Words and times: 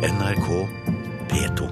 NRK 0.00 0.68
P2. 1.28 1.68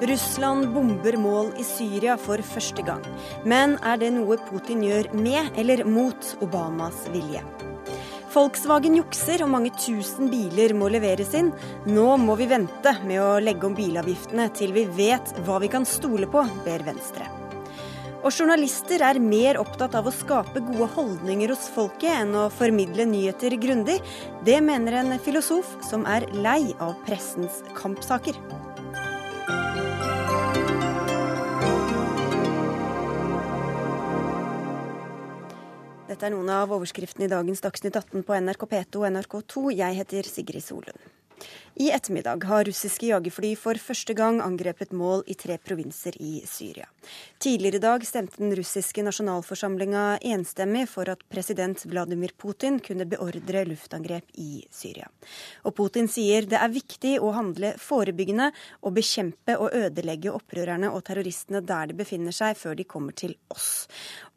Russland 0.00 0.68
bomber 0.68 1.16
mål 1.16 1.50
i 1.60 1.64
Syria 1.64 2.16
for 2.16 2.40
første 2.40 2.80
gang. 2.88 3.04
Men 3.44 3.76
er 3.84 4.00
det 4.00 4.14
noe 4.16 4.40
Putin 4.48 4.80
gjør 4.88 5.12
med 5.12 5.60
eller 5.60 5.84
mot 5.84 6.32
Obamas 6.40 7.04
vilje? 7.12 7.44
Volkswagen 8.32 8.96
jukser 8.96 9.44
og 9.44 9.52
mange 9.52 9.76
tusen 9.76 10.32
biler 10.32 10.72
må 10.72 10.88
leveres 10.88 11.36
inn. 11.36 11.52
Nå 11.84 12.16
må 12.16 12.40
vi 12.40 12.48
vente 12.48 12.96
med 13.04 13.20
å 13.20 13.34
legge 13.44 13.68
om 13.68 13.76
bilavgiftene 13.76 14.48
til 14.56 14.72
vi 14.72 14.88
vet 15.04 15.36
hva 15.44 15.60
vi 15.60 15.68
kan 15.68 15.84
stole 15.84 16.32
på, 16.32 16.48
ber 16.64 16.88
Venstre. 16.88 17.43
Og 18.24 18.32
journalister 18.32 19.02
er 19.04 19.18
mer 19.20 19.58
opptatt 19.60 19.92
av 19.98 20.06
å 20.08 20.12
skape 20.14 20.62
gode 20.64 20.86
holdninger 20.94 21.50
hos 21.52 21.66
folket 21.74 22.08
enn 22.08 22.30
å 22.40 22.46
formidle 22.48 23.04
nyheter 23.10 23.52
grundig. 23.60 23.98
Det 24.48 24.62
mener 24.64 24.96
en 25.02 25.18
filosof 25.20 25.74
som 25.84 26.06
er 26.08 26.24
lei 26.32 26.72
av 26.80 26.94
pressens 27.04 27.60
kampsaker. 27.76 28.38
Dette 36.08 36.30
er 36.30 36.32
noen 36.32 36.48
av 36.54 36.72
overskriftene 36.72 37.28
i 37.28 37.34
dagens 37.34 37.60
Dagsnytt 37.60 38.00
18 38.00 38.24
på 38.24 38.40
NRK 38.40 38.64
P2 38.72 39.02
og 39.02 39.10
NRK2. 39.18 39.66
Jeg 39.82 40.00
heter 40.00 40.32
Sigrid 40.32 40.64
Solund. 40.64 41.12
I 41.74 41.88
ettermiddag 41.90 42.44
har 42.46 42.64
russiske 42.68 43.08
jagerfly 43.08 43.48
for 43.58 43.74
første 43.82 44.14
gang 44.14 44.36
angrepet 44.44 44.92
mål 44.94 45.24
i 45.26 45.34
tre 45.34 45.56
provinser 45.58 46.14
i 46.22 46.36
Syria. 46.46 46.86
Tidligere 47.42 47.80
i 47.80 47.82
dag 47.82 48.04
stemte 48.06 48.38
den 48.38 48.54
russiske 48.54 49.02
nasjonalforsamlinga 49.02 50.04
enstemmig 50.22 50.84
for 50.92 51.10
at 51.10 51.24
president 51.26 51.82
Vladimir 51.90 52.30
Putin 52.38 52.78
kunne 52.78 53.08
beordre 53.10 53.64
luftangrep 53.66 54.30
i 54.38 54.62
Syria. 54.70 55.10
Og 55.66 55.74
Putin 55.74 56.06
sier 56.06 56.46
det 56.46 56.60
er 56.62 56.70
viktig 56.70 57.16
å 57.18 57.34
handle 57.34 57.74
forebyggende 57.82 58.52
og 58.86 58.94
bekjempe 59.00 59.58
og 59.58 59.74
ødelegge 59.74 60.30
opprørerne 60.30 60.94
og 60.94 61.02
terroristene 61.08 61.58
der 61.66 61.90
de 61.90 61.98
befinner 61.98 62.34
seg, 62.34 62.54
før 62.54 62.78
de 62.78 62.86
kommer 62.86 63.18
til 63.18 63.34
oss. 63.50 63.88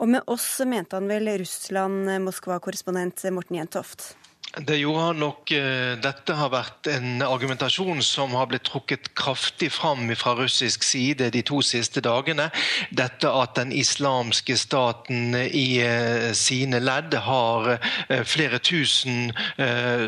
Og 0.02 0.10
med 0.10 0.26
oss 0.26 0.56
mente 0.66 0.98
han 0.98 1.06
vel 1.06 1.30
Russland-Moskva-korrespondent 1.44 3.30
Morten 3.30 3.62
Jentoft? 3.62 4.16
Det 4.56 4.78
gjorde 4.78 5.02
han 5.02 5.20
nok. 5.20 5.52
Eh, 5.52 5.94
dette 6.02 6.34
har 6.34 6.50
vært 6.50 6.88
en 6.90 7.22
argumentasjon 7.22 8.00
som 8.02 8.32
har 8.38 8.48
blitt 8.50 8.64
trukket 8.66 9.10
kraftig 9.18 9.70
fram 9.76 10.08
fra 10.16 10.34
russisk 10.40 10.86
side 10.88 11.28
de 11.36 11.42
to 11.46 11.60
siste 11.62 12.02
dagene. 12.02 12.48
Dette 12.96 13.28
at 13.28 13.58
den 13.60 13.74
islamske 13.76 14.56
staten 14.58 15.36
i 15.36 15.82
eh, 15.84 16.32
sine 16.34 16.80
ledd 16.80 17.18
har 17.28 17.74
eh, 17.76 18.24
flere 18.24 18.60
tusen 18.64 19.34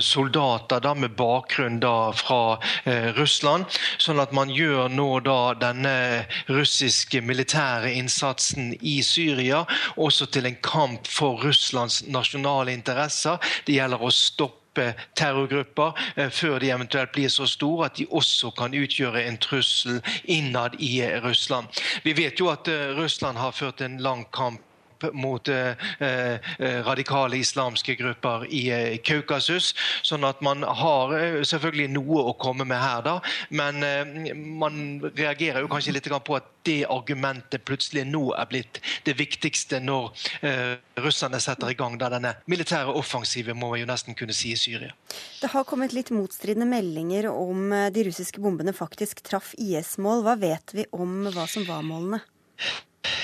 soldater 0.03 0.81
da, 0.81 0.93
med 0.97 1.13
bakgrunn 1.17 1.79
da 1.81 2.11
fra 2.15 2.57
Russland. 3.17 3.65
Sånn 4.01 4.21
at 4.21 4.31
man 4.35 4.51
gjør 4.53 4.89
nå 4.91 5.07
da 5.25 5.53
denne 5.59 5.93
russiske 6.49 7.21
militære 7.25 7.91
innsatsen 7.97 8.71
i 8.79 8.99
Syria 9.05 9.63
også 9.97 10.29
til 10.33 10.49
en 10.49 10.59
kamp 10.65 11.09
for 11.09 11.41
Russlands 11.43 12.01
nasjonale 12.07 12.73
interesser. 12.75 13.39
Det 13.67 13.77
gjelder 13.77 14.05
å 14.05 14.13
stoppe 14.29 14.93
terrorgrupper 15.17 15.97
eh, 16.15 16.29
før 16.31 16.59
de 16.61 16.71
eventuelt 16.71 17.11
blir 17.15 17.31
så 17.33 17.47
store 17.49 17.89
at 17.89 17.99
de 17.99 18.07
også 18.09 18.53
kan 18.57 18.75
utgjøre 18.77 19.25
en 19.25 19.37
trussel 19.41 19.99
innad 20.23 20.77
i 20.79 21.01
Russland. 21.23 21.67
Vi 22.03 22.15
vet 22.17 22.39
jo 22.39 22.51
at 22.53 22.69
eh, 22.71 22.95
Russland 22.97 23.37
har 23.37 23.51
ført 23.51 23.81
en 23.85 23.99
lang 23.99 24.27
kamp 24.35 24.61
mot 25.13 25.47
eh, 25.47 25.73
eh, 25.99 26.39
radikale 26.85 27.37
islamske 27.37 27.95
grupper 27.95 28.45
i 28.49 28.63
eh, 28.73 28.97
Kaukasus. 29.03 29.73
Sånn 30.03 30.25
at 30.27 30.41
man 30.45 30.63
har 30.63 31.13
eh, 31.17 31.39
selvfølgelig 31.47 31.89
noe 31.95 32.25
å 32.31 32.35
komme 32.39 32.67
med 32.67 32.79
her, 32.81 33.03
da. 33.05 33.17
Men 33.49 33.83
eh, 33.85 34.33
man 34.35 34.99
reagerer 35.15 35.63
jo 35.63 35.71
kanskje 35.71 35.95
litt 35.95 36.09
på 36.09 36.35
at 36.35 36.47
det 36.67 36.83
argumentet 36.89 37.63
plutselig 37.65 38.03
nå 38.09 38.23
er 38.35 38.47
blitt 38.49 38.79
det 39.05 39.15
viktigste 39.19 39.79
når 39.83 40.09
eh, 40.45 40.73
russerne 40.99 41.39
setter 41.41 41.71
i 41.71 41.77
gang 41.77 41.95
da 42.01 42.09
denne 42.11 42.33
militære 42.51 42.93
offensiven, 42.97 43.57
må 43.57 43.71
man 43.73 43.83
jo 43.83 43.87
nesten 43.89 44.17
kunne 44.17 44.35
si, 44.35 44.53
i 44.53 44.59
Syria. 44.59 44.91
Det 45.39 45.51
har 45.53 45.67
kommet 45.69 45.95
litt 45.95 46.11
motstridende 46.13 46.67
meldinger 46.69 47.29
om 47.31 47.71
de 47.93 48.05
russiske 48.09 48.41
bombene 48.43 48.75
faktisk 48.75 49.23
traff 49.25 49.53
IS-mål. 49.57 50.25
Hva 50.25 50.35
vet 50.41 50.75
vi 50.75 50.85
om 50.91 51.29
hva 51.29 51.47
som 51.49 51.65
var 51.69 51.85
målene? 51.85 52.21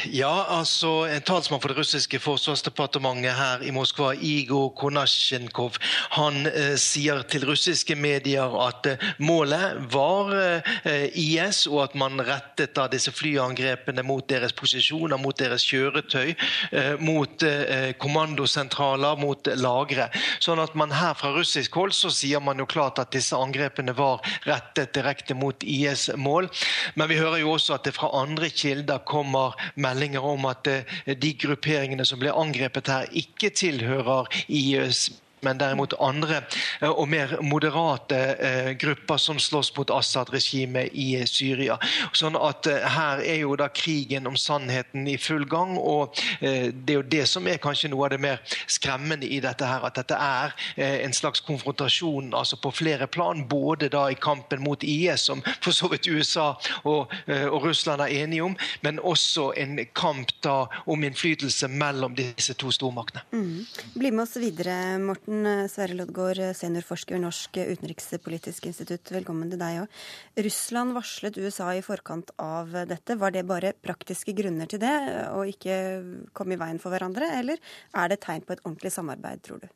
Ja, 0.08 0.46
altså 0.50 1.04
En 1.10 1.24
talsmann 1.26 1.60
for 1.60 1.74
det 1.74 1.82
russiske 1.82 2.20
forsvarsdepartementet 2.24 3.36
her 3.36 3.64
i 3.66 3.74
Moskva, 3.76 4.14
Igor 4.16 4.70
Konasjenkov, 4.78 5.76
han 6.16 6.46
eh, 6.48 6.76
sier 6.80 7.26
til 7.28 7.44
russiske 7.50 7.98
medier 8.00 8.56
at 8.64 8.88
eh, 8.88 9.04
målet 9.20 9.82
var 9.92 10.32
eh, 10.38 11.10
IS, 11.20 11.66
og 11.68 11.82
at 11.84 11.98
man 12.00 12.24
rettet 12.24 12.76
da 12.78 12.86
disse 12.92 13.12
flyangrepene 13.12 14.06
mot 14.08 14.24
deres 14.30 14.56
posisjoner, 14.56 15.20
mot 15.20 15.36
deres 15.38 15.66
kjøretøy, 15.68 16.32
eh, 16.72 16.94
mot 17.02 17.44
eh, 17.44 17.92
kommandosentraler, 18.00 19.20
mot 19.20 19.52
lagre. 19.60 20.08
Sånn 20.40 20.64
at 20.64 20.78
man 20.80 20.96
her 20.96 21.18
fra 21.20 21.34
russisk 21.36 21.76
hold 21.76 21.96
så 21.98 22.14
sier 22.14 22.44
man 22.44 22.64
jo 22.64 22.70
klart 22.70 23.02
at 23.04 23.12
disse 23.16 23.36
angrepene 23.36 23.96
var 23.98 24.24
rettet 24.48 24.96
direkte 24.96 25.36
mot 25.36 25.68
IS-mål. 25.68 26.48
Men 26.96 27.12
vi 27.12 27.20
hører 27.20 27.44
jo 27.44 27.58
også 27.58 27.76
at 27.76 27.90
det 27.90 27.98
fra 27.98 28.14
andre 28.24 28.50
kilder 28.54 29.04
kommer 29.04 29.58
meldinger 29.76 30.26
om 30.26 30.46
at 30.50 30.68
eh, 30.72 30.96
de 31.22 31.34
grupperingene 31.40 32.06
som 32.08 32.22
ble 32.22 32.34
angrepet 32.34 32.92
her, 32.92 33.12
ikke 33.12 33.52
tilhører 33.56 34.32
IS 34.48 35.10
men 35.46 35.60
derimot 35.62 35.94
andre 36.04 36.42
eh, 36.82 36.90
og 36.90 37.08
mer 37.12 37.38
moderate 37.46 38.20
eh, 38.36 38.72
grupper 38.82 39.22
som 39.22 39.40
slåss 39.42 39.72
mot 39.78 39.94
Assad-regimet 39.94 40.94
i 40.94 41.10
Syria. 41.30 41.78
Sånn 42.16 42.38
at 42.40 42.68
Her 42.96 43.22
er 43.22 43.42
jo 43.44 43.56
da 43.60 43.68
krigen 43.74 44.28
om 44.28 44.38
sannheten 44.40 45.08
i 45.08 45.18
full 45.22 45.46
gang. 45.50 45.76
og 45.78 46.16
Det 46.40 46.94
er 46.94 46.98
jo 46.98 47.06
det 47.16 47.26
som 47.30 47.48
er 47.48 47.60
kanskje 47.62 47.90
noe 47.92 48.08
av 48.08 48.16
det 48.16 48.20
mer 48.24 48.42
skremmende 48.72 49.28
i 49.28 49.40
dette. 49.44 49.66
her, 49.66 49.86
At 49.86 50.00
dette 50.00 50.16
er 50.16 50.56
en 50.78 51.14
slags 51.14 51.44
konfrontasjon 51.46 52.34
altså 52.34 52.58
på 52.62 52.72
flere 52.72 53.08
plan. 53.08 53.46
Både 53.48 53.90
da 53.90 54.08
i 54.10 54.18
kampen 54.20 54.64
mot 54.64 54.84
IS, 54.84 55.28
som 55.30 55.44
for 55.62 55.76
så 55.76 55.90
vidt 55.92 56.08
USA 56.08 56.56
og, 56.84 57.14
og 57.28 57.64
Russland 57.66 58.02
er 58.02 58.14
enige 58.24 58.44
om, 58.44 58.58
men 58.82 59.00
også 59.00 59.52
en 59.58 59.80
kamp 59.94 60.32
da 60.44 60.66
om 60.86 61.04
innflytelse 61.04 61.70
mellom 61.72 62.16
disse 62.18 62.56
to 62.60 62.72
stormaktene. 62.74 63.24
Mm. 63.32 63.66
Bli 63.96 64.12
med 64.12 64.24
oss 64.26 64.36
videre, 64.42 64.76
Morten. 65.02 65.35
Morten 65.36 65.70
Sverre 65.70 65.96
Loddgaard, 65.98 66.40
seniorforsker 66.56 67.16
ved 67.18 67.24
Norsk 67.26 67.58
utenrikspolitisk 67.58 68.68
institutt. 68.70 69.10
Velkommen 69.12 69.50
til 69.52 69.60
deg 69.60 69.82
òg. 69.82 69.98
Russland 70.46 70.96
varslet 70.96 71.40
USA 71.42 71.74
i 71.76 71.82
forkant 71.84 72.32
av 72.40 72.72
dette. 72.88 73.18
Var 73.20 73.34
det 73.36 73.44
bare 73.48 73.74
praktiske 73.76 74.32
grunner 74.38 74.70
til 74.72 74.80
det, 74.80 74.94
og 75.36 75.52
ikke 75.52 76.30
komme 76.32 76.56
i 76.56 76.62
veien 76.62 76.80
for 76.80 76.94
hverandre, 76.94 77.34
eller 77.42 77.60
er 77.60 78.14
det 78.14 78.22
tegn 78.24 78.46
på 78.48 78.56
et 78.56 78.64
ordentlig 78.64 78.94
samarbeid, 78.96 79.44
tror 79.44 79.60
du? 79.66 79.68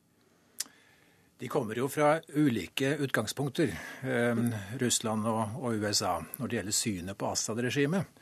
De 1.39 1.51
kommer 1.51 1.75
jo 1.75 1.91
fra 1.91 2.15
ulike 2.35 2.95
utgangspunkter, 3.03 3.75
eh, 4.03 4.43
Russland 4.79 5.27
og, 5.27 5.59
og, 5.59 5.75
USA, 5.75 6.21
når 6.37 6.47
det 6.47 6.59
gjelder 6.61 6.79
synet 6.79 7.19
på 7.19 7.33
Assad-regimet. 7.33 8.19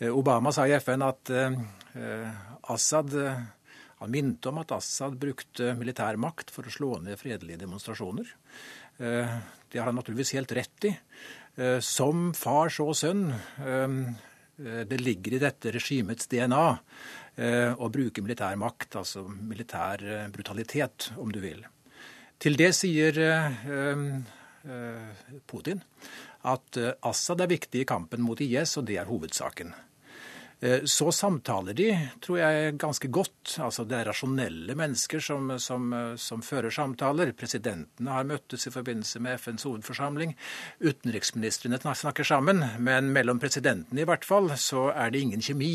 Eh, 0.00 0.12
Obama 0.12 0.52
sa 0.52 0.68
i 0.68 0.76
FN 0.76 1.08
at 1.08 1.32
eh, 1.32 2.28
Assad 2.68 3.16
han 4.04 4.12
minte 4.12 4.50
om 4.50 4.60
at 4.60 4.72
Assad 4.76 5.16
brukte 5.20 5.72
militær 5.78 6.18
makt 6.20 6.52
for 6.54 6.66
å 6.66 6.72
slå 6.72 6.98
ned 7.04 7.18
fredelige 7.20 7.62
demonstrasjoner. 7.64 8.28
Eh, 8.98 9.36
det 9.72 9.80
har 9.80 9.88
han 9.90 9.98
naturligvis 9.98 10.34
helt 10.36 10.52
rett 10.52 10.88
i. 10.90 10.92
Eh, 11.56 11.80
som 11.80 12.32
far 12.36 12.68
så 12.68 12.86
sønn. 12.94 13.30
Eh, 13.32 13.88
det 14.86 15.00
ligger 15.00 15.34
i 15.34 15.42
dette 15.42 15.72
regimets 15.74 16.28
DNA 16.30 16.66
å 17.34 17.88
bruke 17.90 18.22
militær 18.22 18.54
makt, 18.54 18.94
altså 19.00 19.24
militær 19.26 19.98
brutalitet, 20.30 21.08
om 21.18 21.32
du 21.34 21.40
vil. 21.42 21.64
Til 22.38 22.54
det 22.54 22.68
sier 22.78 23.18
Putin 25.50 25.82
at 26.46 26.78
Assad 27.02 27.42
er 27.42 27.50
viktig 27.50 27.82
i 27.82 27.88
kampen 27.90 28.22
mot 28.22 28.38
IS, 28.38 28.76
og 28.78 28.86
det 28.86 29.00
er 29.02 29.10
hovedsaken. 29.10 29.74
Eh, 30.60 30.84
så 30.84 31.10
samtaler 31.12 31.76
de, 31.76 31.88
tror 32.24 32.38
jeg, 32.38 32.76
ganske 32.80 33.08
godt. 33.08 33.56
Altså 33.62 33.84
Det 33.84 33.98
er 33.98 34.08
rasjonelle 34.10 34.76
mennesker 34.78 35.20
som, 35.20 35.54
som, 35.58 35.90
som, 36.20 36.42
fører 36.42 36.70
samtaler. 36.74 37.34
Presidentene 37.36 38.14
har 38.14 38.28
møttes 38.28 38.66
i 38.66 38.74
forbindelse 38.74 39.22
med 39.24 39.40
FNs 39.40 39.66
hovedforsamling. 39.68 40.36
Utenriksministrene 40.80 41.80
snakker 41.82 42.24
sammen. 42.24 42.64
Men 42.78 43.12
mellom 43.12 43.42
presidentene 43.42 44.04
i 44.04 44.08
hvert 44.08 44.24
fall, 44.24 44.52
så 44.60 44.88
er 44.94 45.12
det 45.12 45.24
ingen 45.24 45.44
kjemi. 45.44 45.74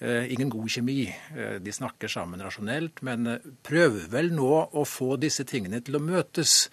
Eh, 0.00 0.32
ingen 0.32 0.48
god 0.48 0.70
kjemi. 0.72 1.02
Eh, 1.36 1.58
de 1.60 1.72
snakker 1.72 2.08
sammen 2.08 2.40
rasjonelt, 2.40 3.02
men 3.04 3.26
eh, 3.28 3.42
prøver 3.68 4.06
vel 4.08 4.30
nå 4.32 4.48
å 4.72 4.84
få 4.88 5.18
disse 5.20 5.44
tingene 5.44 5.82
til 5.84 5.98
å 5.98 6.00
møtes. 6.00 6.70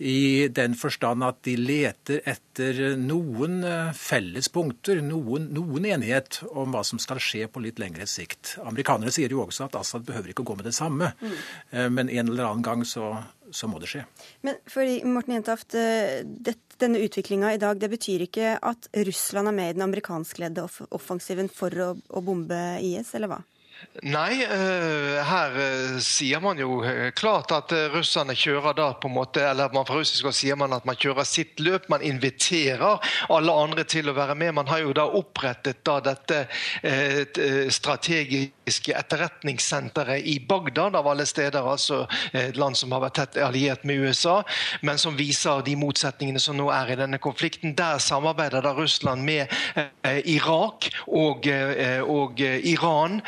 I 0.00 0.48
den 0.48 0.72
forstand 0.80 1.20
at 1.26 1.42
de 1.44 1.58
leter 1.60 2.22
etter 2.24 2.96
noen 2.96 3.60
felles 3.94 4.48
punkter, 4.50 5.02
noen, 5.04 5.50
noen, 5.52 5.84
enighet 5.92 6.40
om 6.48 6.72
hva 6.72 6.80
som 6.86 6.98
skal 7.02 7.20
skje 7.22 7.44
på 7.52 7.60
litt 7.62 7.78
lengre 7.82 8.08
sikt. 8.08 8.56
Amerikanere 8.64 9.12
sier 9.12 9.36
jo 9.36 9.44
også 9.44 9.68
at 9.68 9.76
Assad 9.78 10.08
behøver 10.08 10.32
ikke 10.32 10.46
å 10.46 10.48
gå 10.48 10.56
med 10.58 10.66
det 10.66 10.74
samme, 10.74 11.12
mm. 11.20 11.36
men 11.92 12.08
en 12.08 12.32
eller 12.32 12.48
annen 12.48 12.66
gang 12.66 12.82
så, 12.88 13.12
så 13.54 13.68
må 13.70 13.80
det 13.82 13.90
skje. 13.92 14.04
Men 14.46 14.58
fordi, 14.70 14.98
Morten 15.08 15.36
Jentoft, 15.36 15.76
denne 16.82 17.02
utviklinga 17.04 17.54
i 17.54 17.60
dag 17.62 17.80
det 17.80 17.90
betyr 17.92 18.26
ikke 18.26 18.56
at 18.58 18.88
Russland 19.06 19.52
er 19.52 19.56
med 19.56 19.70
i 19.70 19.76
den 19.76 19.86
amerikanskledde 19.86 20.66
offensiven 20.90 21.50
for 21.52 21.84
å, 21.84 21.92
å 21.94 22.24
bombe 22.24 22.60
IS, 22.82 23.14
eller 23.18 23.32
hva? 23.32 23.42
Nei, 24.00 24.40
eh, 24.40 25.18
her 25.28 25.56
eh, 25.60 25.98
sier 26.00 26.40
man 26.40 26.56
jo 26.56 26.78
eh, 26.80 27.10
klart 27.12 27.52
at 27.52 27.74
russerne 27.92 28.32
kjører 28.32 28.72
da 28.78 28.86
på 28.96 29.10
en 29.10 29.14
måte 29.18 29.42
Eller 29.44 29.68
man 29.74 29.84
fra 29.84 29.98
russisk 29.98 30.30
sier 30.32 30.56
man 30.56 30.72
at 30.72 30.86
man 30.88 30.96
kjører 30.96 31.26
sitt 31.28 31.60
løp. 31.60 31.90
Man 31.92 32.00
inviterer 32.00 33.02
alle 33.28 33.52
andre 33.52 33.84
til 33.84 34.08
å 34.08 34.14
være 34.16 34.34
med. 34.38 34.54
Man 34.56 34.70
har 34.70 34.80
jo 34.80 34.94
da 34.96 35.04
opprettet 35.04 35.82
da 35.84 35.98
dette 36.00 36.46
strategiske 37.74 38.94
etterretningssenteret 38.96 40.24
i 40.30 40.38
Bagdad, 40.48 40.96
av 40.96 41.08
alle 41.10 41.26
steder. 41.28 41.60
Altså 41.60 42.06
et 42.32 42.56
land 42.56 42.78
som 42.78 42.94
har 42.96 43.04
vært 43.04 43.18
tett 43.20 43.38
alliert 43.44 43.84
med 43.88 44.06
USA, 44.06 44.38
men 44.80 45.00
som 45.00 45.18
viser 45.18 45.64
de 45.66 45.76
motsetningene 45.78 46.40
som 46.42 46.56
nå 46.56 46.70
er 46.72 46.94
i 46.94 46.98
denne 47.02 47.20
konflikten. 47.22 47.76
Der 47.76 48.00
samarbeider 48.02 48.64
da 48.64 48.72
Russland 48.76 49.26
med 49.26 49.52
Irak 50.24 50.88
og, 51.06 51.48
og 52.08 52.40
Iran 52.40 53.20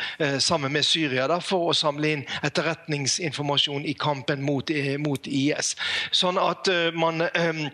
sammen 0.45 0.73
med 0.75 0.85
Syria 0.85 1.27
da, 1.31 1.39
for 1.43 1.71
å 1.71 1.77
samle 1.77 2.13
inn 2.15 2.27
etterretningsinformasjon 2.45 3.87
i 3.89 3.95
kampen 3.97 4.45
mot, 4.45 4.69
eh, 4.69 4.95
mot 5.01 5.27
IS. 5.27 5.73
Sånn 6.13 6.39
at 6.41 6.69
uh, 6.71 6.91
man 6.95 7.25
um, 7.27 7.65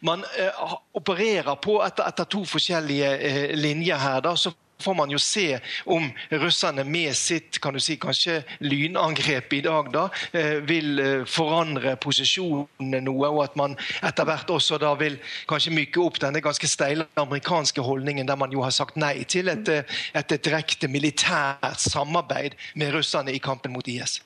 man 0.00 0.24
eh, 0.38 0.78
opererer 0.92 1.56
på 1.60 1.80
etter, 1.84 2.08
etter 2.08 2.28
to 2.30 2.44
forskjellige 2.48 3.10
eh, 3.18 3.56
linjer 3.58 4.00
her. 4.00 4.20
Da, 4.24 4.36
så 4.36 4.52
får 4.80 4.94
man 4.94 5.10
jo 5.10 5.18
se 5.18 5.58
om 5.84 6.10
russerne 6.30 6.84
med 6.84 7.16
sitt 7.16 7.60
kan 7.60 7.74
du 7.74 7.80
si, 7.80 7.96
kanskje 8.00 8.40
lynangrep 8.64 9.52
i 9.52 9.60
dag 9.64 9.90
da, 9.92 10.06
eh, 10.32 10.58
vil 10.66 11.00
eh, 11.00 11.24
forandre 11.28 11.96
posisjonene 12.00 13.02
noe, 13.04 13.28
og 13.28 13.42
at 13.44 13.58
man 13.60 13.76
etter 14.06 14.28
hvert 14.28 14.50
også 14.50 14.78
da 14.80 14.94
vil 15.00 15.18
kanskje 15.50 15.74
myke 15.74 16.02
opp 16.02 16.20
denne 16.22 16.42
ganske 16.44 16.68
steile 16.70 17.08
amerikanske 17.20 17.84
holdningen 17.84 18.28
der 18.28 18.40
man 18.40 18.52
jo 18.54 18.64
har 18.64 18.74
sagt 18.74 18.98
nei 19.00 19.24
til 19.24 19.52
et, 19.52 19.68
eh, 19.68 20.00
et, 20.14 20.38
direkte 20.40 20.88
militært 20.88 21.82
samarbeid 21.82 22.54
med 22.80 22.94
russerne 22.94 23.32
i 23.34 23.42
kampen 23.42 23.74
mot 23.74 23.88
IS. 23.88 24.20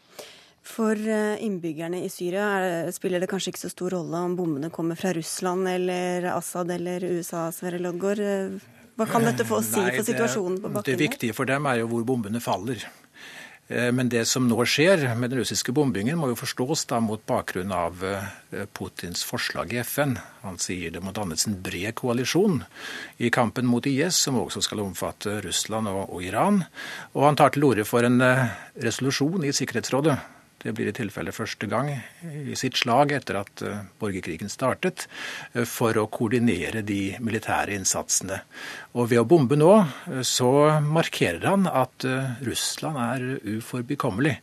For 0.65 0.97
innbyggerne 0.97 1.99
i 2.07 2.09
Syria 2.09 2.87
spiller 2.95 3.21
det 3.21 3.29
kanskje 3.29 3.53
ikke 3.53 3.65
så 3.67 3.73
stor 3.73 3.97
rolle 3.99 4.23
om 4.31 4.37
bombene 4.39 4.71
kommer 4.73 4.97
fra 4.97 5.13
Russland 5.13 5.69
eller 5.69 6.31
Assad 6.33 6.71
eller 6.73 7.05
USA, 7.19 7.51
Sverre 7.53 7.83
Loddgaard. 7.83 8.63
Hva 8.95 9.07
kan 9.11 9.25
dette 9.27 9.47
få 9.47 9.59
å 9.59 9.65
si 9.65 9.81
Nei, 9.81 9.95
for 9.97 10.07
situasjonen 10.07 10.61
på 10.63 10.71
bakken? 10.71 10.91
Det 10.93 11.01
viktige 11.01 11.35
for 11.37 11.51
dem 11.51 11.67
er 11.67 11.81
jo 11.83 11.89
hvor 11.91 12.05
bombene 12.07 12.43
faller. 12.43 12.85
Eh, 13.69 13.93
men 13.93 14.11
det 14.13 14.27
som 14.29 14.45
nå 14.49 14.59
skjer 14.69 15.07
med 15.17 15.33
den 15.33 15.41
russiske 15.41 15.73
bombingen, 15.73 16.19
må 16.21 16.29
jo 16.31 16.37
forstås 16.37 16.85
da 16.91 17.01
mot 17.01 17.23
bakgrunn 17.27 17.73
av 17.73 18.05
eh, 18.05 18.67
Putins 18.77 19.25
forslag 19.25 19.73
i 19.73 19.81
FN. 19.81 20.19
Han 20.45 20.61
sier 20.61 20.93
det 20.93 21.03
må 21.05 21.15
dannes 21.17 21.47
en 21.49 21.57
bred 21.65 21.95
koalisjon 21.97 22.61
i 23.17 23.33
kampen 23.33 23.67
mot 23.67 23.87
IS, 23.89 24.21
som 24.27 24.39
også 24.41 24.63
skal 24.67 24.85
omfatte 24.85 25.41
Russland 25.47 25.89
og, 25.89 26.21
Iran. 26.23 26.63
Og 27.15 27.25
han 27.27 27.41
tar 27.41 27.55
til 27.55 27.65
orde 27.71 27.89
for 27.89 28.05
en 28.05 28.21
eh, 28.25 28.47
resolusjon 28.85 29.49
i 29.49 29.55
Sikkerhetsrådet 29.57 30.19
det 30.65 30.73
blir 30.73 30.89
i 30.89 30.95
tilfelle 30.97 31.33
første 31.35 31.69
gang 31.69 31.91
i 32.25 32.57
sitt 32.57 32.79
slag 32.81 33.13
etter 33.13 33.37
at 33.43 33.63
eh, 33.65 33.83
borgerkrigen 34.01 34.53
startet, 34.53 35.07
eh, 35.53 35.67
for 35.69 35.97
å 36.01 36.07
koordinere 36.09 36.81
de 36.87 37.19
militære 37.21 37.77
innsatsene. 37.77 38.41
Og 38.97 39.11
ved 39.13 39.21
å 39.21 39.29
bombe 39.29 39.59
nå, 39.61 39.73
eh, 40.09 40.25
så 40.25 40.51
markerer 40.85 41.45
han 41.51 41.69
at 41.69 42.09
Russland 42.45 43.01
er 43.01 43.27
uforbikommelig 43.59 44.39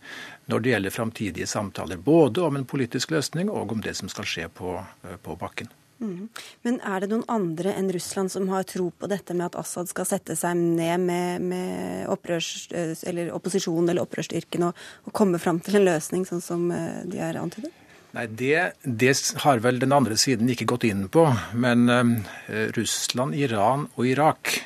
når 0.51 0.63
det 0.63 0.73
gjelder 0.75 0.93
framtidige 0.93 1.49
samtaler, 1.49 1.97
både 1.97 2.45
om 2.45 2.57
en 2.59 2.69
politisk 2.69 3.15
løsning 3.15 3.49
og 3.49 3.73
om 3.73 3.81
det 3.83 3.97
som 3.97 4.11
skal 4.11 4.27
skje 4.27 4.49
på, 4.53 4.77
på 5.25 5.37
bakken. 5.41 5.71
Mm. 6.01 6.29
Men 6.65 6.79
er 6.81 7.03
det 7.03 7.11
noen 7.11 7.27
andre 7.29 7.75
enn 7.77 7.91
Russland 7.93 8.33
som 8.33 8.47
har 8.49 8.65
tro 8.69 8.87
på 8.89 9.09
dette 9.11 9.35
med 9.37 9.51
at 9.51 9.59
Assad 9.61 9.91
skal 9.91 10.07
sette 10.09 10.35
seg 10.39 10.57
ned 10.57 11.03
med, 11.05 11.45
med 11.45 12.07
opprørs, 12.09 12.71
eller 12.71 13.29
opposisjonen 13.35 13.91
eller 13.91 14.07
opprørsstyrken 14.07 14.65
og, 14.69 14.81
og, 15.05 15.13
komme 15.17 15.41
fram 15.41 15.61
til 15.61 15.77
en 15.77 15.85
løsning, 15.85 16.25
sånn 16.25 16.41
som 16.41 16.65
eh, 16.73 17.03
de 17.05 17.21
har 17.21 17.37
antydet? 17.37 17.69
Nei, 18.11 18.25
det, 18.27 18.55
det, 18.83 19.13
har 19.45 19.61
vel 19.63 19.77
den 19.79 19.93
andre 19.95 20.17
siden 20.19 20.49
ikke 20.51 20.67
gått 20.73 20.83
inn 20.89 21.05
på. 21.11 21.29
Men 21.53 21.85
eh, 21.87 22.65
Russland, 22.75 23.37
Iran 23.37 23.85
og 23.93 24.09
Irak 24.09 24.57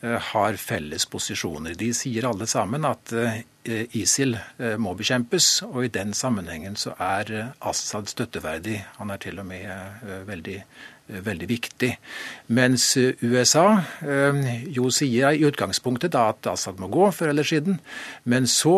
har 0.00 0.56
felles 0.56 1.04
posisjoner. 1.12 1.74
De 1.76 1.90
sier 1.92 2.24
alle 2.24 2.46
sammen 2.48 2.86
at 2.88 3.12
uh, 3.12 3.34
ISIL 3.92 4.38
må 4.80 4.94
bekjempes, 4.96 5.48
og 5.68 5.84
i 5.84 5.90
den 5.92 6.14
sammenhengen 6.16 6.78
så 6.80 6.94
er 6.96 7.52
Assad 7.60 8.08
støtteverdig. 8.08 8.78
Han 8.96 9.12
er 9.12 9.20
til 9.20 9.42
og 9.42 9.50
med 9.50 10.24
veldig 10.24 10.56
veldig 11.10 11.48
viktig. 11.50 11.90
Mens 12.56 12.86
USA 12.96 13.66
eh, 14.04 14.40
jo 14.72 14.90
sier 14.94 15.34
i 15.34 15.44
utgangspunktet 15.46 16.14
da 16.14 16.28
at 16.32 16.48
Assad 16.50 16.80
må 16.82 16.90
gå 16.92 17.10
før 17.14 17.32
eller 17.32 17.46
siden. 17.46 17.80
Men 18.24 18.48
så 18.50 18.76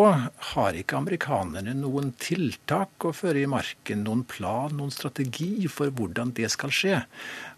har 0.53 0.79
ikke 0.79 1.01
amerikanerne 1.01 1.75
noen 1.79 2.13
tiltak 2.23 3.07
å 3.07 3.15
føre 3.17 3.45
i 3.45 3.51
marken, 3.51 4.05
noen 4.07 4.25
plan, 4.29 4.73
noen 4.77 4.95
strategi 4.95 5.69
for 5.73 5.93
hvordan 5.93 6.35
det 6.39 6.51
skal 6.55 6.75
skje. 6.75 7.03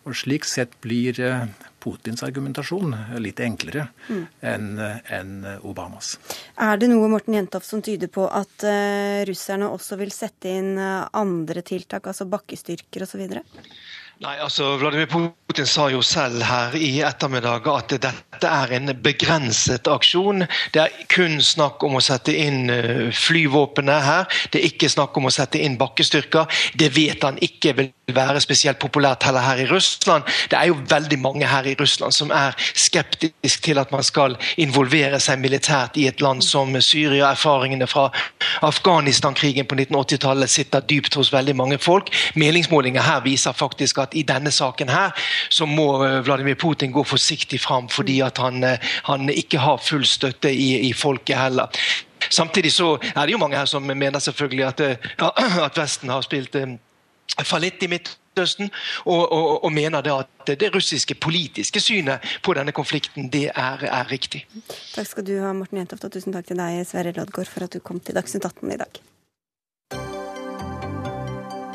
Og 0.04 0.18
slik 0.18 0.48
sett 0.48 0.74
blir 0.84 1.20
eh, 1.22 1.46
Putins 1.84 2.24
argumentasjon 2.24 2.94
litt 3.20 3.42
enklere 3.44 3.86
mm. 4.08 4.22
enn 4.40 4.68
en 4.80 5.34
Obamas. 5.68 6.14
Er 6.56 6.80
det 6.80 6.88
noe 6.88 7.10
Morten 7.12 7.36
Jentoff 7.36 7.66
som 7.68 7.82
tyder 7.84 8.08
på 8.12 8.24
at 8.26 8.64
uh, 8.64 9.20
russerne 9.28 9.68
også 9.68 10.00
vil 10.00 10.14
sette 10.14 10.56
inn 10.58 10.78
andre 10.80 11.62
tiltak, 11.66 12.08
altså 12.08 12.26
bakkestyrker 12.30 13.04
osv.? 13.04 13.26
Nei, 14.22 14.36
altså 14.38 14.76
Vladimir 14.78 15.08
Putin 15.10 15.66
sa 15.66 15.88
jo 15.90 15.98
selv 16.06 16.42
her 16.46 16.74
i 16.78 17.00
ettermiddag 17.02 17.66
at 17.72 17.94
dette 17.98 18.46
er 18.46 18.74
en 18.76 18.92
begrenset 19.02 19.88
aksjon. 19.90 20.44
Det 20.74 20.82
er 20.84 20.94
kun 21.10 21.40
snakk 21.42 21.82
om 21.86 21.96
å 21.98 22.02
sette 22.02 22.30
inn 22.30 22.70
eh, 22.70 23.10
flyvåpenet 23.10 24.06
her. 24.06 24.38
Det 24.52 24.60
er 24.60 24.68
ikke 24.70 24.90
snakk 24.92 25.18
om 25.18 25.26
å 25.26 25.32
sette 25.34 25.58
inn 25.58 25.74
bakkestyrker. 25.80 26.46
Det 26.78 26.92
vet 26.94 27.26
han 27.26 27.40
ikke 27.42 27.74
vil 27.74 27.90
være 28.14 28.42
spesielt 28.44 28.78
populært 28.82 29.26
heller 29.26 29.42
her 29.42 29.62
i 29.64 29.66
Russland. 29.70 30.26
Det 30.50 30.58
er 30.58 30.70
jo 30.70 30.78
veldig 30.90 31.18
mange 31.22 31.48
her 31.50 31.66
i 31.66 31.74
Russland 31.80 32.14
som 32.14 32.30
er 32.34 32.54
skeptisk 32.74 33.64
til 33.64 33.82
at 33.82 33.90
man 33.94 34.04
skal 34.06 34.38
involvere 34.60 35.18
seg 35.22 35.42
militært 35.42 35.98
i 35.98 36.06
et 36.10 36.22
land 36.22 36.44
som 36.44 36.70
Syria. 36.84 37.32
Erfaringene 37.32 37.88
fra 37.90 38.08
Afghanistan-krigen 38.62 39.66
på 39.66 39.78
1980-tallet 39.80 40.50
sitter 40.52 40.86
dypt 40.86 41.18
hos 41.18 41.32
veldig 41.34 41.56
mange 41.58 41.80
folk. 41.82 42.12
Meningsmålinger 42.38 43.02
her 43.02 43.24
viser 43.24 43.56
faktisk 43.56 44.02
at 44.03 44.03
at 44.04 44.14
i 44.16 44.24
denne 44.26 44.52
saken 44.54 44.92
her 44.92 45.12
så 45.52 45.66
må 45.68 45.88
eh, 46.04 46.20
Vladimir 46.24 46.58
Putin 46.60 46.94
gå 46.94 47.04
forsiktig 47.04 47.60
fram, 47.64 47.88
fordi 47.88 48.20
at 48.24 48.38
han, 48.42 48.62
eh, 48.64 48.90
han 49.08 49.28
ikke 49.30 49.62
har 49.64 49.82
full 49.82 50.06
støtte 50.06 50.52
i, 50.52 50.88
i 50.88 50.92
folket 50.92 51.38
heller. 51.38 51.84
Samtidig 52.30 52.72
så 52.72 52.94
er 53.14 53.24
det 53.26 53.34
jo 53.34 53.40
mange 53.42 53.58
her 53.58 53.68
som 53.68 53.84
mener 53.84 54.18
selvfølgelig 54.18 54.66
at, 54.66 54.84
eh, 54.84 55.64
at 55.66 55.78
Vesten 55.78 56.12
har 56.12 56.24
spilt 56.26 56.56
fallitt 57.42 57.82
i 57.82 57.88
Midtøsten, 57.90 58.70
og, 59.04 59.32
og, 59.32 59.64
og, 59.64 59.72
mener 59.72 60.04
det 60.04 60.12
at 60.12 60.52
det 60.60 60.70
russiske 60.74 61.14
politiske 61.14 61.80
synet 61.80 62.24
på 62.44 62.54
denne 62.54 62.72
konflikten 62.72 63.30
det 63.32 63.48
er, 63.54 63.86
er 63.88 64.10
riktig. 64.10 64.44
Takk 64.94 65.08
skal 65.08 65.26
du 65.26 65.34
ha, 65.40 65.54
Morten 65.56 65.80
Jentoft, 65.80 66.04
og 66.06 66.14
tusen 66.14 66.36
takk 66.36 66.46
til 66.50 66.60
deg, 66.60 66.84
Sverre 66.88 67.14
Loddgaard, 67.16 67.50
for 67.50 67.66
at 67.66 67.74
du 67.74 67.82
kom 67.82 68.00
til 68.00 68.16
Dagsnytt 68.16 68.44
18 68.44 68.76
i 68.76 68.80
dag. 68.84 69.02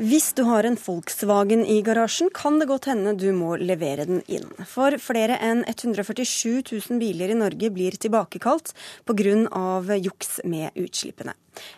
Hvis 0.00 0.30
du 0.32 0.46
har 0.48 0.64
en 0.64 0.78
Volkswagen 0.80 1.60
i 1.68 1.82
garasjen, 1.84 2.30
kan 2.32 2.54
det 2.56 2.70
godt 2.70 2.86
hende 2.88 3.12
du 3.20 3.26
må 3.36 3.58
levere 3.60 4.06
den 4.08 4.22
inn. 4.32 4.46
For 4.64 4.96
flere 4.96 5.36
enn 5.44 5.60
147 5.68 6.62
000 6.70 6.96
biler 7.02 7.34
i 7.34 7.36
Norge 7.36 7.68
blir 7.68 7.98
tilbakekalt 8.00 8.72
pga. 9.04 9.98
juks 10.00 10.40
med 10.44 10.72
utslippene. 10.80 11.34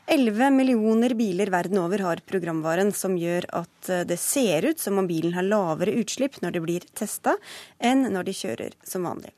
11 0.06 0.54
millioner 0.54 1.16
biler 1.18 1.50
verden 1.50 1.82
over 1.82 1.98
har 1.98 2.22
programvaren 2.22 2.94
som 2.94 3.18
gjør 3.18 3.48
at 3.58 3.90
det 4.06 4.20
ser 4.22 4.70
ut 4.70 4.78
som 4.78 5.02
om 5.02 5.10
bilen 5.10 5.34
har 5.34 5.42
lavere 5.42 5.98
utslipp 5.98 6.38
når 6.42 6.52
det 6.52 6.62
blir 6.62 6.88
testa, 6.94 7.34
enn 7.82 8.06
når 8.06 8.30
de 8.30 8.38
kjører 8.38 8.78
som 8.86 9.02
vanlig. 9.02 9.34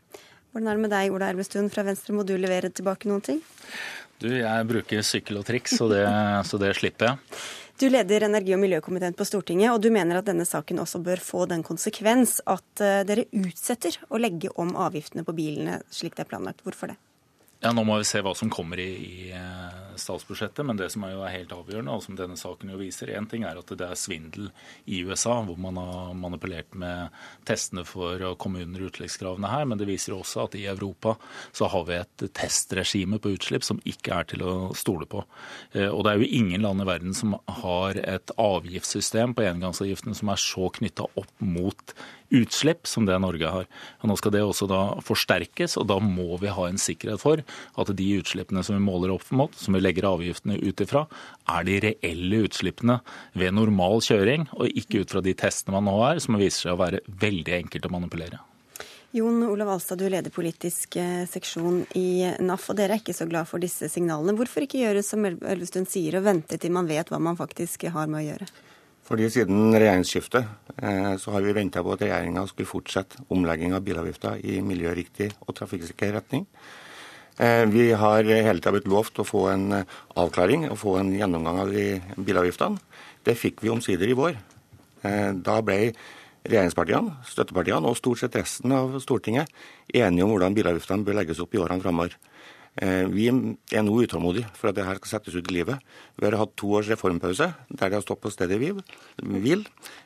Hvordan 0.52 0.68
er 0.68 0.76
det 0.76 0.84
med 0.84 0.92
deg, 0.92 1.10
Ola 1.10 1.32
Elvestuen 1.32 1.72
fra 1.72 1.88
Venstre, 1.88 2.12
må 2.12 2.22
du 2.22 2.36
levere 2.36 2.68
tilbake 2.68 3.08
noen 3.08 3.24
ting? 3.24 3.40
Du, 4.20 4.28
jeg 4.28 4.68
bruker 4.68 5.02
sykkel 5.02 5.40
og 5.40 5.48
trikk, 5.48 5.72
så 5.72 5.88
det, 5.90 6.04
så 6.46 6.60
det 6.60 6.76
slipper 6.76 7.14
jeg. 7.14 7.40
Du 7.80 7.88
leder 7.90 8.22
energi- 8.28 8.54
og 8.54 8.60
miljøkomiteen 8.62 9.16
på 9.18 9.26
Stortinget, 9.26 9.72
og 9.74 9.80
du 9.82 9.90
mener 9.90 10.20
at 10.20 10.28
denne 10.28 10.46
saken 10.46 10.78
også 10.78 11.00
bør 11.02 11.22
få 11.22 11.46
den 11.50 11.64
konsekvens 11.66 12.36
at 12.46 12.82
eh, 12.84 13.02
dere 13.08 13.26
utsetter 13.34 13.96
å 14.14 14.20
legge 14.20 14.52
om 14.62 14.76
avgiftene 14.78 15.26
på 15.26 15.34
bilene 15.34 15.80
slik 15.90 16.14
det 16.14 16.22
er 16.22 16.30
planlagt. 16.30 16.62
Hvorfor 16.62 16.92
det? 16.92 16.98
Ja, 17.64 17.72
Nå 17.74 17.82
må 17.88 17.98
vi 17.98 18.06
se 18.06 18.22
hva 18.22 18.34
som 18.38 18.52
kommer 18.52 18.78
i, 18.78 18.90
i 18.94 19.32
eh, 19.34 19.83
statsbudsjettet, 20.00 20.64
men 20.66 20.78
det 20.78 20.90
som 20.92 21.04
er 21.06 21.14
jo 21.14 21.24
helt 21.24 21.54
avgjørende, 21.54 21.94
og 21.94 22.04
som 22.04 22.18
denne 22.18 22.36
saken 22.38 22.72
jo 22.72 22.78
viser, 22.80 23.12
én 23.14 23.28
ting 23.30 23.44
er 23.46 23.58
at 23.60 23.72
det 23.74 23.86
er 23.86 23.98
svindel 23.98 24.50
i 24.90 25.02
USA, 25.06 25.36
hvor 25.46 25.58
man 25.60 25.78
har 25.80 26.14
manipulert 26.18 26.74
med 26.78 27.14
testene 27.48 27.84
for 27.88 28.22
å 28.24 28.34
komme 28.40 28.64
under 28.64 28.86
utslippskravene 28.88 29.50
her, 29.52 29.68
men 29.68 29.80
det 29.80 29.88
viser 29.90 30.16
også 30.16 30.44
at 30.46 30.58
i 30.58 30.66
Europa 30.70 31.16
så 31.54 31.68
har 31.72 31.86
vi 31.88 31.98
et 32.00 32.26
testregime 32.36 33.20
på 33.22 33.34
utslipp 33.36 33.66
som 33.66 33.82
ikke 33.88 34.18
er 34.18 34.30
til 34.34 34.44
å 34.46 34.54
stole 34.78 35.08
på. 35.10 35.24
Eh, 35.72 35.88
og 35.88 36.04
det 36.04 36.14
er 36.14 36.22
jo 36.22 36.32
ingen 36.40 36.64
land 36.64 36.84
i 36.84 36.88
verden 36.88 37.16
som 37.16 37.38
har 37.62 38.00
et 38.00 38.34
avgiftssystem 38.40 39.36
på 39.36 39.46
engangsavgiften 39.48 40.16
som 40.16 40.32
er 40.32 40.40
så 40.40 40.70
knytta 40.78 41.08
opp 41.14 41.32
mot 41.44 41.96
utslipp 42.34 42.88
som 42.90 43.06
det 43.08 43.16
Norge 43.22 43.50
har. 43.50 43.68
Og 44.02 44.10
nå 44.10 44.16
skal 44.20 44.34
det 44.34 44.42
også 44.44 44.68
da 44.70 44.82
forsterkes, 45.04 45.76
og 45.80 45.88
da 45.90 45.98
må 46.02 46.38
vi 46.42 46.52
ha 46.52 46.68
en 46.68 46.80
sikkerhet 46.80 47.22
for 47.22 47.42
at 47.44 47.92
de 47.96 48.08
utslippene 48.18 48.64
som 48.66 48.78
vi 48.78 48.84
måler 48.84 49.14
opp 49.14 49.30
mot, 49.34 49.54
som 49.58 49.76
vi 49.76 49.82
legger 49.82 50.08
avgiftene 50.10 50.58
ut 50.62 50.82
ifra, 50.84 51.06
er 51.56 51.68
de 51.68 51.78
reelle 51.88 52.44
utslippene 52.48 53.00
ved 53.38 53.54
normal 53.56 54.02
kjøring, 54.04 54.48
og 54.58 54.72
ikke 54.72 55.04
ut 55.04 55.14
fra 55.14 55.24
de 55.24 55.36
testene 55.38 55.76
man 55.76 55.88
nå 55.88 56.00
har, 56.02 56.22
som 56.22 56.40
viser 56.40 56.68
seg 56.68 56.74
å 56.74 56.82
være 56.82 57.04
veldig 57.22 57.62
enkelt 57.62 57.88
å 57.88 57.94
manipulere. 57.94 58.42
Jon 59.14 59.44
Olav 59.46 59.68
Alstad, 59.76 60.00
du 60.02 60.08
leder 60.10 60.32
politisk 60.34 60.96
eh, 60.98 61.22
seksjon 61.30 61.84
i 61.94 62.26
NAF, 62.42 62.64
og 62.72 62.80
dere 62.80 62.96
er 62.96 63.02
ikke 63.02 63.14
så 63.14 63.28
glad 63.30 63.46
for 63.46 63.62
disse 63.62 63.86
signalene. 63.92 64.34
Hvorfor 64.34 64.66
ikke 64.66 64.80
gjøre 64.80 65.04
som 65.06 65.22
Elvestuen 65.28 65.86
sier, 65.86 66.18
og 66.18 66.26
vente 66.26 66.58
til 66.58 66.74
man 66.74 66.90
vet 66.90 67.12
hva 67.12 67.20
man 67.22 67.38
faktisk 67.38 67.86
har 67.94 68.10
med 68.10 68.24
å 68.24 68.24
gjøre? 68.24 68.48
Fordi 69.04 69.28
Siden 69.28 69.74
regjeringsskiftet 69.76 70.46
eh, 70.80 71.12
så 71.20 71.34
har 71.34 71.44
vi 71.44 71.52
venta 71.56 71.82
på 71.84 71.92
at 71.92 72.06
regjeringa 72.06 72.46
skulle 72.48 72.70
fortsette 72.70 73.26
omlegging 73.34 73.74
av 73.76 73.84
bilavgifter 73.84 74.40
i 74.40 74.62
miljøriktig 74.64 75.28
og 75.44 75.52
trafikksikker 75.58 76.14
retning. 76.16 76.46
Eh, 77.36 77.64
vi 77.68 77.90
har 77.92 78.24
hele 78.24 78.62
tida 78.62 78.72
blitt 78.72 78.88
lovt 78.88 79.20
å 79.20 79.28
få 79.28 79.44
en 79.52 79.66
eh, 79.76 79.94
avklaring 80.16 80.70
og 80.70 80.80
få 80.80 80.96
en 81.02 81.12
gjennomgang 81.12 81.60
av 81.66 81.74
de 81.74 82.00
bilavgiftene. 82.16 82.80
Det 83.24 83.36
fikk 83.36 83.60
vi 83.64 83.72
omsider 83.72 84.08
i 84.08 84.16
vår. 84.16 84.36
Da 85.04 85.58
ble 85.60 85.92
regjeringspartiene, 86.44 87.18
støttepartiene 87.28 87.88
og 87.88 87.96
stort 87.98 88.22
sett 88.22 88.36
resten 88.38 88.72
av 88.72 88.94
Stortinget 89.04 89.50
enige 89.92 90.24
om 90.24 90.32
hvordan 90.32 90.56
bilavgiftene 90.56 91.04
bør 91.04 91.18
legges 91.18 91.40
opp 91.44 91.52
i 91.56 91.60
årene 91.60 91.84
framover. 91.84 92.16
Eh, 92.82 93.04
vi 93.06 93.28
er 93.30 93.82
nå 93.86 93.92
utålmodige 94.02 94.48
for 94.58 94.72
at 94.72 94.78
dette 94.78 94.96
skal 94.98 95.12
settes 95.12 95.36
ut 95.38 95.50
i 95.50 95.54
livet. 95.54 95.82
Vi 96.18 96.26
har 96.26 96.34
hatt 96.40 96.56
to 96.58 96.72
års 96.74 96.88
reformpause 96.90 97.46
der 97.70 97.92
det 97.92 97.98
har 98.00 98.02
stått 98.02 98.22
på 98.24 98.32
stedet 98.34 98.58
hvil. 98.58 98.80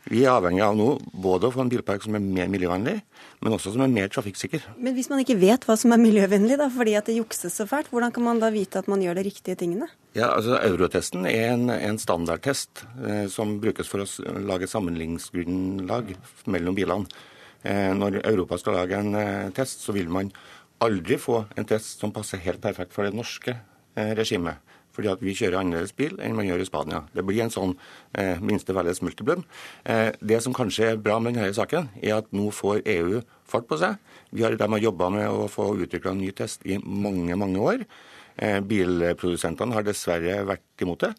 Vi 0.09 0.25
er 0.25 0.35
avhengig 0.35 0.61
av 0.67 0.77
nå 0.77 0.91
både 1.13 1.49
å 1.49 1.55
få 1.55 1.65
en 1.65 1.73
bilpark 1.73 2.05
som 2.05 2.19
er 2.19 2.25
mer 2.25 2.51
miljøvennlig, 2.53 2.99
men 3.41 3.57
også 3.57 3.73
som 3.73 3.85
er 3.87 3.93
mer 3.93 4.13
trafikksikker. 4.13 4.67
Men 4.77 4.99
hvis 4.99 5.09
man 5.09 5.23
ikke 5.25 5.39
vet 5.41 5.65
hva 5.65 5.79
som 5.81 5.97
er 5.97 6.03
miljøvennlig, 6.03 6.59
da, 6.61 6.69
fordi 6.73 6.99
at 7.01 7.09
det 7.09 7.17
jukses 7.17 7.57
så 7.57 7.65
fælt, 7.69 7.89
hvordan 7.93 8.13
kan 8.13 8.27
man 8.27 8.43
da 8.43 8.53
vite 8.53 8.83
at 8.83 8.91
man 8.93 9.01
gjør 9.05 9.17
de 9.17 9.25
riktige 9.31 9.57
tingene? 9.57 9.89
Ja, 10.19 10.35
altså 10.35 10.61
Eurotesten 10.61 11.25
er 11.31 11.55
en, 11.55 11.71
en 11.73 12.01
standardtest 12.01 12.85
eh, 13.01 13.25
som 13.33 13.57
brukes 13.63 13.89
for 13.89 14.05
å 14.05 14.39
lage 14.45 14.69
sammenligningsgrunnlag 14.69 16.13
mellom 16.53 16.77
bilene. 16.77 17.09
Eh, 17.67 17.91
når 17.97 18.21
Europa 18.23 18.59
skal 18.61 18.77
lage 18.79 18.99
en 19.01 19.17
eh, 19.19 19.51
test, 19.57 19.83
så 19.83 19.95
vil 19.97 20.11
man 20.13 20.31
aldri 20.85 21.19
få 21.21 21.43
en 21.59 21.69
test 21.69 22.03
som 22.03 22.13
passer 22.15 22.43
helt 22.45 22.63
perfekt 22.63 22.95
for 22.95 23.07
det 23.07 23.17
norske 23.17 23.55
eh, 23.55 24.13
regimet. 24.19 24.59
Fordi 24.99 25.13
at 25.13 25.21
vi 25.23 25.35
kjører 25.39 25.61
annerledes 25.61 25.95
bil 25.95 26.17
enn 26.19 26.35
man 26.35 26.49
gjør 26.49 26.65
i 26.65 26.67
Spania. 26.67 27.05
Det 27.15 27.23
blir 27.27 27.45
en 27.45 27.53
sånn 27.55 27.77
eh, 28.19 28.41
minste 28.43 28.75
felles 28.75 28.99
multiplum. 29.05 29.45
Eh, 29.87 30.11
det 30.19 30.41
som 30.43 30.57
kanskje 30.57 30.93
er 30.93 31.03
bra 31.03 31.21
med 31.23 31.37
denne 31.39 31.55
saken, 31.55 31.87
er 32.03 32.17
at 32.17 32.33
nå 32.35 32.49
får 32.55 32.83
EU 32.83 33.21
fart 33.49 33.69
på 33.71 33.79
seg. 33.79 33.99
Vi 34.35 34.43
har, 34.43 34.59
de 34.59 34.71
har 34.75 34.83
jobba 34.83 35.11
med 35.15 35.31
å 35.31 35.47
få 35.53 35.71
utvikla 35.79 36.17
en 36.17 36.23
ny 36.25 36.33
test 36.35 36.67
i 36.67 36.81
mange, 36.83 37.39
mange 37.39 37.63
år. 37.63 37.87
Eh, 38.39 38.59
bilprodusentene 38.63 39.75
har 39.79 39.87
dessverre 39.87 40.41
vært 40.51 40.87
imot 40.87 41.07
det. 41.07 41.15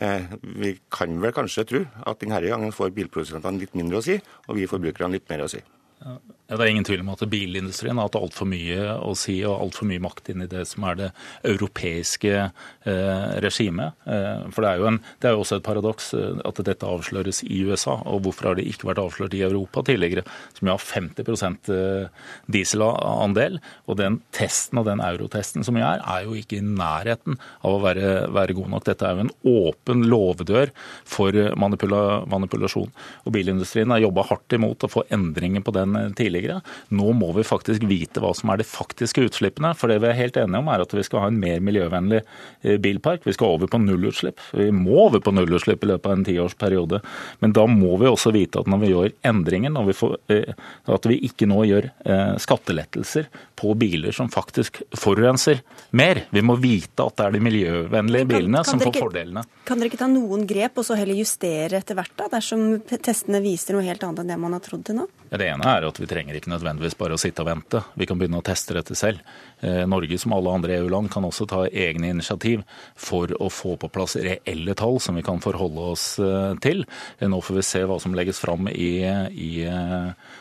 Eh, 0.00 0.28
vi 0.60 0.76
kan 0.92 1.16
vel 1.20 1.34
kanskje 1.36 1.66
tro 1.68 1.84
at 2.08 2.20
denne 2.20 2.40
gangen 2.44 2.72
får 2.72 2.94
bilprodusentene 2.96 3.60
litt 3.60 3.76
mindre 3.76 4.00
å 4.00 4.04
si, 4.04 4.16
og 4.48 4.56
vi 4.56 4.68
forbrukerne 4.68 5.16
litt 5.16 5.28
mer 5.32 5.44
å 5.44 5.50
si. 5.52 5.60
Ja, 6.02 6.58
Det 6.58 6.66
er 6.66 6.70
ingen 6.72 6.84
tvil 6.84 7.00
om 7.00 7.10
at 7.14 7.22
bilindustrien 7.32 7.96
har 7.96 8.08
hatt 8.08 8.16
altfor 8.18 8.44
mye 8.50 8.96
å 9.00 9.14
si 9.16 9.38
og 9.46 9.54
altfor 9.56 9.86
mye 9.88 10.02
makt 10.04 10.26
inn 10.34 10.44
i 10.44 10.48
det 10.50 10.66
som 10.68 10.84
er 10.84 10.98
det 10.98 11.06
europeiske 11.48 12.32
eh, 12.34 13.28
regimet. 13.40 13.96
Eh, 14.04 14.42
for 14.52 14.64
det 14.64 14.72
er, 14.72 14.82
en, 14.90 14.98
det 15.22 15.30
er, 15.30 15.36
jo 15.36 15.44
også 15.46 15.60
et 15.60 15.64
paradoks 15.64 16.10
eh, 16.18 16.42
at 16.44 16.60
dette 16.66 16.88
avsløres 16.88 17.40
i 17.46 17.62
USA. 17.64 17.94
Og 18.10 18.26
hvorfor 18.26 18.50
har 18.50 18.58
det 18.58 18.66
ikke 18.68 18.90
vært 18.90 19.00
avslørt 19.00 19.36
i 19.38 19.44
Europa 19.46 19.84
tidligere, 19.86 20.26
som 20.58 20.68
jo 20.68 20.74
har 20.74 20.84
50 20.84 21.72
eh, 21.72 22.26
dieselandel? 22.58 23.56
Og 23.86 24.00
den 24.02 24.20
testen 24.36 24.82
og 24.82 24.90
den 24.90 25.00
eurotesten 25.06 25.64
som 25.64 25.78
vi 25.78 25.86
er, 25.86 26.04
er 26.04 26.28
jo 26.28 26.36
ikke 26.36 26.60
i 26.60 26.66
nærheten 26.66 27.40
av 27.62 27.78
å 27.78 27.80
være, 27.86 28.12
være 28.34 28.58
god 28.60 28.74
nok. 28.74 28.86
Dette 28.90 29.08
er 29.08 29.16
jo 29.16 29.28
en 29.28 29.34
åpen 29.54 30.04
låvedør 30.10 30.74
for 31.08 31.40
manipula, 31.56 32.26
manipulasjon. 32.28 32.92
Og 33.24 33.38
bilindustrien 33.38 33.94
har 33.94 34.04
jobba 34.04 34.28
hardt 34.34 34.58
imot 34.60 34.84
å 34.84 34.92
få 34.98 35.06
endringer 35.16 35.64
på 35.64 35.78
den 35.78 35.91
tidligere. 36.18 36.60
Nå 36.94 37.12
må 37.16 37.32
vi 37.36 37.44
faktisk 37.46 37.84
vite 37.88 38.22
hva 38.22 38.32
som 38.36 38.52
er 38.52 38.60
de 38.60 38.68
faktiske 38.68 39.26
utslippene. 39.28 39.72
For 39.78 39.92
det 39.92 40.00
vi 40.02 40.10
er 40.10 40.18
helt 40.18 40.38
enige 40.40 40.62
om 40.62 40.70
er 40.72 40.84
at 40.84 40.94
vi 40.94 41.04
skal 41.06 41.24
ha 41.24 41.30
en 41.30 41.40
mer 41.42 41.62
miljøvennlig 41.64 42.22
eh, 42.22 42.78
bilpark. 42.82 43.26
Vi 43.28 43.36
skal 43.36 43.56
over 43.56 43.70
på 43.70 43.80
nullutslipp. 43.82 44.42
Vi 44.56 44.70
må 44.74 45.06
over 45.06 45.22
på 45.24 45.34
nullutslipp 45.34 45.84
i 45.84 45.92
løpet 45.92 46.10
av 46.10 46.16
en 46.18 46.26
tiårsperiode. 46.28 47.02
Men 47.44 47.56
da 47.56 47.66
må 47.70 47.96
vi 48.02 48.10
også 48.10 48.34
vite 48.34 48.62
at 48.62 48.70
når 48.70 48.82
vi 48.82 48.92
gjør 48.92 49.16
endringer, 49.32 49.78
vi 49.86 49.96
får, 49.96 50.16
eh, 50.32 50.54
at 50.96 51.08
vi 51.08 51.20
ikke 51.28 51.48
nå 51.50 51.64
gjør 51.68 51.90
eh, 52.04 52.34
skattelettelser 52.42 53.28
på 53.62 53.74
biler 53.78 54.14
som 54.14 54.30
faktisk 54.32 54.82
forurenser 54.98 55.62
mer. 55.90 56.24
Vi 56.30 56.42
må 56.42 56.56
vite 56.60 57.04
at 57.04 57.18
det 57.18 57.26
er 57.26 57.36
de 57.36 57.42
miljøvennlige 57.46 58.28
bilene 58.30 58.62
kan, 58.62 58.66
kan 58.66 58.70
som 58.72 58.82
får 58.82 58.94
ikke, 58.94 59.04
fordelene. 59.06 59.44
Kan 59.68 59.78
dere 59.78 59.92
ikke 59.92 60.00
ta 60.00 60.08
noen 60.10 60.46
grep 60.50 60.80
og 60.80 60.86
så 60.88 60.98
heller 60.98 61.18
justere 61.18 61.78
etter 61.78 61.98
hvert, 61.98 62.14
da, 62.18 62.28
dersom 62.32 62.80
testene 62.90 63.42
viser 63.44 63.76
noe 63.76 63.86
helt 63.86 64.02
annet 64.02 64.24
enn 64.24 64.32
det 64.34 64.40
man 64.42 64.56
har 64.56 64.64
trodd 64.64 64.82
til 64.88 64.98
nå? 64.98 65.06
Ja, 65.30 65.38
det 65.40 65.48
ene 65.52 65.68
er 65.76 65.81
at 65.88 65.98
vi 66.00 66.08
trenger 66.10 66.36
ikke 66.38 66.52
nødvendigvis 66.52 66.96
bare 66.98 67.16
å 67.16 67.20
sitte 67.20 67.44
og 67.44 67.48
vente. 67.48 67.82
Vi 67.98 68.06
kan 68.08 68.20
begynne 68.20 68.40
å 68.40 68.46
teste 68.46 68.76
dette 68.76 68.96
selv. 68.98 69.22
Eh, 69.60 69.82
Norge, 69.88 70.18
som 70.18 70.34
alle 70.36 70.52
andre 70.52 70.76
EU-land, 70.80 71.10
kan 71.12 71.26
også 71.26 71.46
ta 71.50 71.64
egne 71.66 72.12
initiativ 72.12 72.64
for 72.98 73.32
å 73.42 73.50
få 73.52 73.76
på 73.80 73.90
plass 73.92 74.16
reelle 74.20 74.76
tall 74.78 75.00
som 75.02 75.18
vi 75.18 75.24
kan 75.26 75.42
forholde 75.42 75.88
oss 75.94 76.06
eh, 76.22 76.54
til. 76.64 76.84
Eh, 77.18 77.28
nå 77.30 77.42
får 77.42 77.58
vi 77.58 77.66
se 77.66 77.84
hva 77.88 77.98
som 78.02 78.16
legges 78.18 78.42
fram 78.42 78.70
i, 78.72 78.92
i 79.32 79.50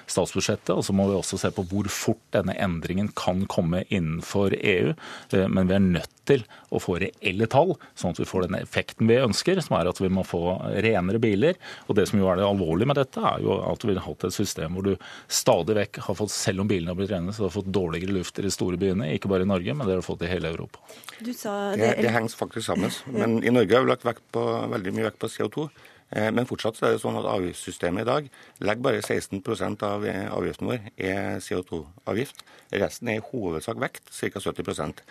statsbudsjettet, 0.10 0.74
og 0.75 0.86
så 0.86 0.95
må 0.95 1.07
vi 1.10 1.17
også 1.17 1.39
se 1.41 1.51
på 1.55 1.65
hvor 1.69 1.89
fort 1.91 2.24
denne 2.36 2.55
endringen 2.62 3.12
kan 3.17 3.45
komme 3.51 3.86
innenfor 3.89 4.55
EU. 4.57 4.95
Men 5.31 5.69
vi 5.69 5.77
er 5.77 5.86
nødt 5.86 6.21
til 6.27 6.43
å 6.71 6.79
få 6.81 6.98
reelle 7.01 7.48
tall, 7.51 7.75
sånn 7.98 8.15
at 8.15 8.21
vi 8.21 8.27
får 8.29 8.48
den 8.48 8.60
effekten 8.62 9.10
vi 9.10 9.19
ønsker, 9.21 9.60
som 9.63 9.77
er 9.77 9.89
at 9.89 10.01
vi 10.01 10.12
må 10.13 10.24
få 10.27 10.57
renere 10.83 11.21
biler. 11.21 11.60
Og 11.88 11.98
det 11.98 12.07
som 12.10 12.21
jo 12.21 12.29
er 12.31 12.39
det 12.39 12.48
alvorlige 12.48 12.91
med 12.91 13.00
dette, 13.01 13.21
er 13.21 13.43
jo 13.43 13.57
at 13.65 13.86
vi 13.88 13.95
har 13.98 14.05
hatt 14.05 14.27
et 14.27 14.36
system 14.36 14.77
hvor 14.77 14.88
du 14.88 14.93
stadig 15.31 15.75
vekk 15.77 16.01
har 16.07 16.17
fått, 16.19 16.33
selv 16.33 16.63
om 16.63 16.69
bilene 16.69 16.91
har 16.91 17.00
blitt 17.00 17.11
rene, 17.13 17.33
så 17.35 17.47
har 17.47 17.53
fått 17.53 17.69
dårligere 17.71 18.15
luft 18.17 18.39
i 18.39 18.45
de 18.45 18.51
store 18.53 18.79
byene. 18.81 19.11
Ikke 19.15 19.31
bare 19.31 19.47
i 19.47 19.50
Norge, 19.50 19.75
men 19.77 19.88
det 19.88 19.97
har 19.97 20.05
fått 20.05 20.25
i 20.25 20.31
hele 20.31 20.51
Europa. 20.51 20.83
Det, 21.19 21.35
det, 21.79 21.93
det, 22.01 22.11
henger 22.11 22.35
faktisk 22.35 22.67
sammen. 22.67 22.91
Men 23.21 23.39
i 23.45 23.53
Norge 23.53 23.77
har 23.77 23.85
vi 23.85 23.91
lagt 23.93 24.27
på, 24.33 24.43
veldig 24.71 24.93
mye 24.97 25.09
vekt 25.09 25.21
på 25.21 25.29
CO2. 25.31 25.67
Eh, 26.11 26.27
men 26.35 26.47
fortsatt 26.47 26.75
så 26.75 26.88
er 26.88 26.95
det 26.95 27.01
sånn 27.03 27.15
at 27.15 27.27
avgiftssystemet 27.29 28.03
i 28.03 28.07
dag 28.09 28.25
legger 28.59 28.83
bare 28.83 29.00
16 29.00 29.39
av 29.88 30.03
avgiften 30.03 30.67
vår 30.67 30.89
er 31.00 31.38
CO2-avgift. 31.39 32.43
Resten 32.81 33.11
er 33.13 33.21
i 33.21 33.23
hovedsak 33.29 33.79
vekt, 33.79 34.11
ca. 34.11 34.41
70 34.43 35.03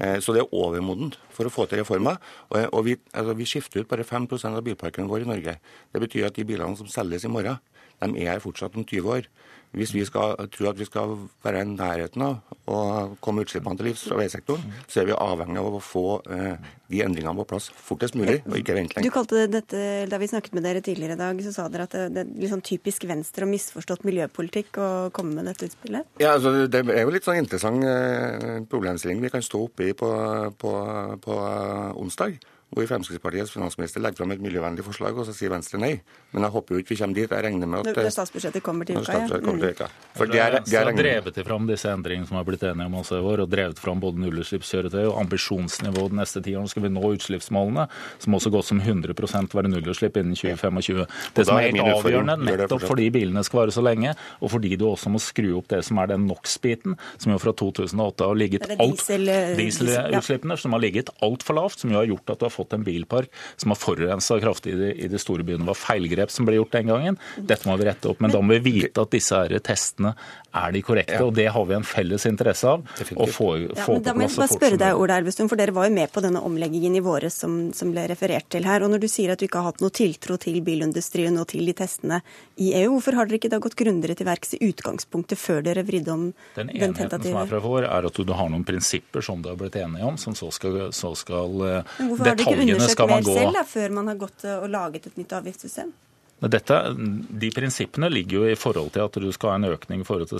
eh, 0.00 0.18
Så 0.18 0.34
det 0.34 0.42
er 0.42 0.54
overmodent 0.54 1.20
for 1.30 1.46
å 1.46 1.52
få 1.52 1.68
til 1.70 1.84
reformer. 1.84 2.18
Og 2.50 2.80
vi, 2.88 2.96
altså 3.12 3.36
vi 3.38 3.46
skifter 3.46 3.84
ut 3.84 3.90
bare 3.90 4.06
5% 4.06 4.50
av 4.50 4.64
bilparken 4.66 5.10
vår 5.10 5.26
i 5.26 5.30
Norge. 5.30 5.58
Det 5.92 6.02
betyr 6.02 6.26
at 6.26 6.34
de 6.34 6.48
bilene 6.48 6.74
som 6.76 6.90
selges 6.90 7.28
i 7.28 7.30
morgen, 7.30 7.60
de 8.02 8.26
er 8.26 8.42
fortsatt 8.42 8.74
om 8.78 8.86
20 8.86 9.14
år. 9.14 9.30
Hvis 9.76 9.92
vi 9.92 10.04
skal 10.08 10.34
tro 10.54 10.70
at 10.70 10.78
vi 10.78 10.86
skal 10.88 11.14
være 11.44 11.60
i 11.62 11.68
nærheten 11.68 12.24
av 12.24 12.54
å 12.68 12.78
komme 13.24 13.44
utslippene 13.44 13.76
til 13.76 13.90
livs 13.90 14.06
fra 14.08 14.16
veisektoren, 14.20 14.64
så 14.88 15.02
er 15.02 15.10
vi 15.10 15.16
avhengig 15.16 15.60
av 15.60 15.76
å 15.76 15.82
få 15.84 16.04
eh, 16.32 16.70
de 16.88 17.02
endringene 17.04 17.36
på 17.42 17.46
plass 17.50 17.68
fortest 17.84 18.16
mulig, 18.16 18.40
og 18.48 18.56
ikke 18.56 18.76
vente 18.78 18.96
lenger. 18.96 19.08
Du 19.08 19.14
kalte 19.14 19.44
dette, 19.52 19.84
Da 20.08 20.20
vi 20.20 20.30
snakket 20.30 20.56
med 20.56 20.64
dere 20.64 20.82
tidligere 20.84 21.18
i 21.18 21.20
dag, 21.20 21.42
så 21.44 21.52
sa 21.54 21.68
dere 21.72 21.88
at 21.88 21.96
det, 22.14 22.24
er 22.24 22.34
liksom 22.40 22.64
typisk 22.64 23.04
Venstre 23.08 23.44
og 23.44 23.52
misforstått 23.52 24.04
miljøpolitikk 24.08 24.80
å 24.80 24.90
komme 25.14 25.38
med 25.38 25.50
dette 25.50 25.68
utspillet? 25.68 26.08
Ja, 26.22 26.36
altså, 26.36 26.66
Det 26.66 26.84
er 26.88 27.04
jo 27.04 27.12
litt 27.12 27.28
sånn 27.28 27.42
interessant 27.42 27.84
eh, 27.84 28.60
problemstilling 28.68 29.20
vi 29.24 29.32
kan 29.32 29.44
stå 29.44 29.66
oppe 29.68 29.90
i 29.90 29.96
på, 29.96 30.12
på, 30.60 30.76
på 31.24 31.42
onsdag. 32.00 32.40
Hvor 32.68 32.84
Fremskrittspartiets 32.84 33.52
finansminister 33.54 34.02
legger 34.04 34.20
fram 34.20 34.32
et 34.34 34.42
miljøvennlig 34.44 34.84
forslag, 34.84 35.16
og 35.16 35.24
så 35.24 35.32
sier 35.32 35.48
Venstre 35.54 35.80
nei. 35.80 35.94
Men 36.34 36.44
jeg 36.44 36.52
håper 36.52 36.76
jo 36.76 36.82
ikke 36.82 36.92
vi 36.92 36.98
kommer 37.00 37.16
dit. 37.16 37.30
Jeg 37.32 37.44
regner 37.46 37.70
med 37.70 37.86
at 37.88 37.96
Når 37.96 38.12
statsbudsjettet 38.12 38.64
kommer 38.64 38.88
til 38.88 38.98
uka, 39.00 39.14
ja. 39.14 39.38
Kommer 39.40 39.62
til 39.62 39.72
uka. 39.72 39.88
For 40.18 40.28
det 40.28 40.42
er, 40.42 40.56
det 40.66 40.76
er 40.76 40.90
har 40.90 40.98
drevet 40.98 41.40
fram 41.48 41.68
disse 41.70 41.88
endringene 41.88 42.28
som 42.28 42.36
har 42.36 42.44
blitt 42.44 42.66
enige 42.68 42.90
om 42.90 42.98
også 43.00 43.20
i 43.20 43.24
år, 43.24 43.44
og 43.44 43.52
drevet 43.54 43.80
fram 43.80 44.02
både 44.02 44.20
nullutslippskjøretøy 44.20 45.06
og 45.06 45.16
ambisjonsnivået 45.22 46.12
de 46.12 46.18
neste 46.20 46.42
ti 46.44 46.54
årene. 46.58 46.72
Skal 46.74 46.84
vi 46.84 46.92
nå 46.92 47.12
utslippsmålene, 47.16 47.88
så 48.20 48.28
må 48.28 48.42
også 48.42 48.52
godt 48.52 48.68
som 48.68 48.82
100% 48.84 49.56
være 49.56 49.72
nullutslipp 49.72 50.20
innen 50.20 50.36
2025. 50.36 51.06
Det 51.38 51.48
som 51.48 51.56
er 51.56 51.70
helt 51.70 51.82
avgjørende, 51.86 52.36
nettopp 52.50 52.84
fordi 52.84 53.08
bilene 53.16 53.46
skal 53.48 53.62
vare 53.62 53.74
så 53.74 53.84
lenge, 53.84 54.12
og 54.44 54.52
fordi 54.52 54.74
du 54.76 54.84
også 54.90 55.14
må 55.14 55.22
skru 55.24 55.54
opp 55.62 55.72
det 55.72 55.80
som 55.88 56.02
er 56.04 56.12
den 56.12 56.28
NOx-biten, 56.28 57.00
som 57.16 57.32
jo 57.32 57.40
fra 57.40 57.56
2008 57.56 58.28
har 58.28 58.38
ligget 58.44 58.68
alt 58.76 59.00
diesel, 59.00 59.32
dieselutslippene, 59.56 60.60
som 60.60 60.76
har 60.76 60.84
ligget 60.84 61.14
altfor 61.24 61.56
lavt, 61.56 61.80
som 61.80 61.96
jo 61.96 62.02
har 62.02 62.12
gjort 62.12 62.36
at 62.36 62.42
du 62.42 62.48
har 62.50 62.57
fått 62.58 62.76
en 62.76 62.86
bilpark 62.86 63.30
som 63.56 63.74
har 63.74 63.80
forurensa 63.80 64.40
kraftig 64.42 64.74
i 64.74 64.80
de, 64.82 64.90
i 65.06 65.10
de, 65.10 65.22
store 65.22 65.46
byene. 65.46 65.64
Det 65.64 65.72
var 65.72 65.78
feilgrep 65.78 66.34
som 66.34 66.48
ble 66.48 66.58
gjort 66.58 66.74
den 66.74 66.92
gangen. 66.92 67.18
Dette 67.38 67.68
må 67.68 67.78
vi 67.78 67.88
rette 67.88 68.10
opp. 68.10 68.20
Men 68.24 68.34
da 68.34 68.42
må 68.42 68.58
vi 68.58 68.78
vite 68.82 69.04
at 69.04 69.14
disse 69.14 69.38
her 69.38 69.54
testene 69.64 70.14
er 70.58 70.72
de 70.72 70.80
korrekte, 70.82 71.20
og 71.22 71.34
det 71.36 71.48
har 71.52 71.66
vi 71.68 71.76
en 71.76 71.84
felles 71.86 72.24
interesse 72.28 72.68
av. 72.68 72.84
å 73.14 73.26
få, 73.30 73.48
ja, 73.60 73.84
få 73.84 73.98
Da 74.04 74.14
må 74.16 74.24
jeg 74.24 74.34
bare 74.36 74.50
spørre 74.50 74.78
deg, 74.80 74.96
Ola 74.96 75.18
Elvestuen, 75.20 75.50
for 75.50 75.60
dere 75.60 75.74
var 75.76 75.88
jo 75.88 75.94
med 75.94 76.10
på 76.12 76.22
denne 76.24 76.40
omleggingen 76.44 76.96
i 76.96 77.02
våre 77.04 77.30
som, 77.32 77.58
som, 77.76 77.92
ble 77.92 78.06
referert 78.10 78.48
til 78.52 78.66
her. 78.68 78.84
og 78.84 78.92
Når 78.94 79.04
du 79.04 79.08
sier 79.12 79.34
at 79.34 79.40
du 79.40 79.46
ikke 79.46 79.60
har 79.62 79.72
hatt 79.72 79.82
noe 79.84 79.94
tiltro 79.94 80.38
til 80.40 80.60
bilindustrien 80.64 81.36
og 81.40 81.48
til 81.52 81.68
de 81.68 81.76
testene 81.76 82.20
i 82.56 82.72
EU, 82.80 82.96
hvorfor 82.96 83.18
har 83.18 83.28
dere 83.28 83.40
ikke 83.40 83.52
da 83.52 83.60
gått 83.62 83.76
grundigere 83.78 84.16
til 84.18 84.28
verks 84.28 84.56
i 84.56 84.62
utgangspunktet 84.70 85.40
før 85.40 85.62
dere 85.68 85.84
vridde 85.86 86.14
om 86.14 86.24
den, 86.56 86.72
den 86.72 86.96
tentative? 86.96 86.96
Den 86.96 86.96
enigheten 86.96 87.28
som 87.28 87.40
er 87.42 87.52
fra 87.52 87.62
vår, 87.64 87.88
er 87.88 88.08
at 88.10 88.22
du 88.28 88.34
har 88.40 88.52
noen 88.52 88.66
prinsipper 88.68 89.24
som 89.24 89.44
du 89.44 89.52
har 89.52 89.60
blitt 89.60 89.76
enige 89.78 90.08
om, 90.08 90.18
som 90.20 90.36
så 90.38 90.50
skal, 90.54 90.80
så 90.96 91.12
skal 91.18 91.54
gå 91.58 91.74
Hvorfor 92.08 92.24
har 92.24 92.40
dere 92.40 92.47
ikke 92.54 92.76
undersøkt 92.78 93.08
mer 93.10 93.24
selv 93.28 93.56
da, 93.58 93.64
før 93.68 93.96
man 94.00 94.12
har 94.12 94.20
gått 94.20 94.44
og 94.56 94.68
laget 94.72 95.10
et 95.10 95.18
nytt 95.20 95.34
avgiftssystem? 95.40 95.92
Dette, 96.38 96.76
de 96.94 97.48
prinsippene 97.50 98.06
ligger 98.12 98.38
jo 98.38 98.44
i 98.46 98.58
forhold 98.58 98.92
til 98.94 99.02
at 99.08 99.16
du 99.18 99.26
skal 99.34 99.50
ha 99.50 99.58
en 99.58 99.72
økning 99.72 100.04
i 100.04 100.06
forhold 100.06 100.30
til 100.30 100.38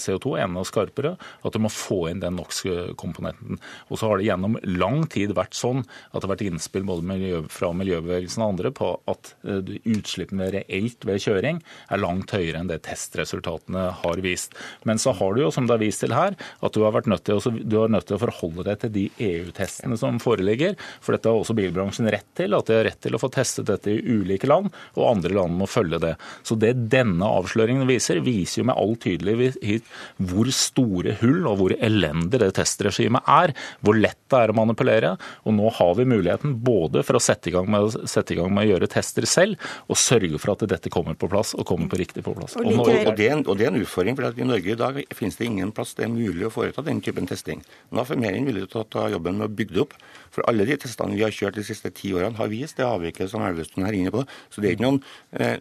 CO2, 0.00 0.32
enda 0.40 0.62
skarpere. 0.64 1.12
At 1.44 1.52
du 1.52 1.60
må 1.60 1.68
få 1.72 2.06
inn 2.08 2.22
den 2.22 2.38
NOx-komponenten. 2.38 3.60
Og 3.90 4.00
så 4.00 4.08
har 4.08 4.16
det 4.16 4.30
gjennom 4.30 4.56
lang 4.64 5.04
tid 5.12 5.34
vært 5.36 5.56
sånn 5.58 5.82
at 5.84 6.22
det 6.22 6.24
har 6.24 6.32
vært 6.32 6.46
innspill 6.46 6.86
både 6.88 7.04
miljø, 7.10 7.42
fra 7.52 7.68
miljøbevegelsen 7.76 8.44
og 8.44 8.54
andre 8.54 8.72
på 8.76 8.88
at 9.12 9.32
uh, 9.44 9.60
utslippene 9.84 10.48
reelt 10.54 11.04
ved 11.04 11.20
kjøring 11.26 11.60
er 11.92 12.00
langt 12.00 12.32
høyere 12.32 12.62
enn 12.62 12.72
det 12.72 12.80
testresultatene 12.88 13.90
har 14.00 14.24
vist. 14.24 14.56
Men 14.88 15.00
så 15.02 15.12
har 15.20 15.36
du 15.36 15.44
jo, 15.44 15.52
som 15.52 15.68
det 15.68 15.76
er 15.76 15.84
vist 15.84 16.04
til 16.04 16.16
her, 16.16 16.32
at 16.36 16.72
du 16.72 16.80
har 16.86 16.96
vært 16.96 17.10
nødt 17.12 17.26
til, 17.28 17.42
har 17.44 17.92
nødt 17.92 18.08
til 18.08 18.16
å 18.16 18.22
forholde 18.24 18.64
deg 18.70 18.80
til 18.86 18.94
de 18.96 19.04
EU-testene 19.28 20.00
som 20.00 20.20
foreligger. 20.22 20.80
For 21.04 21.12
dette 21.12 21.28
har 21.28 21.44
også 21.44 21.56
bilbransjen 21.58 22.08
rett 22.12 22.28
til, 22.38 22.56
at 22.56 22.72
de 22.72 22.80
har 22.80 22.88
rett 22.88 23.02
til 23.04 23.16
å 23.16 23.20
få 23.20 23.30
testet 23.34 23.68
dette 23.68 23.92
i 23.92 24.00
ulike 24.00 24.48
land. 24.48 24.72
og 24.96 25.10
andre 25.10 25.25
andre 25.26 25.36
land 25.36 25.58
må 25.58 25.66
følge 25.66 26.00
det. 26.02 26.14
Så 26.42 26.56
Det 26.56 26.74
denne 26.90 27.26
avsløringen 27.26 27.86
viser, 27.88 28.20
viser 28.24 28.62
jo 28.62 28.66
med 28.70 28.76
all 28.78 28.96
tydelighet 28.96 29.84
hvor 30.18 30.48
store 30.52 31.16
hull 31.20 31.46
og 31.46 31.58
hvor 31.60 31.74
elendig 31.76 32.40
det 32.40 32.54
testregimet 32.56 33.26
er. 33.26 33.54
Hvor 33.80 33.96
lett 33.98 34.18
det 34.30 34.38
er 34.38 34.50
å 34.50 34.56
manipulere. 34.56 35.14
Og 35.46 35.54
nå 35.56 35.70
har 35.78 35.94
vi 35.98 36.06
muligheten 36.08 36.56
både 36.64 37.02
for 37.06 37.18
å 37.18 37.22
sette 37.22 37.50
i 37.50 37.54
gang 37.54 37.68
med, 37.70 37.94
sette 38.08 38.34
i 38.34 38.38
gang 38.38 38.52
med 38.54 38.66
å 38.66 38.70
gjøre 38.74 38.90
tester 38.90 39.26
selv, 39.26 39.60
og 39.88 39.98
sørge 40.00 40.38
for 40.42 40.54
at 40.54 40.66
dette 40.70 40.92
kommer 40.92 41.16
på 41.18 41.30
plass 41.30 41.54
og 41.56 41.66
kommer 41.68 41.90
på 41.90 42.00
riktig 42.00 42.24
på 42.26 42.34
plass. 42.36 42.56
Og, 42.58 42.66
og, 42.66 42.86
og, 42.86 43.12
det, 43.16 43.30
en, 43.30 43.44
og 43.46 43.58
det, 43.58 43.68
er 43.68 43.74
en, 43.74 43.82
utfordring, 43.82 44.18
for 44.18 44.42
i 44.42 44.48
Norge 44.48 44.74
i 44.74 44.78
dag 44.78 45.00
finnes 45.16 45.38
det 45.38 45.48
ingen 45.48 45.72
plass 45.74 45.94
det 45.96 46.06
er 46.06 46.12
mulig 46.12 46.48
å 46.48 46.52
foreta 46.52 46.84
den 46.86 47.02
typen 47.04 47.28
testing. 47.28 47.62
Nå 47.90 48.02
er 48.02 48.20
mer 48.20 48.36
enn 48.36 48.48
villig 48.48 48.66
til 48.72 48.82
å 48.82 48.88
ta 48.90 49.06
jobben 49.12 49.38
med 49.40 49.48
å 49.48 49.56
bygge 49.56 49.76
det 49.76 49.84
opp. 49.86 49.96
For 50.34 50.44
alle 50.50 50.66
de 50.68 50.76
testene 50.80 51.16
vi 51.16 51.24
har 51.24 51.34
kjørt 51.34 51.58
de 51.58 51.64
siste 51.66 51.90
ti 51.96 52.12
årene, 52.16 52.36
har 52.36 52.50
vist 52.52 52.80
det 52.80 52.86
avviket 52.86 53.30
som 53.32 53.44
Elvestuen 53.46 53.86
er 53.88 53.96
inne 53.96 54.12
på. 54.12 54.24
Så 54.52 54.60
det 54.60 54.70
er 54.70 54.76
ikke 54.76 54.86
noen 54.86 55.02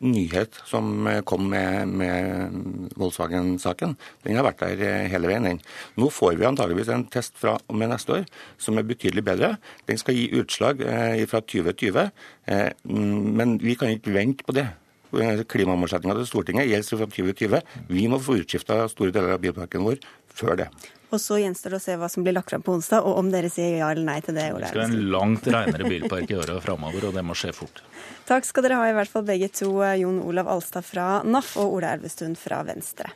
nyhet 0.01 0.59
som 0.65 1.07
eh, 1.07 1.21
kom 1.27 1.49
med, 1.49 1.87
med 1.87 2.93
Volkswagen-saken. 2.99 3.95
Den 4.25 4.39
har 4.39 4.47
vært 4.47 4.63
der 4.63 4.83
eh, 4.85 5.09
hele 5.11 5.29
veien. 5.29 5.45
Den. 5.45 5.61
Nå 5.99 6.09
får 6.13 6.37
vi 6.39 6.47
antageligvis 6.47 6.91
en 6.93 7.05
test 7.11 7.37
fra 7.41 7.57
og 7.57 7.77
med 7.77 7.91
neste 7.91 8.19
år 8.19 8.25
som 8.61 8.79
er 8.79 8.87
betydelig 8.87 9.25
bedre. 9.25 9.55
Den 9.89 9.99
skal 10.01 10.17
gi 10.17 10.29
utslag 10.39 10.81
eh, 10.85 11.25
fra 11.29 11.43
2020, 11.43 12.09
eh, 12.51 12.71
men 12.85 13.59
vi 13.63 13.77
kan 13.79 13.93
ikke 13.93 14.15
vente 14.15 14.47
på 14.47 14.55
det. 14.55 14.67
Eh, 15.15 15.43
klimamålsettinga 15.47 16.17
til 16.19 16.29
Stortinget 16.29 16.69
gjelder 16.69 17.01
fra 17.01 17.09
2020. 17.11 17.61
Vi 17.91 18.07
må 18.11 18.19
få 18.23 18.39
utskifta 18.41 18.85
store 18.91 19.15
deler 19.15 19.35
av 19.35 19.43
bilparken 19.43 19.85
vår 19.85 19.99
før 20.35 20.59
det. 20.59 20.69
Og 21.13 21.21
så 21.21 21.39
gjenstår 21.41 21.75
det 21.75 21.79
å 21.81 21.83
se 21.83 21.97
hva 21.99 22.09
som 22.11 22.25
blir 22.25 22.35
lagt 22.35 22.53
fram 22.53 22.63
på 22.65 22.75
onsdag, 22.77 23.05
og 23.05 23.19
om 23.21 23.29
dere 23.33 23.51
sier 23.53 23.77
ja 23.79 23.91
eller 23.93 24.07
nei 24.07 24.17
til 24.25 24.37
det. 24.37 24.47
Det 24.55 24.71
skal 24.71 24.83
være 24.85 24.93
en 24.93 25.11
langt 25.13 25.49
regnere 25.51 25.89
bilpark 25.93 26.31
i 26.31 26.39
åra 26.39 26.57
framover, 26.63 27.09
og 27.09 27.17
det 27.17 27.25
må 27.25 27.37
skje 27.37 27.53
fort. 27.55 27.83
Takk 28.29 28.47
skal 28.47 28.65
dere 28.65 28.79
ha, 28.81 28.89
i 28.89 28.97
hvert 28.97 29.11
fall 29.11 29.27
begge 29.27 29.51
to. 29.53 29.71
Jon 29.99 30.21
Olav 30.25 30.49
Alstad 30.51 30.87
fra 30.87 31.19
NAF 31.27 31.55
og 31.61 31.77
Ola 31.79 31.93
Elvestuen 31.97 32.35
fra 32.39 32.63
Venstre. 32.67 33.11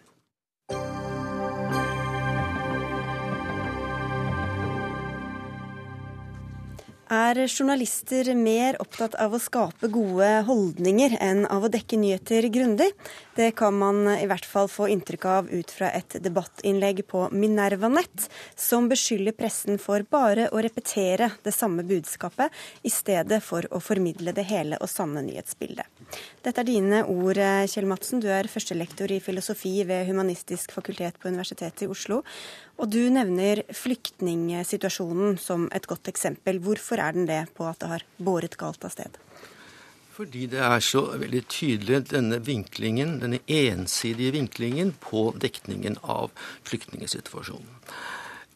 Er 7.10 7.40
journalister 7.48 8.28
mer 8.38 8.76
opptatt 8.78 9.16
av 9.18 9.34
å 9.34 9.40
skape 9.42 9.88
gode 9.90 10.28
holdninger 10.46 11.16
enn 11.18 11.48
av 11.50 11.64
å 11.66 11.72
dekke 11.74 11.98
nyheter 11.98 12.46
grundig? 12.54 12.92
Det 13.34 13.48
kan 13.58 13.74
man 13.74 14.04
i 14.12 14.28
hvert 14.30 14.46
fall 14.46 14.70
få 14.70 14.86
inntrykk 14.94 15.26
av 15.26 15.50
ut 15.50 15.74
fra 15.74 15.90
et 15.90 16.20
debattinnlegg 16.22 17.02
på 17.10 17.24
Minervanett, 17.34 18.28
som 18.54 18.86
beskylder 18.92 19.34
pressen 19.34 19.82
for 19.82 20.06
bare 20.06 20.52
å 20.54 20.62
repetere 20.62 21.32
det 21.42 21.56
samme 21.56 21.82
budskapet, 21.82 22.54
i 22.86 22.94
stedet 22.94 23.42
for 23.42 23.66
å 23.74 23.82
formidle 23.82 24.36
det 24.38 24.46
hele 24.52 24.78
og 24.78 24.94
sanne 24.94 25.26
nyhetsbildet. 25.26 25.90
Dette 26.46 26.62
er 26.62 26.70
dine 26.70 27.02
ord, 27.10 27.42
Kjell 27.74 27.90
Madsen. 27.90 28.22
Du 28.22 28.30
er 28.30 28.50
førstelektor 28.50 29.10
i 29.10 29.22
filosofi 29.24 29.80
ved 29.82 30.06
Humanistisk 30.12 30.78
fakultet 30.78 31.18
på 31.18 31.34
Universitetet 31.34 31.88
i 31.88 31.90
Oslo. 31.90 32.22
Og 32.80 32.88
du 32.88 33.02
nevner 33.12 33.66
flyktningsituasjonen 33.76 35.36
som 35.42 35.68
et 35.76 35.88
godt 35.90 36.08
eksempel. 36.12 36.62
Hvorfor 36.64 37.02
er 37.04 37.18
den 37.18 37.28
det 37.28 37.42
på 37.58 37.68
at 37.68 37.82
det 37.82 37.90
har 37.92 38.06
båret 38.24 38.56
galt 38.60 38.86
av 38.88 38.94
sted? 38.94 39.18
Fordi 40.16 40.46
det 40.52 40.60
er 40.64 40.82
så 40.84 41.02
veldig 41.20 41.42
tydelig 41.52 42.02
denne 42.12 42.40
vinklingen, 42.44 43.18
denne 43.22 43.40
ensidige 43.48 44.34
vinklingen 44.36 44.94
på 45.04 45.30
dekningen 45.40 46.00
av 46.04 46.32
flyktningsituasjonen. 46.68 47.78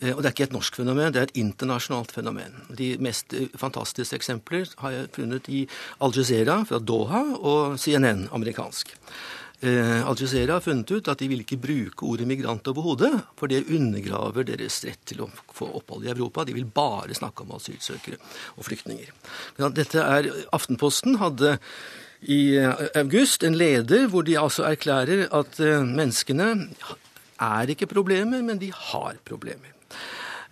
Eh, 0.04 0.12
og 0.12 0.20
det 0.20 0.30
er 0.30 0.36
ikke 0.36 0.48
et 0.50 0.56
norsk 0.56 0.80
fenomen, 0.82 1.12
det 1.16 1.22
er 1.22 1.30
et 1.30 1.40
internasjonalt 1.40 2.12
fenomen. 2.16 2.58
De 2.76 2.94
mest 3.04 3.36
eh, 3.38 3.48
fantastiske 3.60 4.20
eksempler 4.20 4.68
har 4.84 4.96
jeg 4.98 5.14
funnet 5.16 5.48
i 5.52 5.64
Al 6.04 6.16
Jazeera 6.16 6.62
fra 6.68 6.80
Doha 6.84 7.24
og 7.40 7.80
CNN 7.80 8.28
amerikansk. 8.36 8.96
Eh, 9.64 10.08
Al 10.08 10.18
Jazeera 10.20 10.58
har 10.58 10.64
funnet 10.64 10.92
ut 10.92 11.08
at 11.08 11.22
de 11.22 11.30
vil 11.32 11.44
ikke 11.46 11.62
bruke 11.64 12.04
ordet 12.04 12.28
migrant 12.28 12.68
overhodet, 12.68 13.12
for 13.40 13.48
det 13.48 13.62
undergraver 13.72 14.44
deres 14.50 14.82
rett 14.84 15.00
til 15.08 15.24
å 15.24 15.30
få 15.56 15.70
opphold 15.80 16.04
i 16.04 16.12
Europa. 16.12 16.44
De 16.44 16.56
vil 16.58 16.68
bare 16.68 17.16
snakke 17.16 17.46
om 17.46 17.54
asylsøkere 17.56 18.20
og 18.58 18.68
flyktninger. 18.68 19.14
Dette 19.78 20.04
er 20.04 20.28
Aftenposten 20.56 21.16
hadde 21.22 21.56
i 22.28 22.58
eh, 22.60 22.84
august 23.00 23.44
en 23.48 23.56
leder 23.56 24.10
hvor 24.12 24.28
de 24.28 24.36
altså 24.40 24.68
erklærer 24.68 25.30
at 25.32 25.60
eh, 25.64 25.80
menneskene 25.80 26.50
er 27.44 27.72
ikke 27.72 27.92
problemer, 27.92 28.44
men 28.44 28.60
de 28.60 28.72
har 28.72 29.16
problemer. 29.28 29.73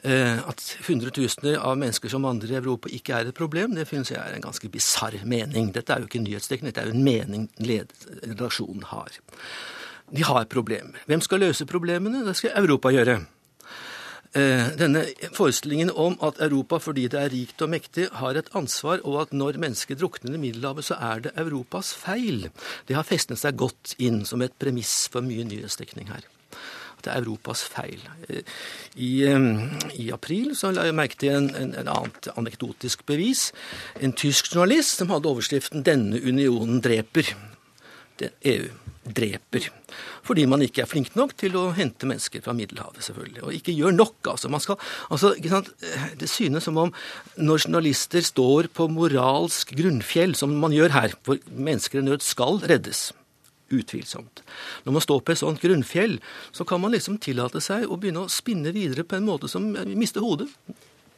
Eh, 0.01 0.37
at 0.49 0.63
hundretusener 0.87 1.59
av 1.61 1.75
mennesker 1.77 2.09
som 2.09 2.23
vandrer 2.25 2.55
i 2.55 2.57
Europa 2.57 2.89
ikke 2.89 3.19
er 3.19 3.27
et 3.29 3.37
problem, 3.37 3.75
det 3.77 3.85
synes 3.85 4.09
jeg 4.09 4.17
er 4.17 4.33
en 4.33 4.47
ganske 4.47 4.69
bisarr 4.73 5.19
mening. 5.29 5.69
Dette 5.75 5.93
er 5.93 6.01
jo 6.01 6.09
ikke 6.09 6.23
nyhetsdekning, 6.23 6.71
dette 6.71 6.81
er 6.81 6.89
jo 6.89 6.95
en 6.97 7.05
mening 7.05 7.45
redaksjonen 7.61 8.87
har. 8.89 9.19
De 10.09 10.25
har 10.25 10.49
problemer. 10.49 11.05
Hvem 11.05 11.21
skal 11.21 11.45
løse 11.45 11.69
problemene? 11.69 12.25
Det 12.25 12.33
skal 12.39 12.57
Europa 12.63 12.89
gjøre. 12.89 13.19
Eh, 14.33 14.73
denne 14.79 15.05
forestillingen 15.37 15.93
om 15.93 16.17
at 16.23 16.41
Europa, 16.41 16.79
fordi 16.81 17.05
det 17.11 17.21
er 17.21 17.33
rikt 17.35 17.61
og 17.61 17.69
mektig, 17.69 18.09
har 18.23 18.41
et 18.41 18.49
ansvar, 18.57 19.05
og 19.05 19.21
at 19.21 19.33
når 19.37 19.61
mennesker 19.61 20.01
drukner 20.01 20.33
i 20.33 20.41
Middelhavet, 20.41 20.87
så 20.87 20.97
er 20.97 21.27
det 21.27 21.37
Europas 21.37 21.93
feil, 21.93 22.47
det 22.87 22.97
har 22.97 23.05
festnet 23.05 23.43
seg 23.43 23.59
godt 23.59 23.93
inn 23.99 24.23
som 24.25 24.41
et 24.41 24.57
premiss 24.57 25.11
for 25.11 25.21
mye 25.21 25.45
nyhetsdekning 25.45 26.09
her 26.09 26.25
det 27.05 27.13
er 27.13 27.23
Europas 27.23 27.63
feil. 27.67 28.01
I, 28.95 29.11
i 29.99 30.09
april 30.13 30.55
så 30.57 30.73
la 30.73 30.87
jeg 30.87 30.97
merke 30.97 31.19
til 31.21 31.35
en, 31.35 31.49
en, 31.55 31.73
en, 31.79 31.91
annet 31.91 32.31
anekdotisk 32.35 33.05
bevis. 33.09 33.49
En 34.01 34.13
tysk 34.13 34.51
journalist 34.53 35.01
som 35.01 35.13
hadde 35.13 35.31
overskriften 35.31 35.85
'Denne 35.85 36.21
unionen 36.21 36.81
dreper'. 36.83 37.33
EU 38.21 38.69
dreper. 39.01 39.65
Fordi 40.21 40.45
man 40.45 40.61
ikke 40.61 40.83
er 40.83 40.89
flink 40.89 41.15
nok 41.17 41.33
til 41.39 41.55
å 41.57 41.71
hente 41.73 42.05
mennesker 42.05 42.43
fra 42.45 42.53
Middelhavet, 42.53 43.01
selvfølgelig. 43.01 43.41
Og 43.43 43.55
ikke 43.57 43.73
gjør 43.73 43.95
nok, 43.95 44.17
altså. 44.29 44.51
Skal, 44.61 44.77
altså 45.09 45.33
det 46.19 46.29
synes 46.29 46.67
som 46.67 46.77
om 46.77 46.93
når 47.37 47.65
journalister 47.65 48.21
står 48.21 48.69
på 48.77 48.87
moralsk 48.93 49.73
grunnfjell, 49.77 50.35
som 50.37 50.53
man 50.61 50.75
gjør 50.75 50.93
her, 50.93 51.17
hvor 51.25 51.41
mennesker 51.49 52.01
i 52.01 52.05
nød 52.05 52.21
skal 52.25 52.61
reddes 52.61 53.09
Utvilsomt. 53.71 54.43
Når 54.85 54.95
man 54.97 55.03
står 55.03 55.23
på 55.25 55.33
et 55.33 55.41
sånt 55.41 55.61
grunnfjell, 55.63 56.19
så 56.51 56.67
kan 56.67 56.81
man 56.83 56.93
liksom 56.95 57.19
tillate 57.23 57.61
seg 57.63 57.87
å 57.87 57.97
begynne 57.97 58.25
å 58.25 58.31
spinne 58.31 58.73
videre 58.75 59.07
på 59.07 59.17
en 59.17 59.27
måte 59.27 59.49
som 59.51 59.71
mister 59.95 60.23
hodet. 60.25 60.49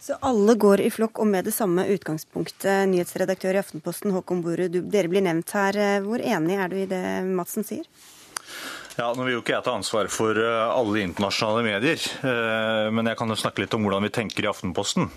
Så 0.04 0.18
alle 0.20 0.58
går 0.60 0.82
i 0.84 0.90
flokk 0.92 1.22
og 1.24 1.30
med 1.32 1.48
det 1.48 1.54
samme 1.56 1.86
utgangspunktet. 1.94 2.90
Nyhetsredaktør 2.92 3.56
i 3.56 3.62
Aftenposten 3.62 4.12
Håkon 4.12 4.42
Borud, 4.44 4.76
dere 4.92 5.12
blir 5.12 5.24
nevnt 5.24 5.54
her. 5.56 5.80
Hvor 6.04 6.20
enig 6.20 6.60
er 6.60 6.74
du 6.74 6.82
i 6.82 6.90
det 6.92 7.04
Madsen 7.30 7.64
sier? 7.64 7.88
Ja, 8.94 9.08
Nå 9.18 9.26
vil 9.26 9.38
jo 9.38 9.42
ikke 9.42 9.56
jeg 9.56 9.66
ta 9.66 9.74
ansvar 9.74 10.10
for 10.14 10.38
eh, 10.38 10.64
alle 10.70 11.02
internasjonale 11.02 11.64
medier, 11.66 12.04
eh, 12.30 12.90
men 12.94 13.10
jeg 13.10 13.18
kan 13.18 13.32
jo 13.32 13.38
snakke 13.40 13.64
litt 13.64 13.74
om 13.74 13.88
hvordan 13.88 14.06
vi 14.06 14.12
tenker 14.14 14.46
i 14.46 14.50
Aftenposten. 14.52 15.08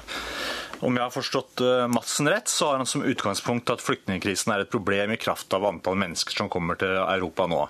Om 0.85 0.97
jeg 0.97 1.07
har 1.07 1.13
forstått 1.15 1.63
eh, 1.65 1.87
Madsen 1.89 2.29
rett, 2.29 2.51
så 2.53 2.71
har 2.71 2.81
han 2.81 2.89
som 2.89 3.05
utgangspunkt 3.07 3.71
at 3.73 3.85
flyktningkrisen 3.85 4.53
er 4.53 4.65
et 4.65 4.73
problem 4.73 5.15
i 5.15 5.21
kraft 5.21 5.55
av 5.57 5.65
antall 5.65 5.97
mennesker 6.01 6.37
som 6.37 6.51
kommer 6.53 6.77
til 6.81 6.93
Europa 7.01 7.47
nå. 7.49 7.63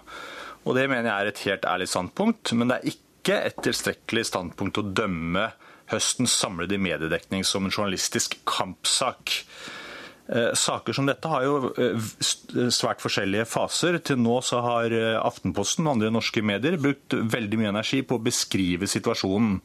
Og 0.66 0.74
Det 0.74 0.88
mener 0.90 1.10
jeg 1.10 1.14
er 1.14 1.30
et 1.30 1.44
helt 1.46 1.68
ærlig 1.70 1.86
standpunkt, 1.92 2.52
men 2.58 2.70
det 2.70 2.78
er 2.78 2.94
ikke 2.96 3.38
et 3.46 3.58
tilstrekkelig 3.62 4.26
standpunkt 4.26 4.80
å 4.82 4.86
dømme 4.86 5.52
høstens 5.92 6.34
samlede 6.34 6.80
mediedekning 6.82 7.46
som 7.46 7.66
en 7.66 7.74
journalistisk 7.74 8.34
kampsak. 8.48 9.36
Eh, 10.26 10.50
saker 10.58 10.96
som 10.96 11.06
dette 11.06 11.30
har 11.30 11.46
jo 11.46 11.70
eh, 11.78 12.08
svært 12.74 13.04
forskjellige 13.04 13.46
faser. 13.46 14.00
Til 14.02 14.18
nå 14.18 14.40
så 14.42 14.64
har 14.66 14.96
Aftenposten 15.20 15.86
og 15.86 15.94
andre 15.94 16.10
norske 16.10 16.42
medier 16.42 16.74
brukt 16.82 17.14
veldig 17.14 17.62
mye 17.62 17.70
energi 17.76 18.02
på 18.02 18.18
å 18.18 18.26
beskrive 18.26 18.90
situasjonen. 18.90 19.60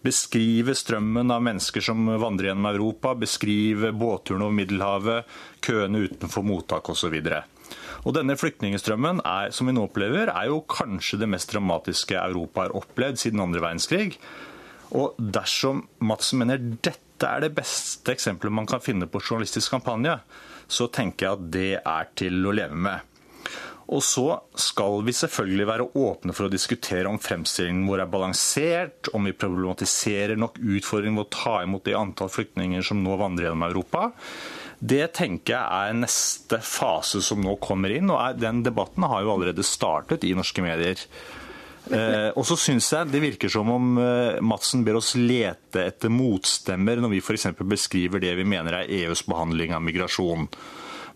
Beskrive 0.00 0.72
strømmen 0.78 1.32
av 1.34 1.42
mennesker 1.44 1.84
som 1.84 2.06
vandrer 2.22 2.50
gjennom 2.50 2.70
Europa, 2.70 3.12
beskrive 3.20 3.90
båtturene 3.92 4.46
over 4.46 4.56
Middelhavet, 4.56 5.34
køene 5.60 6.06
utenfor 6.06 6.46
mottak 6.46 6.88
osv. 6.88 7.18
Og 8.08 8.14
denne 8.16 8.36
flyktningstrømmen 8.40 9.20
er, 9.28 9.50
som 9.52 9.68
vi 9.68 9.74
nå 9.76 9.84
opplever, 9.90 10.32
er 10.32 10.48
jo 10.48 10.62
kanskje 10.64 11.20
det 11.20 11.28
mest 11.28 11.52
dramatiske 11.52 12.16
Europa 12.16 12.64
har 12.64 12.76
opplevd 12.80 13.20
siden 13.20 13.44
andre 13.44 13.60
verdenskrig. 13.60 14.16
Og 14.96 15.18
dersom 15.20 15.84
Madsen 16.02 16.40
mener 16.40 16.64
dette 16.80 17.28
er 17.28 17.44
det 17.44 17.52
beste 17.58 18.14
eksempelet 18.14 18.56
man 18.56 18.68
kan 18.70 18.80
finne 18.82 19.06
på 19.10 19.20
journalistisk 19.20 19.76
kampanje, 19.76 20.16
så 20.70 20.88
tenker 20.88 21.26
jeg 21.26 21.36
at 21.36 21.46
det 21.52 21.70
er 21.82 22.10
til 22.16 22.40
å 22.46 22.56
leve 22.56 22.78
med. 22.88 23.09
Og 23.90 24.04
så 24.06 24.24
skal 24.54 25.00
vi 25.02 25.14
selvfølgelig 25.18 25.66
være 25.66 25.88
åpne 25.98 26.34
for 26.36 26.46
å 26.46 26.52
diskutere 26.52 27.10
om 27.10 27.18
fremstillingen 27.18 27.88
vår 27.90 28.04
er 28.04 28.12
balansert, 28.12 29.10
om 29.16 29.26
vi 29.26 29.34
problematiserer 29.34 30.38
nok 30.38 30.60
utfordringen 30.62 31.18
ved 31.18 31.26
å 31.26 31.34
ta 31.34 31.56
imot 31.64 31.88
det 31.88 31.96
antall 31.98 32.30
flyktninger 32.30 32.86
som 32.86 33.02
nå 33.02 33.18
vandrer 33.18 33.48
gjennom 33.48 33.66
Europa. 33.66 34.12
Det 34.78 35.10
tenker 35.18 35.56
jeg 35.56 35.90
er 35.90 35.98
neste 35.98 36.60
fase 36.64 37.20
som 37.24 37.42
nå 37.42 37.56
kommer 37.60 37.92
inn, 37.92 38.12
og 38.14 38.38
den 38.40 38.62
debatten 38.64 39.04
har 39.10 39.26
jo 39.26 39.34
allerede 39.34 39.66
startet 39.66 40.24
i 40.24 40.36
norske 40.38 40.62
medier. 40.64 41.02
Eh, 41.90 42.28
og 42.38 42.44
så 42.46 42.54
syns 42.60 42.92
jeg 42.92 43.10
det 43.10 43.22
virker 43.24 43.50
som 43.50 43.70
om 43.72 43.96
eh, 43.98 44.38
Madsen 44.44 44.84
ber 44.86 45.00
oss 45.00 45.16
lete 45.18 45.82
etter 45.88 46.12
motstemmer 46.12 47.00
når 47.02 47.16
vi 47.16 47.22
f.eks. 47.24 47.48
beskriver 47.66 48.22
det 48.22 48.36
vi 48.38 48.46
mener 48.46 48.82
er 48.82 48.92
EUs 49.00 49.24
behandling 49.26 49.74
av 49.74 49.82
migrasjon. 49.82 50.46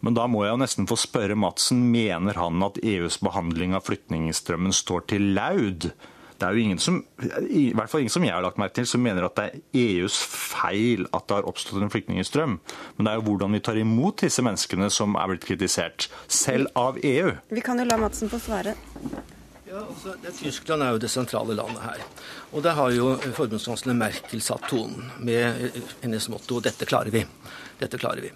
Men 0.04 0.16
da 0.16 0.26
må 0.28 0.42
jeg 0.44 0.52
jo 0.52 0.60
nesten 0.60 0.88
få 0.88 0.98
spørre 1.00 1.36
Madsen, 1.38 1.86
mener 1.92 2.36
han 2.36 2.60
at 2.66 2.80
EUs 2.84 3.16
behandling 3.24 3.72
av 3.76 3.86
flyktningstrømmen 3.86 4.74
står 4.76 5.06
til 5.14 5.30
laud? 5.38 5.88
Det 6.34 6.48
er 6.48 6.56
jo 6.56 6.64
ingen 6.64 6.80
som, 6.82 6.98
i 7.46 7.68
hvert 7.72 7.88
fall 7.88 8.02
ingen 8.02 8.12
som 8.12 8.24
jeg 8.26 8.34
har 8.34 8.42
lagt 8.44 8.58
merke 8.60 8.80
til, 8.80 8.88
som 8.90 9.00
mener 9.00 9.24
at 9.24 9.38
det 9.38 9.44
er 9.46 9.84
EUs 9.84 10.18
feil 10.28 11.06
at 11.14 11.28
det 11.30 11.38
har 11.38 11.48
oppstått 11.48 11.86
en 11.86 11.92
flyktningstrøm. 11.94 12.58
Men 12.96 13.06
det 13.06 13.12
er 13.12 13.20
jo 13.20 13.26
hvordan 13.30 13.56
vi 13.56 13.62
tar 13.64 13.80
imot 13.80 14.26
disse 14.26 14.44
menneskene 14.44 14.90
som 14.92 15.16
er 15.16 15.30
blitt 15.30 15.46
kritisert, 15.46 16.10
selv 16.28 16.68
av 16.76 16.98
EU. 17.00 17.32
Vi 17.54 17.64
kan 17.64 17.80
jo 17.80 17.88
la 17.88 18.00
Madsen 18.02 18.32
få 18.32 18.42
svare. 18.42 18.74
Ja, 19.64 19.80
altså, 19.80 20.12
Tyskland 20.36 20.84
er 20.84 20.92
jo 20.94 21.00
det 21.02 21.08
sentrale 21.10 21.56
landet 21.56 21.80
her. 21.82 22.02
Og 22.52 22.62
der 22.66 22.76
har 22.76 22.92
jo 22.94 23.14
forbundskansler 23.34 23.96
Merkel 23.96 24.42
satt 24.44 24.68
tonen 24.70 25.08
med 25.18 25.70
hennes 26.02 26.28
motto 26.30 26.60
'dette 26.60 26.86
klarer 26.86 27.10
vi'. 27.14 27.24
Dette 27.80 27.98
klarer 27.98 28.22
vi. 28.22 28.30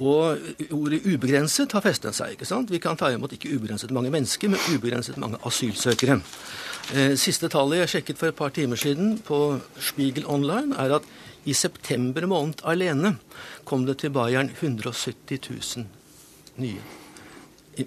Og 0.00 0.38
ordet 0.70 1.02
'ubegrenset' 1.06 1.72
har 1.72 1.80
festet 1.80 2.14
seg. 2.14 2.32
ikke 2.32 2.46
sant? 2.46 2.70
Vi 2.70 2.78
kan 2.78 2.96
ta 2.96 3.10
imot 3.10 3.32
ikke 3.32 3.54
ubegrenset 3.56 3.90
mange 3.90 4.10
mennesker, 4.10 4.48
men 4.48 4.60
ubegrenset 4.74 5.16
mange 5.16 5.38
asylsøkere. 5.44 6.20
Eh, 6.94 7.14
siste 7.16 7.48
tallet 7.48 7.78
jeg 7.78 7.88
sjekket 7.88 8.18
for 8.18 8.28
et 8.28 8.36
par 8.36 8.50
timer 8.50 8.76
siden 8.76 9.18
på 9.18 9.60
Spiegel 9.78 10.26
Online, 10.26 10.74
er 10.74 10.96
at 10.96 11.02
i 11.44 11.52
september 11.52 12.26
måned 12.26 12.62
alene 12.64 13.16
kom 13.64 13.86
det 13.86 13.98
til 13.98 14.10
Bayern 14.10 14.50
170 14.50 15.38
000 15.50 15.86
nye 16.56 16.82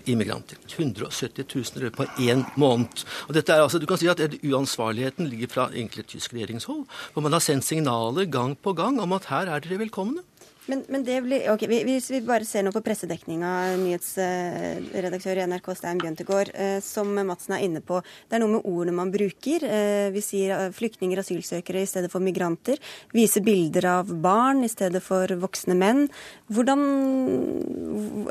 immigranter. 0.06 0.58
170 0.76 1.46
000 1.56 1.88
i 1.88 1.90
på 1.94 2.06
én 2.18 2.44
måned. 2.58 3.06
Og 3.28 3.36
dette 3.38 3.54
er 3.54 3.62
altså, 3.62 3.80
du 3.80 3.86
kan 3.86 4.00
si 4.02 4.10
at 4.10 4.22
Uansvarligheten 4.44 5.30
ligger 5.30 5.52
fra 5.52 5.68
egentlig 5.72 6.08
tysk 6.10 6.34
regjeringshold. 6.34 6.86
For 7.14 7.22
man 7.22 7.34
har 7.34 7.44
sendt 7.44 7.68
signaler 7.68 8.26
gang 8.26 8.56
på 8.58 8.74
gang 8.74 9.00
om 9.02 9.14
at 9.14 9.30
her 9.30 9.52
er 9.52 9.60
dere 9.60 9.80
velkomne. 9.86 10.24
Men, 10.66 10.82
men 10.90 11.04
blir, 11.04 11.46
ok, 11.54 11.68
Hvis 11.70 12.10
vi 12.10 12.22
bare 12.26 12.46
ser 12.48 12.64
nå 12.66 12.72
på 12.74 12.82
pressedekninga, 12.86 13.50
nyhetsredaktør 13.78 15.38
i 15.38 15.46
NRK 15.52 15.70
Stein 15.78 16.02
Bjøntegård, 16.02 16.50
eh, 16.58 16.80
som 16.82 17.12
Madsen 17.28 17.54
er 17.58 17.66
inne 17.68 17.84
på. 17.86 18.00
Det 18.26 18.38
er 18.38 18.42
noe 18.42 18.56
med 18.56 18.66
ordene 18.66 18.96
man 18.98 19.14
bruker. 19.14 19.66
Eh, 19.66 20.10
vi 20.16 20.24
sier 20.26 20.74
flyktninger, 20.74 21.22
asylsøkere 21.22 21.84
i 21.86 21.90
stedet 21.90 22.10
for 22.14 22.24
migranter. 22.26 22.82
Viser 23.14 23.46
bilder 23.46 23.90
av 23.94 24.10
barn 24.24 24.66
i 24.66 24.72
stedet 24.72 25.04
for 25.06 25.30
voksne 25.46 25.78
menn. 25.78 26.08
Hvordan, 26.50 26.82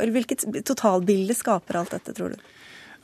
hvilket 0.03 0.49
totalbilde 0.67 1.39
skaper 1.39 1.79
alt 1.79 1.95
dette, 1.95 2.17
tror 2.19 2.35
du? 2.35 2.51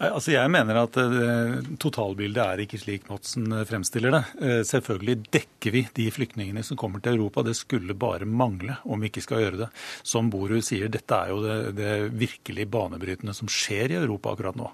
Altså 0.00 0.32
Jeg 0.32 0.48
mener 0.48 0.78
at 0.80 0.96
uh, 0.96 1.58
totalbildet 1.80 2.40
er 2.40 2.62
ikke 2.64 2.78
slik 2.80 3.08
Madsen 3.10 3.50
eh, 3.52 3.66
fremstiller 3.68 4.14
det. 4.14 4.20
Selvfølgelig 4.64 5.16
dekker 5.28 5.74
vi 5.74 5.82
de 5.96 6.06
flyktningene 6.14 6.62
som 6.64 6.78
kommer 6.80 7.02
til 7.04 7.18
Europa. 7.18 7.44
Det 7.44 7.56
skulle 7.58 7.96
bare 7.98 8.24
mangle 8.24 8.78
om 8.88 9.02
vi 9.02 9.10
ikke 9.10 9.24
skal 9.24 9.44
gjøre 9.44 9.60
det. 9.64 9.68
Som 10.06 10.30
Borud 10.32 10.64
sier, 10.64 10.88
dette 10.92 11.18
er 11.18 11.34
jo 11.34 11.42
det, 11.44 11.58
det 11.76 11.92
virkelig 12.16 12.68
banebrytende 12.72 13.34
som 13.36 13.50
skjer 13.50 13.92
i 13.92 13.98
Europa 14.00 14.32
akkurat 14.32 14.56
nå. 14.58 14.70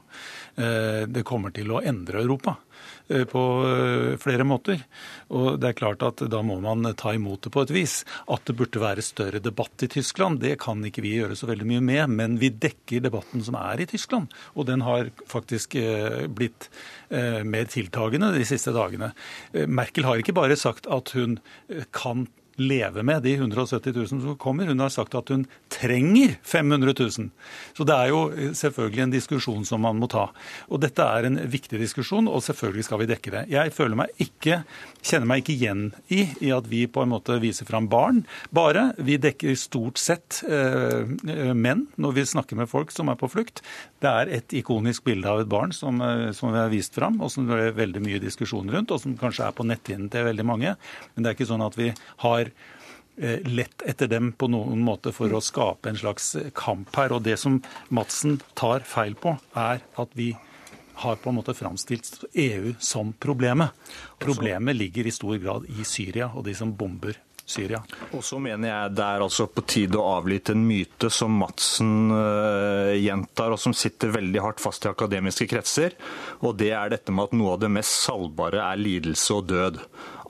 Det 1.10 1.24
kommer 1.26 1.52
til 1.56 1.74
å 1.74 1.82
endre 1.84 2.22
Europa. 2.22 2.56
Eh, 3.08 3.24
på 3.24 3.40
eh, 3.66 4.16
flere 4.18 4.44
måter. 4.44 4.80
Og 5.30 5.60
det 5.62 5.68
er 5.68 5.78
klart 5.78 6.02
at 6.02 6.24
da 6.30 6.40
må 6.42 6.58
man 6.62 6.88
ta 6.98 7.12
imot 7.14 7.44
det 7.46 7.52
på 7.54 7.62
et 7.62 7.72
vis. 7.74 8.00
At 8.32 8.48
det 8.48 8.56
burde 8.58 8.82
være 8.82 9.04
større 9.04 9.42
debatt 9.42 9.84
i 9.86 9.90
Tyskland, 9.92 10.40
det 10.42 10.56
kan 10.62 10.82
ikke 10.86 11.04
vi 11.04 11.14
gjøre 11.20 11.36
så 11.38 11.46
veldig 11.46 11.68
mye 11.70 11.84
med. 11.86 12.16
Men 12.18 12.38
vi 12.42 12.50
dekker 12.50 13.04
debatten 13.04 13.44
som 13.46 13.58
er 13.60 13.82
i 13.82 13.86
Tyskland, 13.90 14.34
og 14.58 14.66
den 14.70 14.82
har 14.86 15.12
faktisk 15.30 15.78
eh, 15.78 16.26
blitt 16.26 16.70
mer 17.06 17.68
tiltagende 17.70 18.32
de 18.34 18.42
siste 18.48 18.72
dagene. 18.74 19.12
Merkel 19.70 20.08
har 20.08 20.18
ikke 20.18 20.34
bare 20.34 20.56
sagt 20.58 20.88
at 20.90 21.12
hun 21.14 21.36
kan 21.94 22.24
leve 22.56 23.02
med 23.06 23.22
de 23.22 23.34
170 23.36 23.92
000 23.92 24.08
som 24.08 24.36
kommer. 24.40 24.66
Hun 24.66 24.80
har 24.80 24.92
sagt 24.92 25.14
at 25.18 25.30
hun 25.32 25.44
trenger 25.72 26.36
500 26.42 26.94
000. 26.98 27.30
Så 27.76 27.86
det 27.86 27.96
er 27.96 28.12
jo 28.12 28.20
selvfølgelig 28.56 29.04
en 29.04 29.14
diskusjon 29.14 29.66
som 29.68 29.82
man 29.84 30.00
må 30.00 30.08
ta. 30.10 30.28
Og 30.70 30.80
dette 30.82 31.04
er 31.04 31.28
en 31.28 31.38
viktig 31.50 31.80
diskusjon, 31.80 32.28
og 32.28 32.44
selvfølgelig 32.44 32.86
skal 32.88 33.02
vi 33.02 33.10
dekke 33.10 33.34
det. 33.34 33.44
Jeg 33.52 33.74
føler 33.76 34.00
meg 34.02 34.22
ikke, 34.22 34.62
kjenner 35.02 35.30
meg 35.30 35.44
ikke 35.44 35.56
igjen 35.56 35.84
i, 36.08 36.24
i 36.44 36.52
at 36.54 36.68
vi 36.70 36.86
på 36.90 37.04
en 37.04 37.12
måte 37.12 37.38
viser 37.42 37.68
fram 37.68 37.90
barn 37.92 38.24
bare. 38.54 38.88
Vi 38.98 39.18
dekker 39.20 39.56
stort 39.58 40.00
sett 40.00 40.42
eh, 40.48 41.04
menn 41.54 41.86
når 42.00 42.16
vi 42.16 42.26
snakker 42.28 42.58
med 42.58 42.70
folk 42.72 42.94
som 42.94 43.12
er 43.12 43.20
på 43.20 43.30
flukt. 43.32 43.62
Det 44.02 44.10
er 44.10 44.32
et 44.38 44.56
ikonisk 44.56 45.06
bilde 45.06 45.28
av 45.30 45.42
et 45.42 45.50
barn 45.50 45.74
som, 45.76 46.00
eh, 46.02 46.30
som 46.36 46.52
vi 46.52 46.60
har 46.60 46.72
vist 46.72 46.96
fram, 46.96 47.20
og 47.20 47.32
som 47.32 47.48
det 47.48 47.60
er 47.60 47.76
veldig 47.76 48.02
mye 48.04 48.22
diskusjon 48.22 48.70
rundt, 48.72 48.92
og 48.94 49.02
som 49.02 49.16
kanskje 49.18 49.48
er 49.48 49.56
på 49.56 49.66
netthinnen 49.66 50.10
til 50.12 50.26
veldig 50.28 50.46
mange. 50.46 50.76
Men 51.14 51.24
det 51.24 51.30
er 51.30 51.38
ikke 51.38 51.50
sånn 51.52 51.64
at 51.66 51.78
vi 51.78 51.92
har 52.24 52.45
Eh, 53.16 53.40
lett 53.48 53.82
etter 53.82 54.10
dem 54.12 54.32
på 54.36 54.48
noen 54.52 54.82
måte 54.84 55.08
for 55.16 55.32
å 55.32 55.40
skape 55.40 55.88
en 55.88 55.96
slags 55.96 56.34
kamp 56.56 56.92
her. 56.98 57.14
Og 57.16 57.24
det 57.24 57.38
som 57.40 57.62
Madsen 57.88 58.40
tar 58.58 58.84
feil 58.84 59.16
på, 59.16 59.38
er 59.56 59.80
at 59.96 60.18
vi 60.18 60.34
har 61.00 61.16
på 61.20 61.30
en 61.30 61.38
måte 61.38 61.56
framstilt 61.56 62.24
EU 62.32 62.74
som 62.80 63.14
problemet. 63.20 63.72
Problemet 64.20 64.76
ligger 64.76 65.08
i 65.08 65.12
stor 65.12 65.36
grad 65.40 65.64
i 65.68 65.84
Syria 65.84 66.30
og 66.34 66.44
de 66.44 66.54
som 66.56 66.72
bomber 66.76 67.16
Syria. 67.46 67.78
Og 68.10 68.24
så 68.26 68.40
mener 68.42 68.72
jeg 68.72 68.94
det 68.98 69.04
er 69.06 69.22
altså 69.22 69.46
på 69.46 69.62
tide 69.70 70.00
å 70.00 70.16
avlyte 70.16 70.56
en 70.56 70.64
myte 70.66 71.10
som 71.14 71.36
Madsen 71.38 72.10
uh, 72.10 72.90
gjentar, 72.98 73.54
og 73.54 73.60
som 73.62 73.74
sitter 73.76 74.10
veldig 74.16 74.42
hardt 74.42 74.62
fast 74.62 74.84
i 74.84 74.90
akademiske 74.90 75.46
kretser. 75.52 75.94
Og 76.42 76.56
det 76.58 76.72
er 76.74 76.90
dette 76.96 77.14
med 77.14 77.30
at 77.30 77.36
noe 77.38 77.54
av 77.54 77.62
det 77.62 77.70
mest 77.76 78.02
salgbare 78.02 78.64
er 78.66 78.82
lidelse 78.82 79.38
og 79.38 79.46
død. 79.52 79.80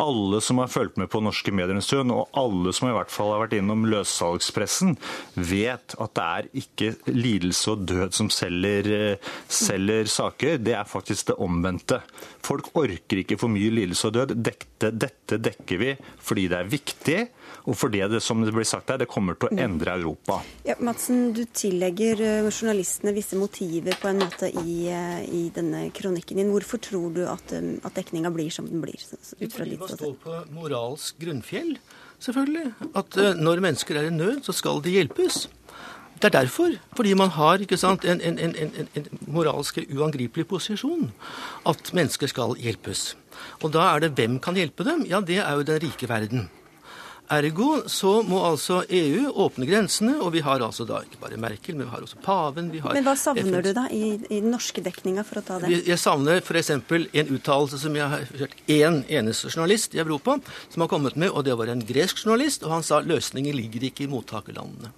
Alle 0.03 0.41
som 0.41 0.59
har 0.59 0.69
fulgt 0.69 0.99
med 1.01 1.09
på 1.13 1.23
norske 1.25 1.53
medier 1.55 1.77
en 1.77 1.85
stund, 1.85 2.13
og 2.13 2.29
alle 2.37 2.73
som 2.77 2.91
i 2.91 2.95
hvert 2.97 3.13
fall 3.13 3.33
har 3.33 3.45
vært 3.47 3.57
innom 3.59 3.87
løssalgspressen, 3.89 4.97
vet 5.35 5.97
at 5.97 6.15
det 6.19 6.27
er 6.27 6.49
ikke 6.63 6.91
lidelse 7.13 7.73
og 7.73 7.87
død 7.89 8.17
som 8.17 8.31
selger, 8.33 8.91
eh, 8.93 9.31
selger 9.49 10.11
saker. 10.11 10.59
Det 10.59 10.77
er 10.77 10.85
faktisk 10.89 11.33
det 11.33 11.39
omvendte. 11.41 12.03
Folk 12.45 12.73
orker 12.77 13.23
ikke 13.23 13.39
for 13.41 13.53
mye 13.53 13.73
lidelse 13.73 14.11
og 14.11 14.19
død. 14.19 14.37
Dette, 14.37 14.93
dette 14.93 15.41
dekker 15.41 15.81
vi 15.81 15.97
fordi 16.23 16.49
det 16.53 16.61
er 16.61 16.73
viktig. 16.77 17.21
Og 17.67 17.75
fordi 17.79 18.03
det 18.11 18.21
som 18.23 18.43
det 18.45 18.53
blir 18.55 18.67
sagt 18.67 18.91
her, 18.93 19.01
det 19.01 19.09
kommer 19.11 19.35
til 19.39 19.49
å 19.49 19.59
endre 19.65 19.97
Europa. 19.97 20.39
Ja, 20.67 20.77
Madsen, 20.85 21.33
du 21.35 21.45
tillegger 21.51 22.21
eh, 22.23 22.51
journalistene 22.51 23.15
visse 23.17 23.39
motiver 23.39 23.97
på 23.99 24.11
en 24.11 24.23
måte 24.23 24.51
i, 24.51 24.77
eh, 24.93 25.25
i 25.25 25.47
denne 25.55 25.89
kronikken 25.97 26.39
din. 26.39 26.53
Hvorfor 26.55 26.83
tror 26.83 27.11
du 27.17 27.25
at, 27.27 27.57
at 27.57 27.99
dekninga 27.99 28.31
blir 28.35 28.53
som 28.55 28.69
den 28.69 28.85
blir? 28.85 28.97
ut 29.39 29.53
fra 29.53 29.65
ditt 29.65 29.86
ståsted? 29.87 30.01
står 30.01 30.17
på 30.23 30.41
moralsk 30.57 31.21
grunnfjell, 31.23 31.77
selvfølgelig. 32.23 32.73
At 32.99 33.21
når 33.41 33.63
mennesker 33.65 34.01
er 34.01 34.11
i 34.11 34.15
nød, 34.15 34.43
så 34.47 34.55
skal 34.57 34.83
de 34.85 34.95
hjelpes. 34.99 35.47
Det 36.17 36.31
er 36.31 36.43
derfor. 36.43 36.73
Fordi 36.97 37.15
man 37.15 37.29
har 37.29 37.61
sant, 37.77 38.05
en, 38.05 38.21
en, 38.21 38.39
en, 38.39 38.89
en, 38.97 39.07
moralsk 39.29 39.79
uangripelig 39.93 40.47
posisjon. 40.49 41.13
At 41.67 41.93
mennesker 41.93 42.27
skal 42.27 42.57
hjelpes. 42.57 43.17
Og 43.63 43.73
da 43.73 43.85
er 43.95 44.01
det 44.01 44.15
hvem 44.17 44.39
kan 44.41 44.57
hjelpe 44.57 44.85
dem? 44.85 45.05
Ja, 45.07 45.21
det 45.21 45.39
er 45.45 45.53
jo 45.53 45.63
den 45.63 45.83
rike 45.83 46.09
verden. 46.09 46.49
Ergo 47.27 47.81
så 47.91 48.21
må 48.23 48.39
altså 48.47 48.85
EU 48.87 49.33
åpne 49.43 49.67
grensene, 49.67 50.15
og 50.23 50.31
vi 50.37 50.43
har 50.47 50.63
altså 50.63 50.85
da 50.87 51.01
ikke 51.03 51.19
bare 51.25 51.39
Merkel, 51.43 51.75
men 51.75 51.89
vi 51.89 51.95
har 51.95 52.05
også 52.05 52.21
paven 52.23 52.69
vi 52.71 52.83
har 52.85 52.95
Men 52.95 53.07
hva 53.07 53.17
savner 53.19 53.49
FNs... 53.49 53.65
du 53.67 53.73
da 53.75 53.87
i, 53.91 54.03
i 54.31 54.39
den 54.45 54.53
norske 54.55 54.85
dekninga, 54.85 55.25
for 55.27 55.41
å 55.41 55.45
ta 55.47 55.59
det? 55.65 55.73
Jeg 55.89 55.99
savner 55.99 56.39
f.eks. 56.39 56.71
en 56.71 57.33
uttalelse 57.35 57.81
som 57.83 57.99
jeg 57.99 58.13
har 58.13 58.29
hørt 58.39 58.55
én 58.71 59.01
eneste 59.11 59.51
journalist 59.51 59.97
i 59.99 60.03
Europa 60.05 60.39
som 60.69 60.85
har 60.85 60.93
kommet 60.93 61.19
med, 61.19 61.33
og 61.33 61.43
det 61.49 61.59
var 61.59 61.73
en 61.73 61.83
gresk 61.87 62.23
journalist, 62.23 62.63
og 62.63 62.77
han 62.77 62.87
sa 62.87 63.03
løsningen 63.03 63.59
ligger 63.59 63.91
ikke 63.91 64.07
i 64.07 64.11
mottakerlandene. 64.13 64.95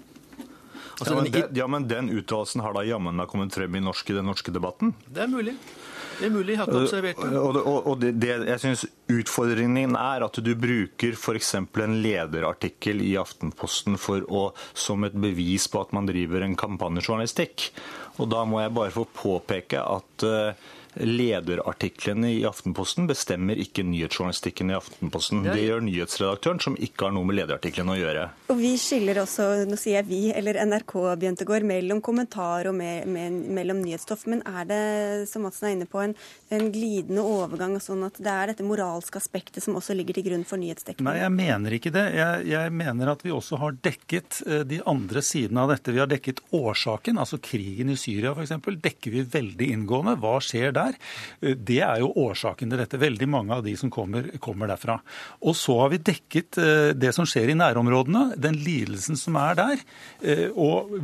Altså, 0.99 1.15
ja, 1.15 1.21
men, 1.23 1.33
den, 1.33 1.51
ja, 1.55 1.67
men 1.71 1.85
den 1.89 2.09
uttalelsen 2.11 2.61
har 2.61 2.75
da 2.75 2.83
jammen 2.85 3.17
meg 3.17 3.29
kommet 3.31 3.55
frem 3.55 3.77
i, 3.79 3.81
norsk, 3.81 4.11
i 4.11 4.19
den 4.19 4.27
norske 4.27 4.53
debatten? 4.53 4.93
Det 5.07 5.25
er 5.25 5.31
mulig. 5.31 5.55
Det 6.19 6.27
er 6.27 6.33
mulig, 6.35 6.55
jeg 6.55 6.61
har 6.61 6.71
ikke 6.71 6.81
observert 6.83 7.21
det. 7.23 7.39
Og, 7.39 7.59
og, 7.63 7.77
og 7.93 8.01
det, 8.03 8.13
det, 8.23 8.33
jeg 8.49 8.63
synes 8.63 8.85
Utfordringen 9.09 9.95
er 9.99 10.25
at 10.27 10.41
du 10.45 10.51
bruker 10.59 11.15
f.eks. 11.15 11.53
en 11.59 11.99
lederartikkel 12.03 13.05
i 13.07 13.13
Aftenposten 13.21 13.99
for 14.01 14.27
å, 14.27 14.49
som 14.75 15.07
et 15.07 15.15
bevis 15.15 15.69
på 15.71 15.85
at 15.85 15.95
man 15.97 16.11
driver 16.11 16.45
en 16.45 16.59
kampanjejournalistikk. 16.59 17.71
Og 18.19 18.31
Da 18.33 18.43
må 18.49 18.63
jeg 18.65 18.75
bare 18.75 18.95
få 18.95 19.07
påpeke 19.15 19.81
at 19.81 20.27
uh, 20.27 20.69
lederartiklene 20.97 22.31
i 22.33 22.45
Aftenposten 22.49 23.09
bestemmer 23.09 23.59
ikke 23.61 23.85
nyhetsjournalistikken 23.87 24.73
i 24.73 24.77
Aftenposten. 24.79 25.45
Det 25.47 25.61
gjør 25.63 25.85
nyhetsredaktøren, 25.85 26.61
som 26.63 26.77
ikke 26.81 27.09
har 27.09 27.15
noe 27.17 27.29
med 27.29 27.39
lederartiklene 27.41 27.95
å 27.95 27.99
gjøre. 27.99 28.25
Og 28.53 28.61
Vi 28.61 28.73
skiller 28.81 29.21
også, 29.23 29.49
nå 29.69 29.79
sier 29.79 30.01
jeg 30.01 30.09
vi, 30.09 30.21
eller 30.35 30.61
NRK, 30.65 30.95
Bjøntegård, 31.21 31.67
mellom 31.69 32.01
kommentar 32.05 32.71
og 32.71 32.77
med, 32.79 33.07
med, 33.11 33.37
mellom 33.59 33.83
nyhetsstoff. 33.85 34.25
Men 34.31 34.43
er 34.49 34.69
det, 34.69 34.81
som 35.31 35.45
Madsen 35.47 35.69
er 35.69 35.77
inne 35.77 35.91
på, 35.91 36.01
en, 36.05 36.17
en 36.55 36.71
glidende 36.75 37.25
overgang, 37.27 37.77
sånn 37.83 38.07
at 38.09 38.19
det 38.23 38.33
er 38.33 38.53
dette 38.53 38.67
moralske 38.67 39.21
aspektet 39.21 39.65
som 39.65 39.77
også 39.79 39.97
ligger 39.99 40.19
til 40.19 40.29
grunn 40.31 40.47
for 40.49 40.61
nyhetsdekningen? 40.61 41.09
Nei, 41.11 41.19
jeg 41.21 41.35
mener 41.35 41.79
ikke 41.79 41.95
det. 41.95 42.07
Jeg, 42.17 42.49
jeg 42.55 42.75
mener 42.81 43.13
at 43.13 43.25
vi 43.27 43.35
også 43.35 43.61
har 43.61 43.77
dekket 43.85 44.43
eh, 44.47 44.65
de 44.69 44.81
andre 44.89 45.23
sidene 45.25 45.67
av 45.67 45.75
dette. 45.75 45.95
Vi 45.95 46.03
har 46.03 46.11
dekket 46.11 46.43
årsaken, 46.57 47.21
altså 47.21 47.41
krigen 47.43 47.93
i 47.93 47.99
Syria 48.01 48.33
f.eks. 48.33 48.57
Dekker 48.89 49.13
vi 49.13 49.25
veldig 49.29 49.69
inngående. 49.75 50.17
Hva 50.23 50.39
skjer 50.45 50.73
der? 50.77 50.88
Eh, 51.41 51.57
det 51.57 51.81
er 51.85 52.03
jo 52.03 52.13
årsaken 52.27 52.71
til 52.71 52.83
dette. 52.83 53.01
Veldig 53.01 53.31
mange 53.31 53.57
av 53.59 53.65
de 53.67 53.75
som 53.79 53.93
kommer, 53.93 54.31
kommer 54.43 54.71
derfra. 54.71 54.99
Og 55.45 55.57
så 55.59 55.79
har 55.83 55.95
vi 55.95 56.05
dekket 56.11 56.61
eh, 56.63 56.93
det 56.99 57.15
som 57.17 57.29
skjer 57.29 57.53
i 57.53 57.59
nærområdene, 57.59 58.33
den 58.41 58.61
lidelsen 58.65 59.19
som 59.19 59.39
er 59.41 59.59
der. 59.59 59.85
Eh, 60.23 60.49
og 60.55 60.97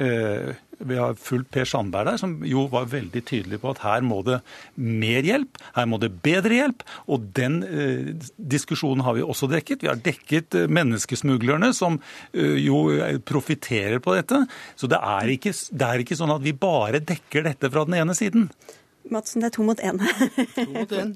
vi 0.00 0.96
har 0.96 1.18
fulgt 1.20 1.50
Per 1.52 1.66
Sandberg 1.68 2.06
der, 2.08 2.16
som 2.16 2.38
jo 2.48 2.62
var 2.72 2.86
veldig 2.88 3.20
tydelig 3.28 3.58
på 3.60 3.74
at 3.74 3.82
her 3.84 4.00
må 4.00 4.22
det 4.24 4.38
mer 4.80 5.26
hjelp, 5.28 5.58
her 5.76 5.88
må 5.92 5.98
det 6.00 6.08
bedre 6.24 6.56
hjelp. 6.56 6.86
Og 7.12 7.26
den 7.36 7.58
diskusjonen 8.40 9.04
har 9.04 9.18
vi 9.18 9.26
også 9.26 9.50
dekket. 9.52 9.84
Vi 9.84 9.90
har 9.90 10.00
dekket 10.00 10.56
menneskesmuglerne, 10.72 11.74
som 11.76 12.00
jo 12.32 12.80
profitterer 13.28 14.00
på 14.00 14.16
dette. 14.16 14.40
Så 14.72 14.88
det 14.88 15.02
er, 15.04 15.34
ikke, 15.36 15.52
det 15.52 15.90
er 15.90 16.06
ikke 16.06 16.16
sånn 16.16 16.32
at 16.32 16.48
vi 16.48 16.56
bare 16.56 17.04
dekker 17.04 17.50
dette 17.50 17.68
fra 17.68 17.84
den 17.84 18.00
ene 18.00 18.16
siden. 18.16 18.48
Madsen, 19.08 19.40
det 19.40 19.48
er 19.48 19.54
to 19.54 19.64
mot 19.64 19.80
én. 19.80 19.96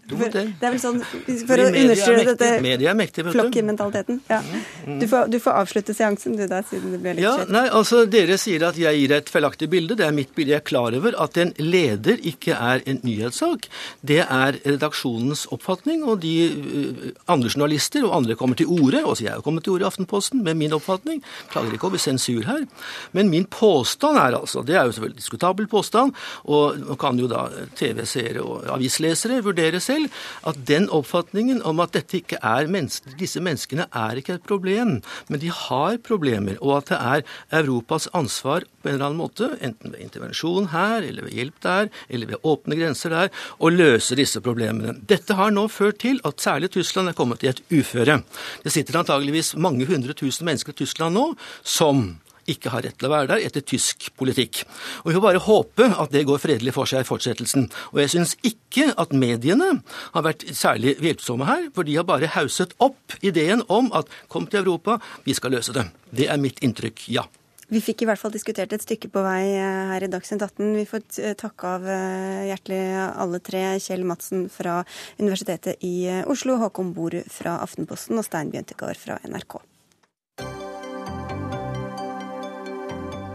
to 0.09 0.17
mot 0.17 0.35
én. 0.35 0.53
Det 0.61 0.67
er 0.67 0.73
vel 0.73 0.81
sånn, 0.81 1.01
For 1.45 1.61
å 1.61 1.67
understreke 1.69 2.33
dette 2.33 3.25
flokkmentaliteten. 3.35 4.21
Ja. 4.31 4.41
Mm. 4.87 4.99
Du, 5.03 5.07
får, 5.11 5.29
du, 5.31 5.37
får, 5.43 5.59
avslutte 5.61 5.95
seansen, 5.97 6.37
du 6.39 6.47
da, 6.49 6.63
siden 6.67 6.95
det 6.95 7.01
ble 7.03 7.15
litt 7.19 7.27
ja, 7.27 7.35
skjønt. 7.39 7.53
Nei, 7.55 7.65
altså, 7.79 8.01
Dere 8.11 8.39
sier 8.41 8.65
at 8.67 8.79
jeg 8.81 9.01
gir 9.03 9.15
et 9.19 9.31
feilaktig 9.31 9.69
bilde. 9.71 9.99
Det 10.01 10.07
er 10.07 10.17
mitt 10.17 10.33
bilde. 10.35 10.55
Jeg 10.55 10.63
er 10.63 10.67
klar 10.67 10.97
over 10.97 11.19
at 11.23 11.39
en 11.43 11.53
leder 11.61 12.25
ikke 12.33 12.57
er 12.57 12.83
en 12.91 13.03
nyhetssak. 13.05 13.69
Det 14.01 14.21
er 14.25 14.59
redaksjonens 14.65 15.45
oppfatning, 15.55 16.07
og 16.09 16.23
de 16.25 16.35
uh, 16.49 17.05
andre 17.37 17.53
journalister 17.53 18.09
og 18.09 18.17
andre 18.23 18.39
kommer 18.41 18.59
til 18.59 18.73
orde. 18.73 19.05
Også 19.05 19.29
jeg 19.29 19.37
har 19.37 19.45
kommet 19.45 19.67
til 19.69 19.77
orde 19.77 19.87
i 19.87 19.91
Aftenposten 19.93 20.43
med 20.47 20.59
min 20.61 20.75
oppfatning. 20.77 21.21
Klager 21.53 21.77
ikke 21.77 21.91
over 21.93 22.03
sensur 22.03 22.49
her. 22.49 22.65
Men 23.13 23.31
min 23.31 23.45
påstand 23.45 24.19
er 24.19 24.41
altså, 24.41 24.65
det 24.67 24.79
er 24.79 24.89
jo 24.89 24.97
selvfølgelig 24.97 25.23
diskutabel 25.23 25.71
påstand, 25.71 26.17
og 26.49 26.81
man 26.89 27.01
kan 27.01 27.21
jo 27.21 27.31
da 27.31 27.47
TV-seere 27.79 28.43
og 28.45 28.69
avislesere 28.75 29.43
vurderer 29.45 29.83
selv 29.83 30.11
at 30.47 30.61
den 30.69 30.89
oppfatningen 30.93 31.63
om 31.67 31.83
at 31.85 31.97
mennesker, 32.69 33.17
disse 33.19 33.41
menneskene 33.41 33.87
er 33.93 34.21
ikke 34.21 34.39
et 34.39 34.47
problem, 34.47 35.01
men 35.29 35.41
de 35.41 35.51
har 35.51 35.99
problemer, 36.05 36.57
og 36.61 36.79
at 36.79 36.93
det 36.93 37.01
er 37.01 37.61
Europas 37.63 38.09
ansvar 38.15 38.65
på 38.83 38.89
en 38.89 38.95
eller 38.95 39.07
annen 39.07 39.21
måte, 39.21 39.51
enten 39.65 39.95
ved 39.95 40.05
intervensjon 40.05 40.69
her, 40.73 41.03
eller 41.03 41.27
ved 41.27 41.39
hjelp 41.39 41.61
der, 41.65 41.89
eller 42.09 42.33
ved 42.33 42.45
åpne 42.45 42.79
grenser 42.79 43.15
der, 43.15 43.33
å 43.59 43.71
løse 43.73 44.19
disse 44.19 44.43
problemene. 44.45 44.97
Dette 45.09 45.37
har 45.39 45.55
nå 45.55 45.67
ført 45.73 46.03
til 46.05 46.21
at 46.25 46.43
særlig 46.43 46.73
Tyskland 46.75 47.11
er 47.11 47.17
kommet 47.19 47.45
i 47.45 47.53
et 47.53 47.63
uføre. 47.73 48.21
Det 48.65 48.73
sitter 48.75 49.01
antageligvis 49.01 49.55
mange 49.57 49.89
hundre 49.89 50.17
tusen 50.17 50.49
mennesker 50.49 50.75
i 50.75 50.83
Tyskland 50.85 51.17
nå 51.17 51.31
som 51.63 52.07
ikke 52.51 52.73
har 52.75 52.85
rett 52.87 52.99
til 53.01 53.09
å 53.09 53.13
være 53.13 53.31
der 53.35 53.45
etter 53.47 53.65
tysk 53.65 54.11
politikk. 54.19 54.65
Og 55.05 55.11
Vi 55.11 55.17
får 55.17 55.27
bare 55.27 55.45
håpe 55.47 55.91
at 56.05 56.15
det 56.15 56.27
går 56.29 56.43
fredelig 56.43 56.75
for 56.77 56.91
seg 56.91 57.05
i 57.05 57.09
fortsettelsen. 57.09 57.69
Og 57.93 58.03
jeg 58.03 58.15
syns 58.15 58.37
ikke 58.43 58.91
at 59.01 59.13
mediene 59.13 59.71
har 60.15 60.27
vært 60.27 60.47
særlig 60.57 60.97
hjelpsomme 61.03 61.49
her, 61.49 61.71
for 61.75 61.87
de 61.87 61.97
har 61.97 62.09
bare 62.09 62.33
hauset 62.37 62.75
opp 62.79 63.17
ideen 63.23 63.65
om 63.69 63.93
at 63.95 64.11
kom 64.29 64.47
til 64.47 64.65
Europa, 64.65 64.99
vi 65.25 65.35
skal 65.35 65.57
løse 65.57 65.75
det. 65.77 65.89
Det 66.15 66.29
er 66.31 66.41
mitt 66.41 66.61
inntrykk, 66.65 67.09
ja. 67.13 67.27
Vi 67.73 67.81
fikk 67.81 68.05
i 68.05 68.09
hvert 68.09 68.21
fall 68.21 68.33
diskutert 68.35 68.75
et 68.77 68.85
stykke 68.85 69.09
på 69.13 69.23
vei 69.25 69.55
eh, 69.57 69.85
her 69.91 70.05
i 70.05 70.11
Dagsnytt 70.13 70.45
18. 70.45 70.75
Vi 70.77 70.85
får 70.89 71.05
eh, 71.25 71.37
takke 71.41 71.71
av 71.79 71.87
eh, 71.89 72.45
hjertelig 72.51 72.81
alle 73.25 73.41
tre. 73.45 73.65
Kjell 73.83 74.05
Madsen 74.09 74.49
fra 74.53 74.83
Universitetet 75.19 75.83
i 75.87 76.23
Oslo, 76.31 76.59
Håkon 76.61 76.93
Boru 76.97 77.23
fra 77.33 77.59
Aftenposten 77.65 78.21
og 78.21 78.29
Stein 78.29 78.53
Bjøntegard 78.53 79.01
fra 79.01 79.19
NRK. 79.25 79.63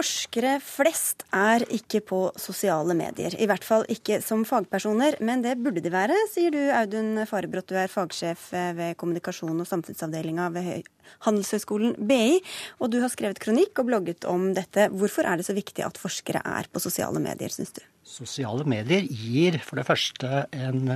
Forskere 0.00 0.54
flest 0.64 1.26
er 1.36 1.60
ikke 1.76 1.98
på 2.08 2.18
sosiale 2.40 2.94
medier. 2.96 3.34
I 3.36 3.44
hvert 3.50 3.66
fall 3.66 3.82
ikke 3.92 4.22
som 4.24 4.46
fagpersoner, 4.48 5.18
men 5.20 5.42
det 5.44 5.58
burde 5.60 5.82
de 5.84 5.92
være, 5.92 6.16
sier 6.32 6.54
du 6.54 6.60
Audun 6.72 7.20
Farebrott. 7.28 7.68
Du 7.68 7.76
er 7.76 7.92
fagsjef 7.92 8.46
ved 8.78 8.96
kommunikasjon 9.00 9.60
og 9.60 9.68
samfunnsavdelinga 9.68 10.46
ved 10.54 10.88
Handelshøyskolen 11.26 11.98
BI. 12.08 12.40
Og 12.80 12.94
du 12.94 12.96
har 13.04 13.12
skrevet 13.12 13.42
kronikk 13.44 13.82
og 13.82 13.90
blogget 13.90 14.24
om 14.30 14.54
dette. 14.56 14.88
Hvorfor 14.88 15.28
er 15.28 15.36
det 15.36 15.50
så 15.50 15.58
viktig 15.58 15.84
at 15.84 16.00
forskere 16.00 16.40
er 16.48 16.72
på 16.72 16.80
sosiale 16.80 17.20
medier, 17.20 17.52
syns 17.52 17.76
du? 17.76 17.84
Sosiale 18.00 18.64
medier 18.64 19.04
gir 19.04 19.60
for 19.60 19.82
det 19.82 19.88
første 19.90 20.44
en, 20.56 20.94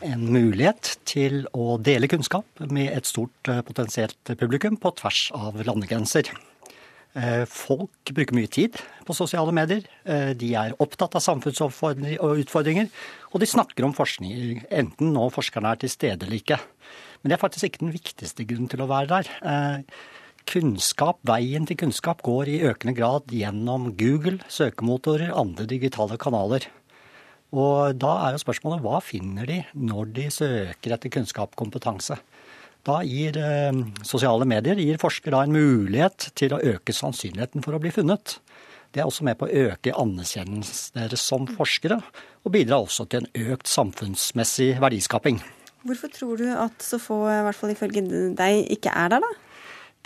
en 0.00 0.28
mulighet 0.32 0.96
til 1.04 1.42
å 1.52 1.76
dele 1.76 2.08
kunnskap 2.08 2.68
med 2.72 2.88
et 2.96 3.12
stort 3.12 3.52
eh, 3.52 3.60
potensielt 3.68 4.36
publikum 4.40 4.80
på 4.80 4.96
tvers 4.96 5.26
av 5.36 5.60
landegrenser. 5.60 6.32
Eh, 7.16 7.44
folk 7.48 8.12
bruker 8.12 8.36
mye 8.36 8.50
tid 8.52 8.76
på 9.06 9.16
sosiale 9.16 9.54
medier. 9.56 9.86
Eh, 10.04 10.34
de 10.36 10.52
er 10.58 10.76
opptatt 10.82 11.16
av 11.16 11.24
samfunnsutfordringer, 11.24 12.90
og 13.32 13.40
de 13.40 13.48
snakker 13.48 13.86
om 13.86 13.96
forskning, 13.96 14.66
enten 14.68 15.14
nå 15.14 15.30
forskerne 15.32 15.72
er 15.72 15.80
til 15.80 15.92
stede 15.92 16.26
eller 16.26 16.36
ikke. 16.36 16.60
Men 17.22 17.32
det 17.32 17.38
er 17.38 17.44
faktisk 17.46 17.70
ikke 17.70 17.86
den 17.86 17.96
viktigste 17.96 18.44
grunnen 18.46 18.68
til 18.70 18.84
å 18.84 18.90
være 18.90 19.22
der 19.22 19.86
kunnskap, 20.46 21.18
veien 21.26 21.66
til 21.66 21.78
kunnskap 21.80 22.22
går 22.26 22.50
i 22.52 22.60
økende 22.68 22.94
grad 22.96 23.32
gjennom 23.34 23.90
Google, 23.98 24.38
søkemotorer, 24.52 25.32
andre 25.34 25.66
digitale 25.68 26.18
kanaler. 26.22 26.68
Og 27.56 27.96
da 27.98 28.12
er 28.26 28.36
jo 28.36 28.42
spørsmålet 28.42 28.82
hva 28.84 29.00
finner 29.02 29.48
de 29.48 29.60
når 29.74 30.12
de 30.16 30.28
søker 30.34 30.94
etter 30.96 31.12
kunnskap 31.14 31.54
og 31.54 31.60
kompetanse? 31.64 32.18
Da 32.86 33.00
gir 33.02 33.34
eh, 33.40 33.78
sosiale 34.06 34.46
medier 34.46 34.78
gir 34.78 35.00
forskere 35.02 35.42
en 35.42 35.54
mulighet 35.56 36.28
til 36.38 36.54
å 36.54 36.62
øke 36.62 36.94
sannsynligheten 36.94 37.64
for 37.64 37.74
å 37.74 37.80
bli 37.82 37.90
funnet. 37.94 38.38
Det 38.94 39.02
er 39.02 39.08
også 39.10 39.26
med 39.26 39.36
på 39.40 39.48
å 39.48 39.64
øke 39.66 39.94
anerkjennelsen 39.98 41.00
deres 41.00 41.24
som 41.26 41.48
forskere, 41.50 41.98
og 42.46 42.54
bidrar 42.54 42.86
også 42.86 43.08
til 43.10 43.24
en 43.24 43.50
økt 43.52 43.68
samfunnsmessig 43.68 44.76
verdiskaping. 44.80 45.42
Hvorfor 45.86 46.12
tror 46.14 46.38
du 46.38 46.46
at 46.54 46.78
så 46.82 46.98
få, 47.02 47.18
i 47.30 47.42
hvert 47.46 47.58
fall 47.58 47.74
ifølge 47.74 48.06
deg, 48.38 48.62
ikke 48.78 48.94
er 48.94 49.16
der, 49.16 49.26
da? 49.26 49.34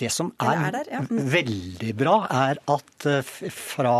Det 0.01 0.09
som 0.13 0.31
er, 0.41 0.57
er 0.57 0.75
der, 0.79 0.89
ja. 0.95 1.01
mm. 1.05 1.21
veldig 1.35 1.91
bra, 1.99 2.15
er 2.33 2.61
at 2.73 3.07
eh, 3.09 3.51
fra 3.53 3.97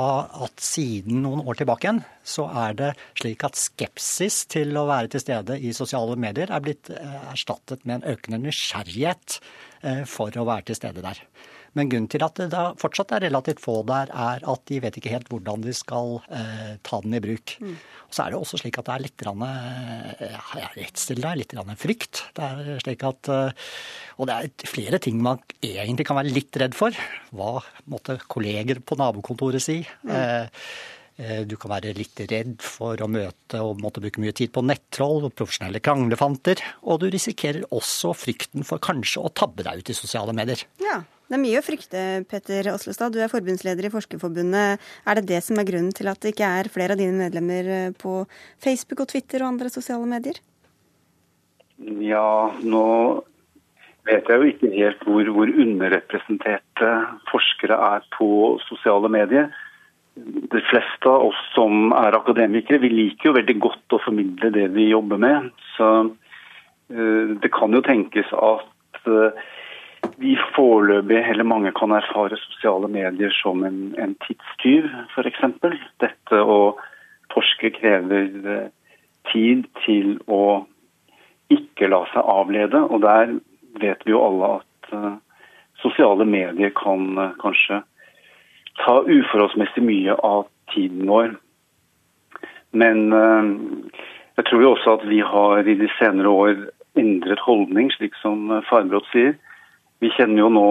at 0.47 0.63
siden 0.65 1.21
noen 1.27 1.43
år 1.45 1.61
tilbake 1.61 1.87
igjen, 1.87 2.03
så 2.25 2.47
er 2.65 2.77
det 2.79 2.91
slik 3.21 3.45
at 3.45 3.59
skepsis 3.61 4.45
til 4.51 4.77
å 4.81 4.87
være 4.89 5.13
til 5.13 5.25
stede 5.25 5.59
i 5.61 5.75
sosiale 5.77 6.17
medier 6.21 6.53
er 6.53 6.65
blitt 6.65 6.93
eh, 6.95 7.17
erstattet 7.35 7.85
med 7.85 8.01
en 8.01 8.15
økende 8.15 8.41
nysgjerrighet 8.47 9.41
eh, 9.85 10.05
for 10.09 10.33
å 10.41 10.47
være 10.49 10.71
til 10.71 10.81
stede 10.81 11.05
der. 11.05 11.21
Men 11.79 11.91
grunnen 11.91 12.11
til 12.11 12.25
at 12.27 12.39
det 12.41 12.49
da 12.53 12.65
fortsatt 12.81 13.13
er 13.15 13.27
relativt 13.29 13.63
få 13.63 13.81
der, 13.87 14.11
er 14.11 14.43
at 14.51 14.63
de 14.71 14.81
vet 14.83 14.97
ikke 14.99 15.13
helt 15.13 15.31
hvordan 15.31 15.63
de 15.63 15.75
skal 15.77 16.19
eh, 16.35 16.77
ta 16.87 17.01
den 17.05 17.15
i 17.15 17.23
bruk. 17.23 17.55
Mm. 17.63 17.77
Og 18.11 18.17
så 18.17 18.25
er 18.25 18.33
det 18.33 18.41
også 18.41 18.59
slik 18.59 18.81
at 18.81 18.89
det 18.89 18.95
er 18.97 19.05
litt 19.05 19.25
rann, 19.27 19.45
eh, 19.47 20.39
ja, 20.59 20.71
redsel 20.75 21.23
der, 21.23 21.39
litt 21.39 21.55
rann 21.55 21.71
frykt. 21.79 22.25
Det 22.35 22.47
er 22.47 22.81
slik 22.83 23.05
at, 23.07 23.31
eh, 23.31 23.75
og 24.19 24.31
det 24.31 24.39
er 24.39 24.71
flere 24.71 24.99
ting 25.03 25.21
man 25.23 25.43
egentlig 25.63 26.09
kan 26.09 26.19
være 26.19 26.35
litt 26.35 26.59
redd 26.59 26.75
for. 26.79 26.97
Hva 27.31 27.61
måtte 27.91 28.19
kolleger 28.27 28.83
på 28.83 28.99
nabokontoret 28.99 29.63
si? 29.63 29.79
Mm. 30.03 30.11
Eh, 30.17 30.67
eh, 31.23 31.45
du 31.47 31.55
kan 31.55 31.71
være 31.77 31.95
litt 31.95 32.25
redd 32.35 32.59
for 32.67 32.99
å 32.99 33.11
møte 33.11 33.63
og 33.63 33.79
måtte 33.79 34.03
bruke 34.03 34.25
mye 34.25 34.35
tid 34.35 34.51
på 34.57 34.67
nettroll 34.67 35.31
og 35.31 35.39
profesjonelle 35.39 35.85
kranglefanter. 35.87 36.67
Og 36.91 37.05
du 37.05 37.09
risikerer 37.15 37.71
også 37.71 38.11
frykten 38.19 38.67
for 38.67 38.83
kanskje 38.83 39.23
å 39.23 39.31
tabbe 39.31 39.63
deg 39.71 39.85
ut 39.85 39.95
i 39.95 39.99
sosiale 40.03 40.35
medier. 40.35 40.67
Ja, 40.83 40.99
det 41.31 41.37
er 41.37 41.43
mye 41.45 41.61
å 41.61 41.63
frykte, 41.63 42.01
Petter 42.27 42.67
Oslestad. 42.73 43.15
Du 43.15 43.21
er 43.23 43.31
forbundsleder 43.31 43.87
i 43.87 43.91
Forskerforbundet. 43.93 44.83
Er 45.07 45.19
det 45.21 45.29
det 45.29 45.39
som 45.47 45.61
er 45.63 45.69
grunnen 45.69 45.93
til 45.95 46.11
at 46.11 46.19
det 46.19 46.33
ikke 46.35 46.49
er 46.59 46.71
flere 46.75 46.97
av 46.97 46.99
dine 46.99 47.15
medlemmer 47.15 47.69
eh, 47.71 47.93
på 47.95 48.25
Facebook 48.59 49.05
og 49.05 49.13
Twitter 49.13 49.45
og 49.45 49.53
andre 49.53 49.71
sosiale 49.71 50.09
medier? 50.11 50.41
Ja, 52.03 52.51
nå 52.67 52.87
vet 54.11 54.27
jeg 54.27 54.43
jo 54.43 54.49
ikke 54.51 54.73
helt 54.75 55.07
hvor, 55.07 55.31
hvor 55.37 55.55
underrepresenterte 55.55 56.91
forskere 57.31 57.79
er 57.93 58.11
på 58.19 58.59
sosiale 58.67 59.13
medier. 59.15 59.55
De 60.19 60.65
fleste 60.67 61.15
av 61.15 61.29
oss 61.31 61.39
som 61.55 61.95
er 61.95 62.19
akademikere, 62.19 62.83
vi 62.83 62.91
liker 62.91 63.31
jo 63.31 63.37
veldig 63.39 63.59
godt 63.63 63.95
å 63.95 64.03
formidle 64.03 64.51
det 64.59 64.67
vi 64.75 64.91
jobber 64.91 65.23
med. 65.23 65.53
Så 65.77 65.95
uh, 66.11 67.39
det 67.39 67.55
kan 67.55 67.79
jo 67.79 67.87
tenkes 67.87 68.35
at 68.35 69.07
uh, 69.07 69.31
vi 70.21 70.35
foreløpig, 70.55 71.17
eller 71.31 71.49
mange 71.49 71.73
kan 71.73 71.95
erfare 71.97 72.37
sosiale 72.37 72.89
medier 72.93 73.33
som 73.33 73.65
en, 73.65 73.95
en 73.97 74.13
tidstyv, 74.27 74.89
f.eks. 75.15 75.41
Dette 76.03 76.41
å 76.45 76.59
forske 77.33 77.71
krever 77.79 78.29
eh, 78.29 78.69
tid 79.33 79.65
til 79.87 80.19
å 80.29 80.67
ikke 81.51 81.89
la 81.89 82.03
seg 82.13 82.29
avlede. 82.29 82.83
Og 82.93 83.01
der 83.05 83.39
vet 83.81 84.05
vi 84.05 84.13
jo 84.13 84.23
alle 84.27 84.53
at 84.61 84.93
uh, 84.93 85.17
sosiale 85.83 86.27
medier 86.29 86.73
kan 86.77 87.07
uh, 87.19 87.33
kanskje 87.41 87.81
ta 88.85 89.01
uforholdsmessig 89.07 89.83
mye 89.85 90.15
av 90.27 90.45
tiden 90.75 91.09
vår. 91.09 91.35
Men 92.71 93.11
jeg 94.39 94.45
tror 94.47 94.63
jo 94.63 94.69
også 94.77 94.93
at 94.95 95.03
vi 95.11 95.19
har 95.27 95.67
i 95.67 95.75
de 95.75 95.89
senere 95.97 96.31
år 96.31 96.61
endret 97.01 97.43
holdning, 97.43 97.91
slik 97.97 98.15
som 98.23 98.47
Farbrot 98.69 99.09
sier. 99.11 99.35
Vi 100.01 100.09
kjenner 100.17 100.41
jo 100.41 100.49
nå 100.49 100.67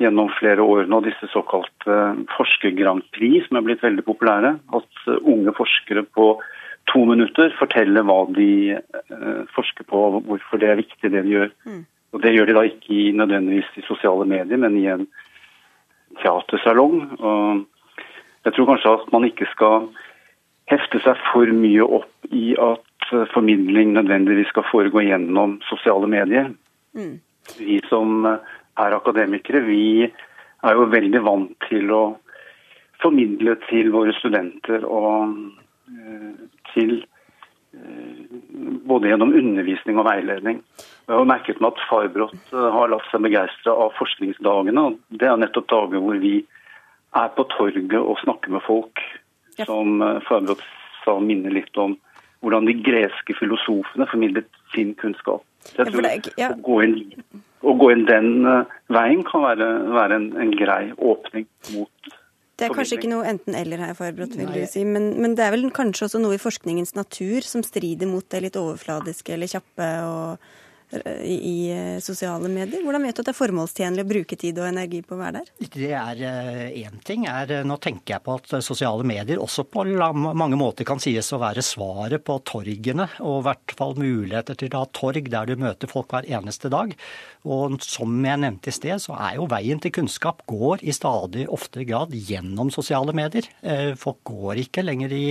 gjennom 0.00 0.30
flere 0.38 0.64
år 0.64 0.86
nå 0.88 1.00
disse 1.04 1.28
såkalte 1.28 1.92
eh, 1.92 2.20
forsker-Grand 2.32 3.04
Prix, 3.12 3.44
som 3.46 3.58
er 3.58 3.66
blitt 3.66 3.84
veldig 3.84 4.04
populære. 4.06 4.54
At 4.78 5.02
eh, 5.10 5.18
unge 5.28 5.52
forskere 5.56 6.06
på 6.16 6.30
to 6.88 7.02
minutter 7.08 7.52
forteller 7.58 8.06
hva 8.08 8.22
de 8.32 8.78
eh, 8.78 9.42
forsker 9.52 9.84
på, 9.90 10.00
og 10.06 10.30
hvorfor 10.30 10.62
det 10.62 10.70
er 10.70 10.80
viktig 10.80 11.10
det 11.12 11.20
de 11.26 11.34
gjør. 11.34 11.52
Mm. 11.68 11.82
Og 12.16 12.22
Det 12.24 12.32
gjør 12.32 12.48
de 12.48 12.56
da 12.56 12.64
ikke 12.70 12.96
i, 12.96 13.04
nødvendigvis 13.20 13.76
i 13.76 13.84
sosiale 13.90 14.24
medier, 14.30 14.62
men 14.62 14.80
i 14.80 14.86
en 14.88 15.04
teatersalong. 16.22 16.96
Og 17.18 17.64
jeg 18.46 18.56
tror 18.56 18.70
kanskje 18.70 18.96
at 19.02 19.12
man 19.12 19.28
ikke 19.28 19.50
skal 19.52 19.90
hefte 20.72 21.02
seg 21.04 21.20
for 21.28 21.52
mye 21.52 21.84
opp 22.00 22.32
i 22.32 22.54
at 22.56 23.12
formidling 23.34 23.92
nødvendigvis 23.98 24.48
skal 24.54 24.64
foregå 24.70 25.02
gjennom 25.04 25.58
sosiale 25.68 26.08
medier. 26.08 26.52
Mm. 26.96 27.18
Vi 27.58 27.80
som 27.88 28.26
er 28.26 28.96
akademikere, 28.96 29.62
vi 29.66 30.06
er 30.64 30.78
jo 30.78 30.86
veldig 30.92 31.20
vant 31.24 31.52
til 31.68 31.90
å 31.92 32.04
formidle 33.02 33.56
til 33.68 33.90
våre 33.92 34.14
studenter 34.16 34.84
og 34.88 35.34
eh, 35.92 36.44
til 36.72 36.94
eh, 37.76 38.38
både 38.88 39.10
gjennom 39.10 39.34
undervisning 39.36 40.00
og 40.00 40.08
veiledning. 40.08 40.62
Jeg 41.04 41.18
har 41.18 41.28
merket 41.28 41.60
meg 41.60 41.74
at 41.74 41.84
Farbrot 41.90 42.54
eh, 42.54 42.70
har 42.78 42.92
latt 42.92 43.10
seg 43.10 43.26
begeistre 43.26 43.74
av 43.74 43.92
forskningsdagene. 43.98 44.86
og 44.88 45.20
Det 45.20 45.28
er 45.28 45.40
nettopp 45.40 45.68
dager 45.72 46.04
hvor 46.04 46.22
vi 46.22 46.38
er 47.14 47.28
på 47.36 47.46
torget 47.52 48.00
og 48.00 48.18
snakker 48.24 48.56
med 48.56 48.64
folk. 48.66 49.04
Ja. 49.58 49.68
Som 49.68 50.00
Farbrot 50.26 50.64
sa 51.04 51.18
minner 51.22 51.52
litt 51.54 51.76
om 51.78 51.98
hvordan 52.42 52.66
de 52.68 52.74
greske 52.84 53.36
filosofene 53.38 54.08
formidlet 54.10 54.48
sin 54.74 54.96
kunnskap. 55.00 55.44
Jeg 55.72 55.90
tror 55.90 56.04
det, 56.06 56.12
ja. 56.40 56.50
å, 56.52 56.58
gå 56.64 56.80
inn, 56.84 56.98
å, 57.64 57.74
gå 57.80 57.90
inn, 57.94 58.04
den 58.08 58.46
uh, 58.46 58.76
veien 58.92 59.24
kan 59.26 59.44
være, 59.46 59.70
være 59.94 60.20
en, 60.20 60.28
en, 60.44 60.52
grei 60.58 60.82
åpning 60.98 61.48
mot 61.74 62.14
det 62.54 62.68
er 62.68 62.74
kanskje 62.76 63.00
ikke 63.00 63.08
noe 63.10 63.26
enten-eller 63.26 63.80
her, 63.82 63.96
Farbrot, 63.98 64.36
vil 64.38 64.52
du 64.54 64.60
si, 64.70 64.84
men, 64.86 65.08
men, 65.18 65.32
det 65.34 65.42
er 65.42 65.56
vel 65.56 65.64
kanskje 65.74 66.04
også 66.06 66.20
noe 66.22 66.36
i 66.36 66.42
forskningens 66.42 66.94
natur 66.94 67.42
som 67.42 67.64
strider 67.66 68.06
mot 68.06 68.22
det 68.30 68.44
litt 68.44 68.58
overfladiske 68.60 69.34
eller 69.34 69.50
kjappe 69.50 69.88
og 70.06 70.52
i, 71.24 71.34
i 71.50 71.72
eh, 71.72 72.00
sosiale 72.00 72.48
medier? 72.48 72.82
Hvordan 72.84 73.02
vet 73.02 73.16
du 73.16 73.22
at 73.22 73.28
det 73.28 73.32
er 73.32 73.38
formålstjenlig 73.38 74.04
å 74.04 74.08
bruke 74.08 74.38
tid 74.38 74.58
og 74.60 74.68
energi 74.68 75.00
på 75.04 75.16
å 75.16 75.20
være 75.20 75.40
der? 75.40 75.68
Det 75.74 75.90
er 75.98 76.22
én 76.70 76.98
eh, 76.98 77.00
ting. 77.06 77.26
Er, 77.30 77.50
eh, 77.50 77.66
nå 77.66 77.78
tenker 77.82 78.16
jeg 78.16 78.24
på 78.24 78.36
at 78.38 78.54
sosiale 78.64 79.06
medier 79.06 79.42
også 79.42 79.66
på 79.66 79.86
mange 80.24 80.58
måter 80.60 80.86
kan 80.88 81.02
sies 81.02 81.32
å 81.34 81.40
være 81.42 81.64
svaret 81.64 82.24
på 82.24 82.38
torgene, 82.46 83.08
og 83.24 83.40
i 83.40 83.46
hvert 83.48 83.76
fall 83.78 83.96
muligheter 83.98 84.58
til 84.60 84.74
å 84.74 84.84
ha 84.84 84.90
torg 84.94 85.30
der 85.32 85.50
du 85.50 85.60
møter 85.60 85.90
folk 85.90 86.12
hver 86.14 86.28
eneste 86.28 86.70
dag. 86.72 86.94
Og 87.44 87.76
som 87.84 88.14
jeg 88.24 88.40
nevnte 88.40 88.70
i 88.70 88.76
sted, 88.76 89.02
så 89.02 89.16
er 89.18 89.38
jo 89.38 89.48
veien 89.50 89.80
til 89.82 89.92
kunnskap 89.94 90.44
går 90.48 90.84
i 90.86 90.94
stadig 90.96 91.44
oftere 91.52 91.84
grad 91.88 92.14
gjennom 92.14 92.70
sosiale 92.72 93.12
medier. 93.16 93.44
Folk 94.00 94.22
går 94.24 94.62
ikke 94.62 94.84
lenger 94.84 95.12
i 95.12 95.24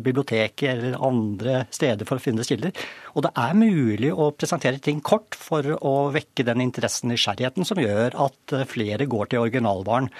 biblioteket 0.00 0.70
eller 0.70 0.96
andre 1.04 1.64
steder 1.74 2.08
for 2.08 2.16
å 2.16 2.24
finne 2.24 2.46
kilder. 2.48 2.72
Og 3.14 3.26
det 3.26 3.34
er 3.38 3.58
mulig 3.58 4.10
å 4.14 4.30
presentere 4.32 4.73
ting 4.82 5.02
kort 5.04 5.36
for 5.38 5.66
å 5.76 5.94
vekke 6.14 6.46
den 6.46 6.62
interessen, 6.64 7.10
nysgjerrigheten, 7.12 7.66
som 7.68 7.80
gjør 7.80 8.16
at 8.26 8.54
eh, 8.56 8.66
flere 8.68 9.08
går 9.10 9.30
til 9.30 9.44
originalvaren. 9.44 10.10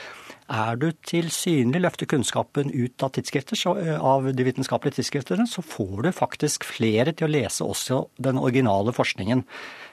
Er 0.55 0.77
du 0.77 0.91
tilsynelig 1.09 1.81
løfter 1.81 2.09
kunnskapen 2.11 2.69
ut 2.75 3.05
av 3.07 3.17
så, 3.17 3.73
eh, 3.81 3.97
av 3.97 4.29
de 4.29 4.45
vitenskapelige 4.45 4.99
tidsskriftene, 4.99 5.47
så 5.49 5.65
får 5.65 6.05
du 6.05 6.11
faktisk 6.13 6.67
flere 6.69 7.15
til 7.15 7.29
å 7.29 7.33
lese 7.33 7.65
også 7.65 8.09
den 8.21 8.37
originale 8.37 8.93
forskningen. 8.93 9.45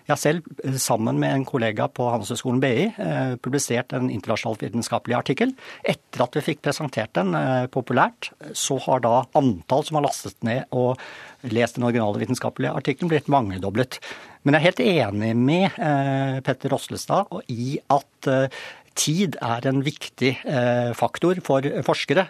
Jeg 0.08 0.12
har 0.12 0.18
selv, 0.18 0.44
eh, 0.66 0.78
sammen 0.78 1.20
med 1.20 1.34
en 1.34 1.46
kollega 1.46 1.88
på 1.88 2.10
Handelshøyskolen 2.12 2.60
BI, 2.60 3.38
publisert 3.42 3.94
en 3.94 4.10
internasjonal 4.10 4.58
vitenskapelig 4.58 5.16
artikkel. 5.16 5.56
Etter 5.86 6.24
at 6.24 6.34
vi 6.34 6.42
fikk 6.42 6.62
presentert 6.62 7.14
den 7.14 7.32
populært, 7.70 8.32
så 8.54 8.80
har 8.82 9.00
da 9.00 9.26
antall 9.36 9.84
som 9.86 9.96
har 9.96 10.04
lastet 10.04 10.44
ned 10.44 10.66
og 10.72 10.98
lest 11.44 11.76
den 11.76 11.86
originale 11.86 12.20
vitenskapelige 12.20 12.76
artikkelen, 12.76 13.10
blitt 13.10 13.32
mangedoblet. 13.32 14.00
Men 14.42 14.56
jeg 14.56 14.62
er 14.62 14.68
helt 14.70 14.84
enig 14.84 15.32
med 15.38 15.78
eh, 15.78 16.40
Petter 16.46 16.74
Oslestad 16.74 17.30
i 17.54 17.76
at 17.94 18.30
eh, 18.30 18.62
tid 18.98 19.38
er 19.38 19.68
en 19.70 19.84
viktig 19.86 20.34
eh, 20.42 20.92
faktor 20.98 21.40
for 21.46 21.68
forskere. 21.86 22.26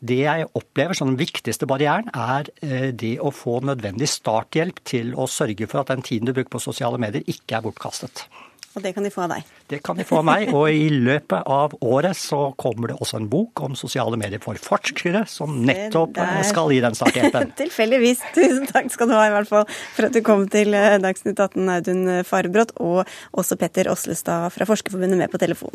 Det 0.00 0.22
jeg 0.22 0.48
opplever 0.56 0.96
som 0.96 1.10
den 1.12 1.20
viktigste 1.20 1.68
barrieren, 1.68 2.08
er 2.16 2.48
det 2.96 3.18
å 3.20 3.28
få 3.36 3.58
nødvendig 3.68 4.08
starthjelp 4.08 4.80
til 4.88 5.12
å 5.12 5.26
sørge 5.28 5.68
for 5.68 5.82
at 5.82 5.92
den 5.92 6.00
tiden 6.06 6.30
du 6.30 6.32
bruker 6.32 6.54
på 6.54 6.62
sosiale 6.64 6.96
medier, 7.02 7.26
ikke 7.28 7.58
er 7.58 7.66
bortkastet. 7.66 8.24
Og 8.76 8.84
det 8.84 8.92
kan 8.94 9.02
de 9.02 9.10
få 9.10 9.24
av 9.24 9.32
deg? 9.32 9.46
Det 9.70 9.80
kan 9.82 9.98
de 9.98 10.04
få 10.06 10.20
av 10.20 10.26
meg. 10.28 10.52
Og 10.54 10.70
i 10.70 10.86
løpet 10.94 11.48
av 11.50 11.74
året 11.82 12.14
så 12.18 12.52
kommer 12.60 12.92
det 12.92 12.98
også 13.02 13.18
en 13.18 13.26
bok 13.30 13.64
om 13.66 13.74
sosiale 13.78 14.18
medier 14.20 14.42
for 14.42 14.58
forskere, 14.62 15.24
som 15.30 15.56
nettopp 15.66 16.20
skal 16.46 16.70
gi 16.70 16.78
den 16.84 16.98
starthjelpen. 16.98 17.54
Tilfeldigvis. 17.64 18.22
Tusen 18.36 18.68
takk 18.70 18.90
skal 18.94 19.10
du 19.10 19.16
ha 19.18 19.26
i 19.26 19.34
hvert 19.34 19.50
fall 19.50 19.66
for 19.68 20.06
at 20.06 20.14
du 20.14 20.22
kom 20.26 20.46
til 20.52 20.76
eh, 20.78 21.00
Dagsnytt 21.02 21.40
18, 21.40 21.72
Audun 21.76 22.04
Farbrot, 22.26 22.76
og 22.78 23.02
også 23.34 23.58
Petter 23.58 23.90
Oslestad 23.90 24.52
fra 24.54 24.68
Forskerforbundet 24.70 25.18
med 25.18 25.34
på 25.34 25.42
telefon. 25.42 25.74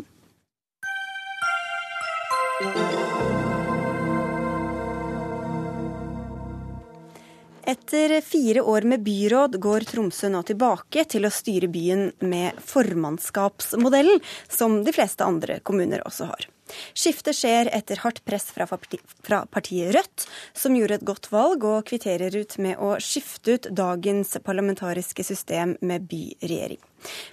Etter 7.66 8.20
fire 8.20 8.60
år 8.62 8.82
med 8.82 9.02
byråd 9.02 9.56
går 9.58 9.80
Tromsø 9.80 10.28
nå 10.30 10.44
tilbake 10.46 11.02
til 11.10 11.26
å 11.26 11.32
styre 11.34 11.66
byen 11.66 12.12
med 12.22 12.60
formannskapsmodellen, 12.62 14.20
som 14.46 14.84
de 14.86 14.92
fleste 14.94 15.26
andre 15.26 15.56
kommuner 15.66 16.04
også 16.06 16.28
har. 16.30 16.46
Skiftet 16.94 17.34
skjer 17.34 17.66
etter 17.74 17.98
hardt 18.04 18.20
press 18.26 18.52
fra, 18.54 18.68
partiet 19.50 19.90
Rødt, 19.96 20.28
som 20.54 20.78
gjorde 20.78 21.00
et 21.00 21.06
godt 21.10 21.26
valg 21.32 21.66
og 21.66 21.88
kvitterer 21.90 22.38
ut 22.38 22.54
med 22.62 22.78
å 22.78 22.92
skifte 23.02 23.58
ut 23.58 23.66
dagens 23.74 24.36
parlamentariske 24.46 25.26
system 25.26 25.74
med 25.82 26.06
byregjering. 26.06 26.78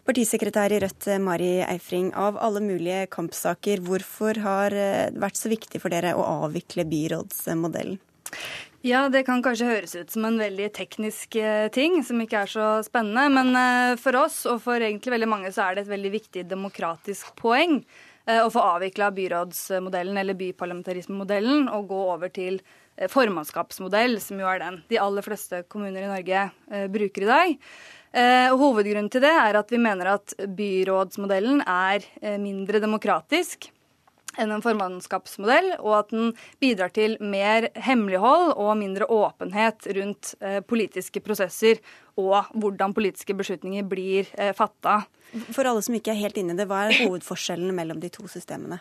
Partisekretær 0.10 0.74
i 0.74 0.82
Rødt 0.82 1.12
Mari 1.22 1.60
Eifring, 1.68 2.10
av 2.18 2.42
alle 2.42 2.66
mulige 2.66 3.06
kampsaker, 3.14 3.86
hvorfor 3.86 4.42
har 4.42 4.74
det 4.74 5.22
vært 5.22 5.38
så 5.38 5.54
viktig 5.54 5.82
for 5.86 5.94
dere 5.94 6.18
å 6.18 6.26
avvikle 6.48 6.90
byrådsmodellen? 6.90 8.02
Ja, 8.84 9.06
det 9.08 9.22
kan 9.24 9.40
kanskje 9.40 9.70
høres 9.70 9.94
ut 9.96 10.10
som 10.12 10.26
en 10.28 10.36
veldig 10.42 10.66
teknisk 10.76 11.38
eh, 11.40 11.70
ting 11.72 12.02
som 12.04 12.20
ikke 12.20 12.42
er 12.44 12.50
så 12.52 12.66
spennende. 12.84 13.30
Men 13.32 13.56
eh, 13.56 13.92
for 13.96 14.18
oss, 14.20 14.42
og 14.52 14.58
for 14.66 14.84
egentlig 14.84 15.14
veldig 15.14 15.30
mange, 15.32 15.52
så 15.56 15.70
er 15.70 15.78
det 15.78 15.86
et 15.86 15.94
veldig 15.94 16.10
viktig 16.12 16.42
demokratisk 16.50 17.30
poeng 17.40 17.78
eh, 17.80 18.42
å 18.44 18.50
få 18.52 18.60
avvikla 18.74 19.08
byrådsmodellen 19.16 20.20
eller 20.20 20.36
byparlamentarismemodellen 20.36 21.70
og 21.72 21.88
gå 21.94 22.00
over 22.12 22.34
til 22.36 22.60
formannskapsmodell, 23.10 24.18
som 24.22 24.44
jo 24.44 24.50
er 24.52 24.60
den 24.62 24.82
de 24.92 25.00
aller 25.02 25.26
fleste 25.26 25.64
kommuner 25.72 26.04
i 26.04 26.10
Norge 26.12 26.44
bruker 26.94 27.24
i 27.26 27.30
dag. 27.32 27.56
Hovedgrunnen 28.54 29.10
til 29.10 29.24
det 29.24 29.32
er 29.34 29.58
at 29.58 29.74
vi 29.74 29.80
mener 29.82 30.12
at 30.12 30.36
byrådsmodellen 30.60 31.64
er 31.66 32.06
mindre 32.38 32.84
demokratisk 32.84 33.72
enn 34.40 34.54
en 34.54 34.64
formannskapsmodell, 34.64 35.74
og 35.80 35.98
at 36.00 36.14
den 36.14 36.32
bidrar 36.64 36.94
til 36.96 37.18
mer 37.22 37.70
hemmelighold 37.86 38.54
og 38.56 38.78
mindre 38.80 39.08
åpenhet 39.12 39.88
rundt 39.98 40.34
eh, 40.42 40.60
politiske 40.66 41.22
prosesser 41.24 41.82
og 42.20 42.50
hvordan 42.54 42.94
politiske 42.96 43.36
beslutninger 43.38 43.86
blir 43.90 44.30
eh, 44.38 44.54
fatta. 44.58 45.04
For 45.34 45.66
alle 45.66 45.82
som 45.82 45.96
ikke 45.98 46.12
er 46.14 46.20
helt 46.20 46.38
inne 46.38 46.54
i 46.54 46.58
det, 46.60 46.68
hva 46.70 46.84
er 46.86 47.00
hovedforskjellen 47.08 47.74
mellom 47.74 47.98
de 48.02 48.10
to 48.14 48.28
systemene? 48.30 48.78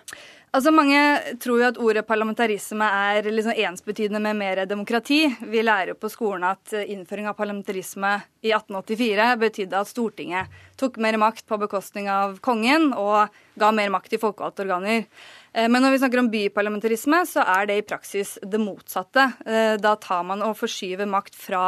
Altså 0.53 0.69
Mange 0.75 1.01
tror 1.41 1.63
jo 1.63 1.69
at 1.71 1.79
ordet 1.81 2.03
parlamentarisme 2.05 2.85
er 2.85 3.25
liksom 3.25 3.57
ensbetydende 3.57 4.21
med 4.21 4.37
mer 4.37 4.61
demokrati. 4.69 5.23
Vi 5.49 5.63
lærer 5.65 5.97
på 5.97 6.11
skolen 6.13 6.45
at 6.51 6.75
innføring 6.83 7.31
av 7.31 7.39
parlamentarisme 7.39 8.11
i 8.45 8.53
1884 8.53 9.31
betydde 9.41 9.81
at 9.81 9.89
Stortinget 9.89 10.59
tok 10.77 10.99
mer 11.01 11.17
makt 11.23 11.47
på 11.49 11.57
bekostning 11.63 12.11
av 12.13 12.37
kongen 12.45 12.91
og 12.93 13.33
ga 13.57 13.73
mer 13.73 13.89
makt 13.95 14.13
til 14.13 14.21
folkevalgte 14.21 14.67
organer. 14.67 15.07
Eh, 15.53 15.69
men 15.73 15.81
når 15.81 15.95
vi 15.95 16.03
snakker 16.05 16.21
om 16.21 16.31
byparlamentarisme, 16.33 17.23
så 17.29 17.47
er 17.49 17.71
det 17.71 17.79
i 17.81 17.87
praksis 17.89 18.37
det 18.43 18.61
motsatte. 18.61 19.31
Eh, 19.47 19.75
da 19.81 19.97
tar 19.97 20.29
man 20.29 20.45
og 20.45 20.59
forskyver 20.61 21.09
makt 21.09 21.39
fra 21.39 21.65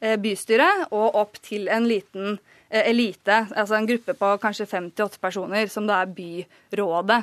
eh, 0.00 0.20
bystyret 0.20 0.90
og 0.92 1.16
opp 1.16 1.40
til 1.44 1.68
en 1.72 1.88
liten 1.88 2.36
elite, 2.70 3.46
altså 3.56 3.78
en 3.78 3.86
gruppe 3.88 4.14
på 4.18 4.32
kanskje 4.42 4.66
fem 4.68 4.88
til 4.92 5.06
åtte 5.06 5.20
personer, 5.22 5.68
som 5.72 5.86
da 5.88 6.02
er 6.02 6.12
byrådet. 6.12 7.22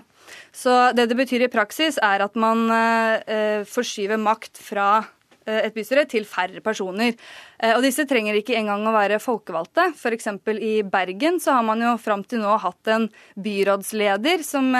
Så 0.56 0.92
det 0.98 1.10
det 1.12 1.18
betyr 1.20 1.46
i 1.46 1.52
praksis, 1.54 2.00
er 2.02 2.24
at 2.26 2.36
man 2.36 2.66
forskyver 3.70 4.18
makt 4.18 4.58
fra 4.58 5.06
et 5.46 5.76
bystyre 5.76 6.08
til 6.10 6.26
færre 6.26 6.64
personer. 6.66 7.14
Og 7.76 7.84
disse 7.86 8.08
trenger 8.10 8.40
ikke 8.40 8.56
engang 8.58 8.88
å 8.90 8.96
være 8.96 9.22
folkevalgte. 9.22 9.92
F.eks. 9.94 10.32
i 10.58 10.80
Bergen 10.82 11.38
så 11.38 11.60
har 11.60 11.68
man 11.68 11.84
jo 11.86 11.92
fram 12.02 12.26
til 12.26 12.42
nå 12.42 12.56
hatt 12.64 12.90
en 12.90 13.06
byrådsleder 13.38 14.42
som 14.42 14.74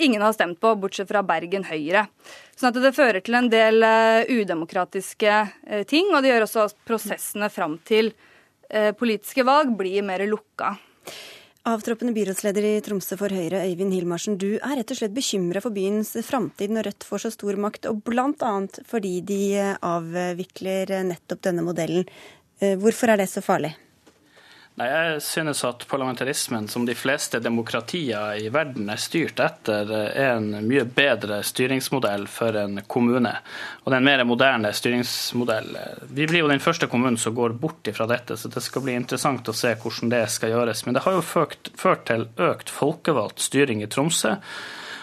ingen 0.00 0.24
har 0.24 0.32
stemt 0.32 0.56
på, 0.62 0.72
bortsett 0.80 1.10
fra 1.12 1.20
Bergen 1.20 1.68
Høyre. 1.68 2.06
Sånn 2.56 2.72
at 2.72 2.80
det 2.80 2.96
fører 2.96 3.20
til 3.20 3.36
en 3.36 3.52
del 3.52 3.84
udemokratiske 4.32 5.36
ting, 5.92 6.08
og 6.14 6.24
det 6.24 6.32
gjør 6.32 6.48
også 6.48 6.68
prosessene 6.88 7.52
fram 7.52 7.76
til 7.84 8.14
uh, 8.14 8.29
politiske 8.98 9.44
valg 9.46 9.74
blir 9.78 10.04
mer 10.06 10.22
lukka. 10.28 10.76
Avtroppende 11.68 12.14
byrådsleder 12.16 12.64
i 12.64 12.80
Tromsø 12.80 13.18
for 13.20 13.28
Høyre, 13.34 13.60
Øyvind 13.68 13.92
Hilmarsen. 13.92 14.38
Du 14.40 14.54
er 14.56 14.78
rett 14.78 14.94
og 14.94 14.96
slett 14.96 15.12
bekymra 15.12 15.60
for 15.60 15.74
byens 15.76 16.14
framtid 16.24 16.72
når 16.72 16.88
Rødt 16.88 17.04
får 17.04 17.24
så 17.26 17.30
stor 17.34 17.58
makt, 17.60 17.90
og 17.90 18.00
bl.a. 18.06 18.54
fordi 18.88 19.18
de 19.28 19.42
avvikler 19.84 20.94
nettopp 21.10 21.44
denne 21.50 21.66
modellen. 21.66 22.08
Hvorfor 22.80 23.12
er 23.12 23.20
det 23.20 23.28
så 23.28 23.44
farlig? 23.44 23.74
Nei, 24.80 24.88
Jeg 24.88 25.22
synes 25.22 25.60
at 25.68 25.82
parlamentarismen, 25.90 26.64
som 26.68 26.86
de 26.88 26.94
fleste 26.96 27.36
demokratier 27.44 28.38
i 28.40 28.46
verden 28.48 28.88
er 28.88 29.00
styrt 29.00 29.42
etter, 29.44 29.90
er 29.92 30.38
en 30.38 30.54
mye 30.64 30.86
bedre 30.88 31.42
styringsmodell 31.44 32.24
for 32.30 32.56
en 32.56 32.80
kommune. 32.88 33.34
Og 33.82 33.90
det 33.90 33.98
er 33.98 34.00
en 34.00 34.08
mer 34.08 34.24
moderne 34.24 34.72
styringsmodell. 34.72 35.76
Vi 36.08 36.24
blir 36.24 36.46
jo 36.46 36.48
den 36.48 36.64
første 36.64 36.88
kommunen 36.88 37.20
som 37.20 37.36
går 37.36 37.58
bort 37.60 37.92
fra 37.92 38.08
dette, 38.08 38.38
så 38.40 38.48
det 38.48 38.64
skal 38.64 38.86
bli 38.86 38.96
interessant 38.96 39.52
å 39.52 39.56
se 39.56 39.74
hvordan 39.76 40.14
det 40.14 40.24
skal 40.32 40.54
gjøres. 40.54 40.86
Men 40.86 40.96
det 40.96 41.04
har 41.04 41.18
jo 41.18 41.28
ført, 41.28 41.74
ført 41.76 42.06
til 42.08 42.30
økt 42.40 42.72
folkevalgt 42.72 43.44
styring 43.50 43.84
i 43.84 43.90
Tromsø. 43.90 44.38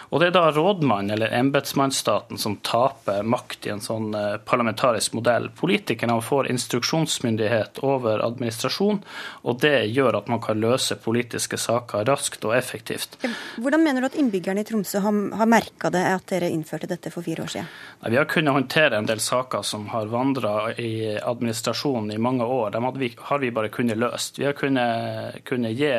Og 0.10 0.22
det 0.22 0.30
er 0.30 0.36
da 0.38 0.52
rådmannen 0.56 1.12
eller 1.16 1.34
embetsmannsstaten 1.36 2.40
som 2.40 2.56
taper 2.64 3.26
makt 3.28 3.68
i 3.68 3.74
en 3.74 3.84
sånn 3.84 4.14
eh, 4.16 4.38
parlamentarisk 4.48 5.18
modell. 5.18 5.50
Politikerne 5.58 6.16
får 6.24 6.48
instruksjonsmyndighet 6.54 7.82
over 7.84 8.24
administrasjon, 8.24 9.02
og 9.44 9.60
det 9.64 9.90
gjør 9.92 10.22
at 10.22 10.32
man 10.32 10.42
kan 10.44 10.62
løse 10.64 10.96
politiske 11.04 11.60
saker 11.60 12.08
raskt 12.08 12.48
og 12.48 12.56
effektivt. 12.56 13.20
Hvordan 13.60 13.84
mener 13.84 14.04
du 14.04 14.10
at 14.10 14.18
innbyggerne 14.20 14.64
i 14.64 14.68
Tromsø 14.68 15.04
har, 15.04 15.20
har 15.42 15.52
merka 15.52 15.92
det 15.94 16.06
at 16.14 16.28
dere 16.32 16.52
innførte 16.56 16.90
dette 16.90 17.12
for 17.12 17.26
fire 17.26 17.44
år 17.44 17.54
siden? 17.58 17.70
Nei, 18.02 18.14
vi 18.16 18.22
har 18.22 18.32
kunnet 18.32 18.56
håndtere 18.56 19.02
en 19.02 19.10
del 19.10 19.24
saker 19.24 19.66
som 19.68 19.90
har 19.92 20.08
vandra 20.12 20.72
i 20.80 21.18
administrasjonen 21.20 22.16
i 22.16 22.22
mange 22.22 22.48
år. 22.48 22.72
Dem 22.78 22.88
har 22.88 23.40
vi 23.44 23.52
bare 23.52 23.74
kunnet 23.74 24.00
løst. 24.00 24.40
Vi 24.40 24.48
har 24.48 24.56
kunnet, 24.56 25.44
kunnet 25.48 25.76
gi, 25.76 25.92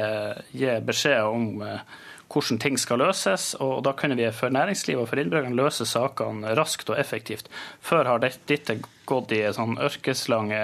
gi 0.56 0.78
beskjed 0.88 1.28
om 1.28 1.50
eh, 1.66 1.98
hvordan 2.28 2.60
ting 2.60 2.76
skal 2.78 3.00
løses. 3.00 3.54
og 3.60 3.82
Da 3.84 3.92
kunne 3.96 4.16
vi 4.18 4.28
for 4.32 4.52
næringslivet 4.52 5.02
og 5.02 5.08
for 5.08 5.20
innbyggerne 5.20 5.56
løse 5.56 5.86
sakene 5.88 6.54
raskt 6.58 6.90
og 6.90 6.98
effektivt. 7.00 7.48
Før 7.80 8.04
har 8.04 8.22
dette 8.22 8.78
gått 9.08 9.32
i 9.32 9.40
sånn 9.56 9.78
ørkeslange 9.80 10.60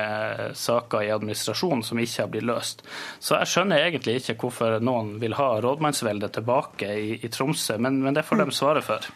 saker 0.58 1.06
i 1.06 1.12
administrasjonen 1.14 1.84
som 1.86 1.98
ikke 1.98 2.22
har 2.22 2.30
blitt 2.32 2.48
løst. 2.48 2.84
Så 3.18 3.38
jeg 3.40 3.52
skjønner 3.52 3.86
egentlig 3.86 4.18
ikke 4.20 4.36
hvorfor 4.44 4.78
noen 4.84 5.16
vil 5.22 5.38
ha 5.38 5.54
rådmannsveldet 5.64 6.36
tilbake 6.36 6.92
i, 6.92 7.18
i 7.24 7.32
Tromsø, 7.32 7.78
men, 7.78 8.02
men 8.04 8.16
det 8.16 8.26
får 8.28 8.44
de 8.44 8.50
svare 8.52 8.84
for. 8.84 9.08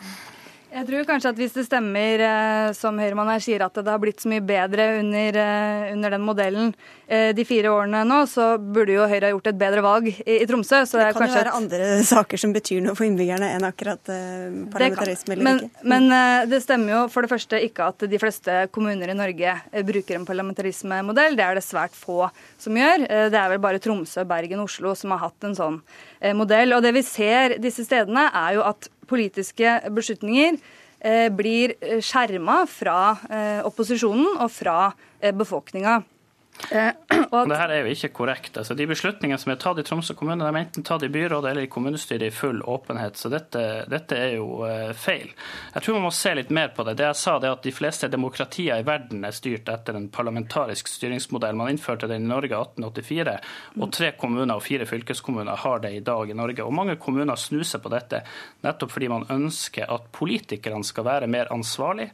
Jeg 0.68 0.84
tror 0.84 1.06
kanskje 1.08 1.30
at 1.32 1.38
hvis 1.40 1.54
det 1.56 1.62
stemmer, 1.64 2.20
eh, 2.20 2.70
som 2.76 2.98
Høyremann 3.00 3.30
her 3.32 3.40
sier, 3.40 3.62
at 3.64 3.72
det 3.72 3.88
har 3.88 4.00
blitt 4.02 4.20
så 4.20 4.28
mye 4.28 4.42
bedre 4.44 4.98
under, 4.98 5.38
eh, 5.40 5.92
under, 5.94 6.12
den 6.12 6.26
modellen 6.26 6.74
eh, 7.08 7.30
de 7.32 7.44
fire 7.48 7.70
årene 7.72 8.02
nå, 8.04 8.18
så 8.28 8.50
burde 8.60 8.92
jo 8.92 9.06
Høyre 9.08 9.30
ha 9.30 9.32
gjort 9.32 9.48
et 9.48 9.58
bedre 9.62 9.84
valg 9.84 10.10
i, 10.10 10.16
i 10.36 10.48
Tromsø. 10.48 10.82
det, 10.84 11.06
det 11.08 11.14
kan 11.16 11.24
jo 11.30 11.38
være 11.38 11.54
et... 11.54 11.56
andre 11.56 11.88
saker 12.10 12.42
som 12.42 12.52
betyr 12.52 12.84
noe 12.84 12.98
for 12.98 13.08
innbyggerne 13.08 13.48
enn 13.56 13.64
akkurat 13.64 14.12
parlamentarisme 14.74 15.38
eller 15.38 15.48
men, 15.48 15.62
ikke. 15.64 15.88
Men 15.94 16.12
det 16.52 16.60
stemmer 16.66 16.94
jo 16.94 17.00
for 17.14 17.24
det 17.24 17.32
første 17.32 17.62
ikke 17.64 17.88
at 17.88 18.04
de 18.12 18.20
fleste 18.20 18.60
kommuner 18.74 19.08
i 19.08 19.16
Norge 19.16 19.56
bruker 19.88 20.20
en 20.20 20.28
parlamentarismemodell. 20.28 21.38
Det 21.38 21.46
er 21.46 21.56
det 21.56 21.64
svært 21.64 21.96
få 21.96 22.28
som 22.60 22.76
gjør. 22.76 23.08
Det 23.32 23.40
er 23.40 23.50
vel 23.54 23.64
bare 23.64 23.80
Tromsø, 23.80 24.26
Bergen 24.28 24.60
og 24.60 24.68
Oslo 24.68 24.92
som 24.98 25.16
har 25.16 25.24
hatt 25.30 25.48
en 25.48 25.56
sånn 25.56 25.82
modell. 26.34 26.74
Og 26.76 26.82
det 26.84 26.94
vi 26.96 27.04
ser 27.06 27.56
disse 27.62 27.84
stedene, 27.86 28.28
er 28.34 28.58
jo 28.58 28.66
at 28.66 28.90
politiske 29.08 29.78
beslutninger 29.94 30.58
eh, 31.00 31.28
blir 31.34 31.74
skjerma 32.04 32.62
fra 32.70 33.00
eh, 33.30 33.60
opposisjonen 33.66 34.38
og 34.38 34.52
fra 34.52 34.78
eh, 35.20 35.34
befolkninga. 35.34 36.00
Eh, 36.70 36.90
og 37.30 37.48
det 37.48 37.58
her 37.58 37.72
er 37.72 37.84
jo 37.86 37.92
ikke 37.94 38.10
korrekt. 38.20 38.58
Altså, 38.60 38.74
de 38.76 38.86
beslutningene 38.88 39.38
som 39.40 39.52
er 39.52 39.60
tatt 39.62 39.80
i 39.80 39.84
Tromsø 39.86 40.14
kommune, 40.18 40.42
de 40.42 40.50
er 40.50 40.60
enten 40.60 40.84
tatt 40.86 41.04
i 41.06 41.10
byrådet 41.12 41.52
eller 41.52 41.66
i 41.66 41.70
kommunestyret 41.72 42.28
i 42.28 42.34
full 42.34 42.60
åpenhet. 42.66 43.16
Så 43.16 43.30
dette, 43.32 43.64
dette 43.90 44.18
er 44.18 44.34
jo 44.36 44.60
uh, 44.66 44.90
feil. 44.96 45.30
Jeg 45.74 45.84
tror 45.84 45.98
man 45.98 46.08
må 46.08 46.12
se 46.14 46.34
litt 46.36 46.52
mer 46.54 46.72
på 46.76 46.84
det. 46.86 46.98
Det 46.98 47.06
jeg 47.06 47.20
sa, 47.20 47.36
det 47.38 47.50
er 47.50 47.56
at 47.56 47.64
de 47.64 47.74
fleste 47.74 48.10
demokratier 48.12 48.82
i 48.82 48.86
verden 48.86 49.24
er 49.24 49.36
styrt 49.36 49.70
etter 49.72 49.96
en 49.98 50.10
parlamentarisk 50.12 50.90
styringsmodell. 50.90 51.56
Man 51.58 51.72
innførte 51.72 52.10
den 52.10 52.26
i 52.26 52.32
Norge 52.32 52.52
i 52.52 52.58
1884, 52.58 53.36
og 53.78 53.94
tre 53.94 54.12
kommuner 54.18 54.58
og 54.58 54.64
fire 54.66 54.88
fylkeskommuner 54.88 55.62
har 55.64 55.84
det 55.84 55.94
i 55.96 56.04
dag 56.04 56.30
i 56.30 56.36
Norge. 56.36 56.66
Og 56.66 56.74
mange 56.74 56.98
kommuner 57.00 57.38
snuser 57.38 57.82
på 57.82 57.92
dette 57.92 58.24
nettopp 58.66 58.92
fordi 58.92 59.10
man 59.12 59.26
ønsker 59.32 59.88
at 59.88 60.10
politikerne 60.16 60.86
skal 60.86 61.06
være 61.06 61.30
mer 61.30 61.52
ansvarlig. 61.54 62.10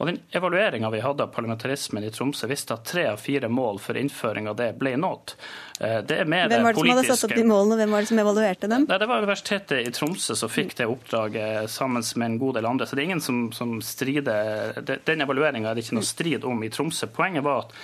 Og 0.00 0.10
den 0.10 0.20
evalueringa 0.34 0.90
vi 0.92 1.02
hadde 1.04 1.26
av 1.26 1.32
parlamentarismen 1.34 2.04
i 2.04 2.12
Tromsø, 2.14 2.48
viste 2.50 2.76
at 2.76 2.86
tre 2.88 3.06
av 3.12 3.20
fire 3.22 3.48
mål 3.52 3.80
for 3.84 3.98
innføring 4.00 4.48
av 4.50 4.56
det 4.58 4.70
ble 4.80 4.94
nådd. 5.00 5.34
Eh, 5.80 5.98
det 6.06 6.20
er 6.22 6.30
mer 6.30 6.48
hvem 6.52 6.66
var 6.66 6.76
det 6.76 6.80
som 6.82 6.92
hadde 6.92 7.04
satt 7.10 7.26
opp 7.28 7.36
de 7.36 7.44
målene, 7.48 7.78
hvem 7.82 7.96
var 7.96 8.04
det 8.04 8.10
som 8.12 8.22
evaluerte 8.22 8.70
dem? 8.70 8.86
Nei, 8.90 9.00
det 9.02 9.10
var 9.10 9.26
Universitetet 9.26 9.76
i 9.82 9.92
Tromsø 9.94 10.38
som 10.38 10.52
fikk 10.52 10.76
det 10.80 10.88
oppdraget 10.90 11.70
sammen 11.72 12.06
med 12.16 12.30
en 12.30 12.40
god 12.40 12.58
del 12.60 12.70
andre. 12.70 12.88
Så 12.88 12.96
det 12.96 13.04
er 13.04 13.12
ingen 13.12 13.24
som, 13.24 13.46
som 13.56 13.76
strider 13.84 14.82
Den 14.84 15.24
evalueringa 15.26 15.70
er 15.70 15.78
det 15.78 15.86
ikke 15.86 16.00
noe 16.00 16.08
strid 16.08 16.48
om 16.48 16.64
i 16.64 16.72
Tromsø. 16.72 17.10
Poenget 17.14 17.46
var 17.46 17.66
at 17.66 17.78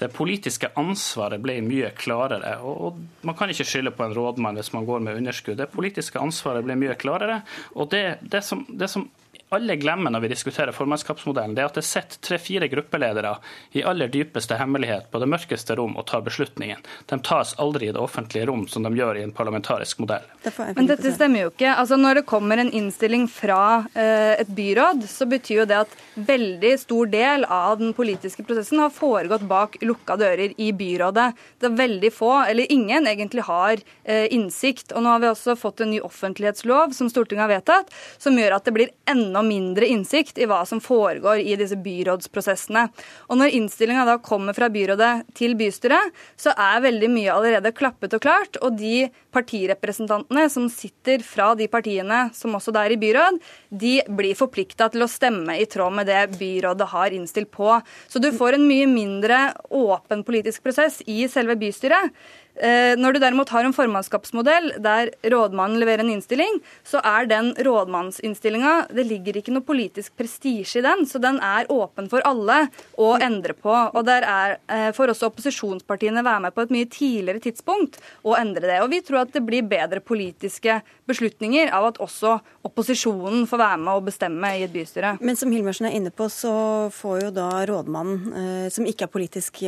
det 0.00 0.08
politiske 0.16 0.70
ansvaret 0.80 1.42
ble 1.44 1.58
mye 1.64 1.90
klarere. 1.96 2.54
og 2.64 3.00
Man 3.26 3.36
kan 3.36 3.52
ikke 3.52 3.66
skylde 3.68 3.92
på 3.92 4.06
en 4.06 4.14
rådmann 4.16 4.56
hvis 4.56 4.72
man 4.72 4.86
går 4.88 5.02
med 5.04 5.20
underskudd. 5.20 5.58
Det 5.60 5.68
politiske 5.72 6.20
ansvaret 6.20 6.64
ble 6.64 6.76
mye 6.80 6.96
klarere. 6.96 7.42
og 7.74 7.90
det, 7.92 8.18
det, 8.22 8.44
som, 8.44 8.64
det 8.68 8.88
som 8.88 9.10
alle 9.50 9.74
glemmer 9.76 10.12
når 10.14 10.22
vi 10.22 10.28
diskuterer 10.30 10.74
formannskapsmodellen, 10.74 11.56
det 11.56 11.64
er 11.64 11.70
at 11.72 11.78
det 11.80 11.82
sitter 11.86 12.20
tre-fire 12.22 12.68
gruppeledere 12.70 13.32
i 13.74 13.82
aller 13.86 14.10
dypeste 14.12 14.54
hemmelighet 14.54 15.08
på 15.10 15.18
det 15.18 15.26
mørkeste 15.32 15.74
rom 15.78 15.96
og 15.98 16.06
tar 16.06 16.22
beslutningen. 16.22 16.84
De 17.10 17.18
tas 17.26 17.56
aldri 17.58 17.88
i 17.90 17.94
det 17.94 17.98
offentlige 17.98 18.46
rom, 18.46 18.62
som 18.70 18.86
de 18.86 18.92
gjør 18.94 19.18
i 19.18 19.24
en 19.26 19.34
parlamentarisk 19.34 20.04
modell. 20.04 20.28
Men 20.76 20.86
dette 20.86 21.10
stemmer 21.16 21.44
jo 21.44 21.50
ikke. 21.50 21.72
Altså 21.72 21.98
Når 21.98 22.20
det 22.20 22.26
kommer 22.30 22.62
en 22.62 22.70
innstilling 22.70 23.26
fra 23.30 23.88
eh, 23.90 24.36
et 24.38 24.52
byråd, 24.54 25.02
så 25.10 25.26
betyr 25.26 25.62
jo 25.62 25.66
det 25.72 25.80
at 25.80 25.98
veldig 26.30 26.72
stor 26.84 27.10
del 27.10 27.48
av 27.50 27.80
den 27.82 27.90
politiske 27.96 28.46
prosessen 28.46 28.78
har 28.84 28.94
foregått 28.94 29.48
bak 29.50 29.80
lukka 29.82 30.14
dører 30.20 30.54
i 30.62 30.70
byrådet. 30.70 31.26
Det 31.58 31.70
er 31.72 31.76
veldig 31.82 32.12
få, 32.14 32.30
eller 32.44 32.70
ingen, 32.70 33.10
egentlig 33.10 33.48
har 33.50 33.82
eh, 34.04 34.30
innsikt. 34.30 34.94
Og 34.94 35.02
nå 35.02 35.16
har 35.16 35.26
vi 35.26 35.32
også 35.32 35.58
fått 35.58 35.82
en 35.82 35.90
ny 35.96 35.98
offentlighetslov 36.06 36.94
som 36.94 37.10
Stortinget 37.10 37.48
har 37.48 37.54
vedtatt, 37.56 37.90
som 38.22 38.38
gjør 38.38 38.60
at 38.60 38.70
det 38.70 38.78
blir 38.78 38.94
enda 39.10 39.39
mindre 39.46 39.88
innsikt 39.90 40.38
i 40.40 40.46
hva 40.50 40.62
som 40.68 40.80
foregår 40.82 41.42
i 41.42 41.56
disse 41.60 41.78
byrådsprosessene. 41.80 42.86
Og 43.28 43.40
når 43.40 43.56
innstillinga 43.58 44.06
da 44.08 44.16
kommer 44.22 44.56
fra 44.56 44.70
byrådet 44.72 45.12
til 45.38 45.56
bystyret, 45.58 46.14
så 46.40 46.54
er 46.56 46.84
veldig 46.84 47.10
mye 47.12 47.34
allerede 47.34 47.74
klappet 47.76 48.16
og 48.16 48.24
klart. 48.24 48.58
Og 48.64 48.76
de 48.78 49.08
partirepresentantene 49.34 50.46
som 50.52 50.68
sitter 50.72 51.24
fra 51.26 51.52
de 51.58 51.68
partiene 51.70 52.26
som 52.36 52.54
også 52.58 52.74
er 52.80 52.94
i 52.94 53.00
byråd, 53.00 53.40
de 53.70 53.94
blir 54.08 54.38
forplikta 54.38 54.90
til 54.92 55.06
å 55.06 55.10
stemme 55.10 55.58
i 55.60 55.68
tråd 55.70 55.96
med 56.00 56.10
det 56.10 56.22
byrådet 56.38 56.90
har 56.92 57.16
innstilt 57.16 57.50
på. 57.54 57.72
Så 58.08 58.22
du 58.22 58.30
får 58.36 58.58
en 58.58 58.68
mye 58.68 58.88
mindre 58.90 59.40
åpen 59.70 60.24
politisk 60.26 60.64
prosess 60.66 61.00
i 61.06 61.24
selve 61.30 61.58
bystyret. 61.60 62.14
Eh, 62.60 62.94
når 63.00 63.16
du 63.16 63.20
derimot 63.22 63.50
har 63.54 63.64
en 63.66 63.74
formannskapsmodell 63.74 64.74
der 64.84 65.10
rådmannen 65.32 65.80
leverer 65.80 66.04
en 66.04 66.12
innstilling, 66.14 66.60
så 66.86 67.00
er 67.04 67.28
den 67.30 67.52
rådmannsinnstillinga 67.56 68.92
Det 68.94 69.04
ligger 69.08 69.38
ikke 69.40 69.54
noe 69.54 69.64
politisk 69.64 70.12
prestisje 70.18 70.80
i 70.80 70.84
den, 70.84 71.06
så 71.08 71.20
den 71.22 71.40
er 71.44 71.68
åpen 71.72 72.10
for 72.12 72.24
alle 72.28 72.66
å 73.00 73.14
endre 73.22 73.54
på. 73.56 73.72
Og 73.72 74.04
der 74.06 74.26
er, 74.28 74.56
for 74.92 75.00
får 75.00 75.14
også 75.14 75.30
opposisjonspartiene 75.30 76.24
være 76.24 76.44
med 76.46 76.54
på 76.54 76.64
et 76.64 76.74
mye 76.74 76.88
tidligere 76.90 77.42
tidspunkt 77.42 77.98
å 78.26 78.36
endre 78.38 78.66
det. 78.68 78.78
Og 78.84 78.90
vi 78.92 79.00
tror 79.04 79.22
at 79.22 79.32
det 79.34 79.42
blir 79.46 79.66
bedre 79.66 80.02
politiske 80.04 80.80
beslutninger 81.08 81.72
av 81.74 81.88
at 81.90 82.00
også 82.02 82.36
opposisjonen 82.68 83.46
får 83.50 83.62
være 83.62 83.80
med 83.80 83.94
og 83.96 84.06
bestemme 84.10 84.52
i 84.58 84.64
et 84.66 84.74
bystyre. 84.74 85.16
Men 85.24 85.38
som 85.38 85.52
Hilmarsen 85.52 85.88
er 85.88 85.96
inne 85.96 86.12
på, 86.12 86.28
så 86.32 86.52
får 86.94 87.24
jo 87.24 87.32
da 87.40 87.48
rådmannen, 87.70 88.36
eh, 88.42 88.68
som 88.72 88.86
ikke 88.88 89.08
er 89.08 89.14
politisk 89.14 89.62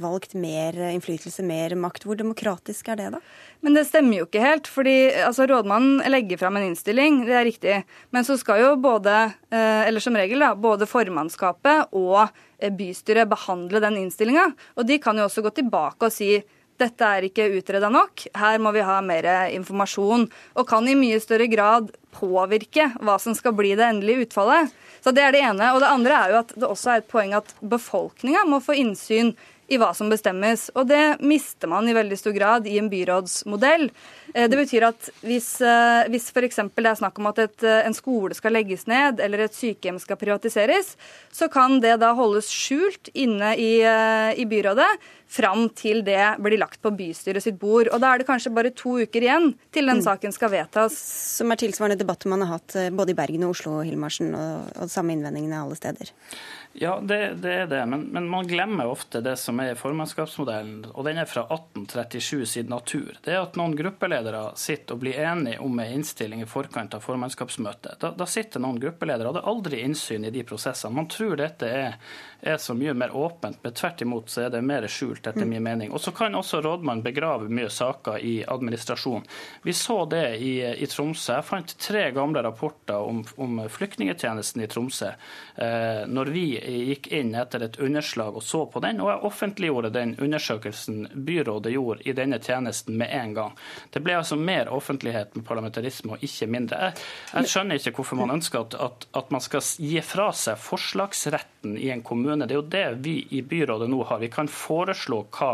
valgt, 0.00 0.34
mer 0.38 0.76
innflytelse, 0.90 1.44
mer 1.46 1.74
makt. 1.78 2.06
Hvor 2.06 2.19
demokratisk 2.20 2.92
er 2.92 3.00
det, 3.00 3.08
da? 3.16 3.20
Men 3.64 3.76
det 3.76 3.86
stemmer 3.88 4.20
jo 4.20 4.28
ikke 4.28 4.44
helt. 4.44 4.70
fordi 4.70 4.96
altså, 5.24 5.48
Rådmannen 5.50 6.04
legger 6.12 6.40
fram 6.40 6.56
en 6.56 6.68
innstilling, 6.70 7.24
det 7.26 7.36
er 7.36 7.48
riktig. 7.48 7.80
Men 8.14 8.28
så 8.28 8.38
skal 8.40 8.62
jo 8.62 8.70
både, 8.80 9.16
eh, 9.50 9.82
eller 9.88 10.00
som 10.00 10.16
regel, 10.16 10.40
da, 10.40 10.54
både 10.54 10.88
formannskapet 10.88 11.92
og 11.96 12.22
eh, 12.58 12.72
bystyret 12.72 13.28
behandle 13.30 13.82
den 13.82 13.98
innstillinga. 14.04 14.50
Og 14.76 14.88
de 14.88 15.00
kan 15.02 15.18
jo 15.18 15.28
også 15.28 15.44
gå 15.44 15.54
tilbake 15.60 16.08
og 16.08 16.14
si 16.14 16.34
dette 16.80 17.04
er 17.04 17.26
ikke 17.26 17.50
utreda 17.58 17.90
nok, 17.92 18.22
her 18.40 18.60
må 18.62 18.72
vi 18.72 18.84
ha 18.84 19.00
mer 19.04 19.26
informasjon. 19.52 20.26
Og 20.56 20.68
kan 20.68 20.86
i 20.88 20.96
mye 20.96 21.20
større 21.20 21.48
grad 21.52 21.90
påvirke 22.16 22.90
hva 23.04 23.18
som 23.20 23.36
skal 23.36 23.54
bli 23.56 23.74
det 23.78 23.86
endelige 23.86 24.26
utfallet. 24.26 24.72
Så 25.04 25.12
Det 25.12 25.22
er 25.24 25.32
det 25.32 25.44
ene. 25.44 25.72
Og 25.74 25.80
det 25.80 25.92
andre 25.92 26.16
er 26.16 26.30
jo 26.32 26.40
at 26.40 26.54
det 26.56 26.68
også 26.68 26.92
er 26.92 27.02
et 27.02 27.10
poeng 27.10 27.34
at 27.36 27.54
befolkninga 27.60 28.44
må 28.48 28.60
få 28.64 28.76
innsyn 28.80 29.34
i 29.70 29.78
hva 29.78 29.92
som 29.94 30.10
bestemmes. 30.10 30.68
Og 30.74 30.88
det 30.90 31.20
mister 31.22 31.70
man 31.70 31.88
i 31.88 31.94
veldig 31.94 32.18
stor 32.18 32.34
grad 32.34 32.66
i 32.66 32.76
en 32.80 32.90
byrådsmodell. 32.90 33.86
Eh, 34.34 34.48
det 34.50 34.58
betyr 34.58 34.88
at 34.88 35.10
hvis, 35.22 35.52
eh, 35.62 36.10
hvis 36.10 36.30
f.eks. 36.34 36.58
det 36.74 36.90
er 36.90 36.98
snakk 36.98 37.20
om 37.22 37.30
at 37.30 37.38
et, 37.46 37.62
eh, 37.62 37.86
en 37.86 37.94
skole 37.94 38.34
skal 38.34 38.56
legges 38.56 38.86
ned, 38.90 39.22
eller 39.22 39.46
et 39.46 39.54
sykehjem 39.54 40.00
skal 40.02 40.18
privatiseres, 40.18 40.96
så 41.32 41.50
kan 41.52 41.78
det 41.82 42.00
da 42.02 42.12
holdes 42.18 42.50
skjult 42.50 43.12
inne 43.14 43.54
i, 43.58 43.72
i 43.80 44.44
byrådet 44.50 44.88
fram 45.30 45.68
til 45.78 46.02
det 46.02 46.42
blir 46.42 46.58
lagt 46.58 46.80
på 46.82 46.90
bystyret 46.90 47.44
sitt 47.44 47.58
bord. 47.60 47.88
Og 47.94 48.02
da 48.02 48.10
er 48.10 48.20
det 48.20 48.26
kanskje 48.26 48.50
bare 48.54 48.72
to 48.74 48.96
uker 48.98 49.22
igjen 49.22 49.52
til 49.70 49.86
den 49.86 50.00
mm. 50.00 50.06
saken 50.08 50.34
skal 50.34 50.50
vedtas. 50.50 50.96
Som 51.38 51.54
er 51.54 51.60
tilsvarende 51.60 52.00
debatter 52.00 52.32
man 52.32 52.42
har 52.42 52.58
hatt 52.58 52.74
både 52.96 53.14
i 53.14 53.18
Bergen 53.18 53.46
og 53.46 53.54
Oslo, 53.54 53.78
Hilmarsen, 53.86 54.34
og, 54.34 54.72
og 54.74 54.90
samme 54.90 55.14
innvendingene 55.14 55.62
alle 55.62 55.78
steder. 55.78 56.10
Ja, 56.72 57.00
det, 57.02 57.34
det, 57.42 57.54
er 57.54 57.66
det. 57.66 57.86
Men, 57.86 58.00
men, 58.00 58.28
man 58.28 58.46
glemmer 58.46 58.86
ofte 58.86 59.20
det 59.20 59.34
som 59.36 59.58
er 59.60 59.74
formannskapsmodellen, 59.74 60.84
og 60.92 61.04
den 61.04 61.18
er 61.18 61.26
fra 61.26 61.42
1837 61.48 62.46
sin 62.46 62.70
natur. 62.70 63.16
Det 63.24 63.34
er 63.34 63.42
at 63.42 63.58
noen 63.58 63.74
gruppeledere 63.76 64.44
sitter 64.54 64.94
og 64.94 65.02
blir 65.02 65.18
enige 65.18 65.58
om 65.66 65.82
en 65.82 65.96
innstilling 65.98 66.44
i 66.44 66.48
forkant 66.50 66.94
av 66.94 67.02
formannskapsmøtet. 67.02 67.98
Da, 68.00 68.12
da 68.14 68.28
sitter 68.30 68.62
noen 68.62 68.78
gruppeledere 68.82 69.26
og 69.26 69.34
hadde 69.34 69.48
aldri 69.50 69.82
innsyn 69.82 70.28
i 70.28 70.34
de 70.34 70.46
prosessene. 70.46 70.94
Man 70.94 71.10
tror 71.10 71.40
dette 71.42 71.70
er 71.70 71.98
er 72.40 72.56
så 72.56 72.74
mye 72.74 72.94
mer 72.94 73.16
åpent, 73.16 73.58
men 73.62 73.72
tvert 73.72 74.02
imot 74.02 74.30
så 74.30 74.46
er 74.46 74.52
det 74.54 74.62
mer 74.64 74.86
skjult, 74.88 75.26
etter 75.26 75.46
min 75.48 75.62
mening. 75.62 75.92
Og 75.92 76.00
så 76.00 76.12
kan 76.16 76.34
også 76.36 76.62
rådmannen 76.64 77.04
begrave 77.04 77.50
mye 77.52 77.68
saker 77.72 78.20
i 78.24 78.34
administrasjon. 78.48 79.26
Vi 79.62 79.74
så 79.76 80.04
det 80.10 80.24
i, 80.40 80.54
i 80.64 80.88
Tromsø. 80.88 81.34
Jeg 81.36 81.48
fant 81.48 81.76
tre 81.80 82.06
gamle 82.16 82.42
rapporter 82.44 82.96
om, 82.96 83.22
om 83.36 83.60
flyktningetjenesten 83.68 84.64
i 84.64 84.70
Tromsø. 84.70 85.12
Eh, 85.56 86.06
når 86.08 86.32
vi 86.32 86.46
gikk 86.60 87.08
inn 87.16 87.34
etter 87.38 87.64
et 87.66 87.78
underslag 87.80 88.36
og 88.36 88.44
så 88.44 88.64
på 88.70 88.82
den, 88.84 89.00
og 89.02 89.10
jeg 89.12 89.24
offentliggjorde 89.30 89.92
den 89.94 90.14
undersøkelsen 90.20 91.08
byrådet 91.14 91.72
gjorde 91.74 92.06
i 92.08 92.14
denne 92.16 92.40
tjenesten 92.42 92.98
med 93.00 93.12
en 93.16 93.34
gang. 93.36 93.56
Det 93.90 94.02
ble 94.04 94.18
altså 94.18 94.38
mer 94.40 94.70
offentlighet 94.72 95.36
med 95.36 95.46
parlamentarisme 95.48 96.16
og 96.16 96.24
ikke 96.26 96.50
mindre. 96.50 96.80
Jeg, 96.90 97.06
jeg 97.34 97.52
skjønner 97.52 97.80
ikke 97.80 97.94
hvorfor 97.98 98.20
man 98.20 98.34
ønsker 98.36 98.64
at, 98.64 98.76
at, 98.80 99.06
at 99.22 99.32
man 99.34 99.44
skal 99.44 99.64
gi 99.80 100.00
fra 100.04 100.30
seg 100.36 100.60
forslagsretten 100.60 101.78
i 101.78 101.90
en 101.94 102.04
kommune. 102.06 102.46
Det 102.46 102.56
er 102.56 102.60
jo 102.60 102.68
det 102.76 102.86
vi 103.04 103.16
i 103.36 103.42
byrådet 103.46 103.90
nå 103.90 104.02
har. 104.08 104.22
Vi 104.22 104.32
kan 104.32 104.50
foreslå 104.50 105.24
hva 105.36 105.52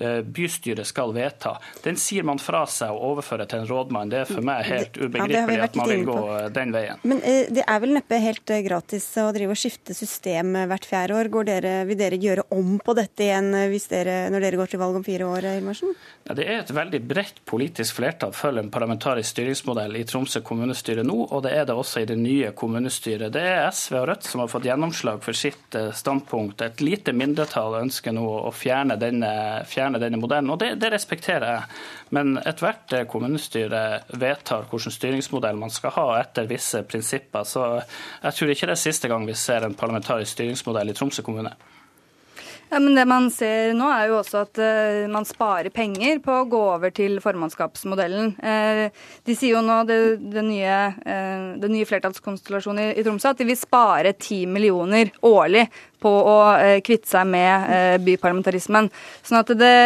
bystyret 0.00 0.88
skal 0.88 1.14
vedta. 1.14 1.56
Den 1.84 1.98
sier 2.00 2.26
man 2.26 2.40
fra 2.40 2.62
seg 2.70 2.92
og 2.94 3.14
overfører 3.14 3.48
til 3.50 3.62
en 3.62 3.68
rådmann. 3.68 4.10
Det 4.12 4.22
er 4.22 4.28
for 4.28 4.44
meg 4.44 4.64
helt 4.68 4.96
ubegripelig 4.96 5.58
ja, 5.58 5.66
at 5.66 5.76
man 5.78 5.90
vil 5.90 6.04
gå 6.08 6.18
eh, 6.36 6.46
den 6.54 6.74
veien. 6.74 7.02
Men 7.08 7.22
eh, 7.26 7.50
det 7.52 7.64
er 7.64 7.82
vel 7.82 7.94
neppe 7.96 8.20
helt 8.22 8.54
gratis 8.66 9.06
å 9.20 9.28
drive 9.36 9.56
og 9.56 9.60
skifte 9.60 9.96
system 9.96 10.56
hvert 10.70 10.88
fjerde 10.88 11.18
år. 11.18 11.30
Dere, 11.50 11.74
vil 11.88 11.98
dere 11.98 12.18
gjøre 12.20 12.44
om 12.54 12.76
på 12.84 12.94
dette 12.98 13.24
igjen 13.26 13.52
dere, 13.90 14.16
når 14.32 14.44
dere 14.44 14.60
går 14.60 14.72
til 14.72 14.82
valg 14.82 14.98
om 15.00 15.06
fire 15.06 15.28
år? 15.28 15.48
Hilmarsen? 15.56 15.94
Ja, 16.28 16.36
det 16.36 16.46
er 16.46 16.60
et 16.60 16.72
veldig 16.74 17.00
bredt 17.10 17.40
politisk 17.48 17.98
flertall 17.98 18.34
for 18.36 18.56
en 18.60 18.70
parlamentarisk 18.72 19.32
styringsmodell 19.32 19.96
i 19.98 20.04
Tromsø 20.08 20.42
kommunestyre 20.46 21.04
nå, 21.06 21.16
og 21.30 21.44
det 21.46 21.54
er 21.56 21.66
det 21.68 21.76
også 21.76 22.04
i 22.04 22.08
det 22.08 22.18
nye 22.20 22.52
kommunestyret. 22.56 23.32
Det 23.34 23.42
er 23.54 23.70
SV 23.72 23.98
og 24.02 24.08
Rødt 24.10 24.28
som 24.28 24.44
har 24.44 24.52
fått 24.52 24.68
gjennomslag 24.68 25.22
for 25.24 25.36
sitt 25.36 25.76
standpunkt. 25.96 26.62
Et 26.66 26.84
lite 26.84 27.14
mindretall 27.16 27.80
ønsker 27.80 28.14
nå 28.14 28.26
å 28.44 28.52
fjerne 28.54 28.98
denne, 29.00 29.32
fjerne 29.70 29.89
fjerne 29.90 30.02
denne 30.02 30.20
modellen. 30.20 30.50
Og 30.50 30.58
det, 30.58 30.74
det 30.80 30.92
respekterer 30.92 31.46
jeg. 31.50 31.80
Men 32.10 32.38
ethvert 32.38 32.94
kommunestyre 33.08 34.02
vedtar 34.12 34.68
hvilken 34.70 34.92
styringsmodell 34.92 35.56
man 35.56 35.70
skal 35.70 35.94
ha 35.96 36.06
etter 36.20 36.48
visse 36.48 36.82
prinsipper. 36.82 37.44
Så 37.44 37.82
jeg 38.22 38.34
tror 38.34 38.50
ikke 38.50 38.70
det 38.70 38.78
er 38.78 38.86
siste 38.86 39.08
gang 39.08 39.26
vi 39.26 39.34
ser 39.34 39.64
en 39.64 39.74
parlamentarisk 39.74 40.32
styringsmodell 40.32 40.90
i 40.90 40.94
Tromsø 40.94 41.22
kommune. 41.22 41.54
Ja, 42.70 42.78
men 42.78 42.94
Det 42.94 43.02
man 43.04 43.24
ser 43.34 43.72
nå, 43.74 43.88
er 43.90 44.06
jo 44.06 44.20
også 44.20 44.44
at 44.44 44.58
uh, 44.62 45.10
man 45.10 45.24
sparer 45.26 45.72
penger 45.74 46.20
på 46.22 46.36
å 46.38 46.46
gå 46.46 46.60
over 46.76 46.92
til 46.94 47.18
formannskapsmodellen. 47.18 48.36
Uh, 48.38 48.94
de 49.26 49.34
sier 49.34 49.56
jo 49.56 49.62
nå, 49.66 49.80
det, 49.88 49.96
det 50.30 50.44
nye, 50.46 50.76
uh, 51.02 51.58
det 51.58 51.70
nye 51.72 51.88
flertallskonstellasjonen 51.90 52.84
i, 52.84 52.92
i 53.00 53.02
Tromsø, 53.02 53.32
at 53.32 53.42
de 53.42 53.48
vil 53.48 53.58
spare 53.58 54.14
10 54.14 54.46
millioner 54.54 55.10
årlig 55.26 55.66
på 56.00 56.10
å 56.10 56.38
kvitte 56.84 57.10
seg 57.10 57.28
med 57.30 58.02
byparlamentarismen. 58.06 58.90
Sånn 59.26 59.42
at 59.42 59.52
det, 59.58 59.76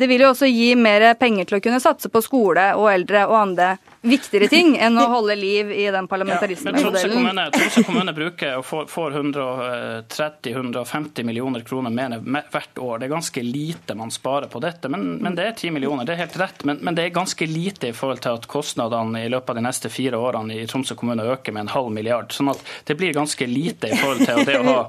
det 0.00 0.10
vil 0.10 0.26
jo 0.26 0.32
også 0.32 0.50
gi 0.50 0.72
mer 0.78 1.12
penger 1.20 1.48
til 1.48 1.58
å 1.58 1.64
kunne 1.64 1.80
satse 1.82 2.10
på 2.12 2.22
skole 2.24 2.72
og 2.78 2.90
eldre 2.92 3.26
og 3.30 3.38
andre 3.38 3.72
viktigere 4.02 4.48
ting 4.50 4.72
enn 4.82 4.98
å 4.98 5.04
holde 5.12 5.36
liv 5.38 5.68
i 5.70 5.84
den 5.94 6.08
parlamentarismemodellen. 6.10 7.28
Ja, 7.38 7.44
Tromsø 7.54 7.84
kommune 7.86 8.10
bruker 8.16 8.56
og 8.58 8.64
får, 8.66 8.88
får 8.90 9.14
130-150 9.20 11.22
millioner 11.26 11.60
kroner 11.66 11.90
mer 11.94 12.44
hvert 12.50 12.78
år. 12.82 12.98
Det 12.98 13.06
er 13.06 13.14
ganske 13.14 13.40
lite 13.46 13.94
man 13.98 14.10
sparer 14.14 14.48
på 14.50 14.58
dette, 14.62 14.90
men, 14.92 15.02
men 15.22 15.32
det 15.38 15.44
er 15.46 15.54
10 15.54 15.70
millioner. 15.76 16.02
Det 16.08 16.14
er 16.16 16.22
helt 16.24 16.40
rett, 16.42 16.60
men, 16.68 16.76
men, 16.82 16.92
det 16.98 17.04
er 17.06 17.10
ganske 17.14 17.44
lite 17.46 17.84
i 17.92 17.96
forhold 17.96 18.20
til 18.24 18.32
at 18.40 18.48
kostnadene 18.50 19.18
i 19.22 19.30
løpet 19.30 19.50
av 19.54 19.58
de 19.60 19.66
neste 19.68 19.88
fire 19.92 20.16
årene 20.18 20.52
i 20.58 20.66
Tromsø 20.70 20.94
kommune 20.98 21.24
øker 21.36 21.50
med 21.54 21.62
en 21.66 21.74
halv 21.76 21.90
milliard. 21.94 22.28
Sånn 22.34 22.50
at 22.52 22.60
det 22.90 22.94
blir 22.98 23.12
ganske 23.14 23.44
lite 23.46 23.86
i 23.92 23.96
forhold 24.00 24.22
til 24.26 24.36
det 24.48 24.56
å 24.58 24.66
ha 24.66 24.80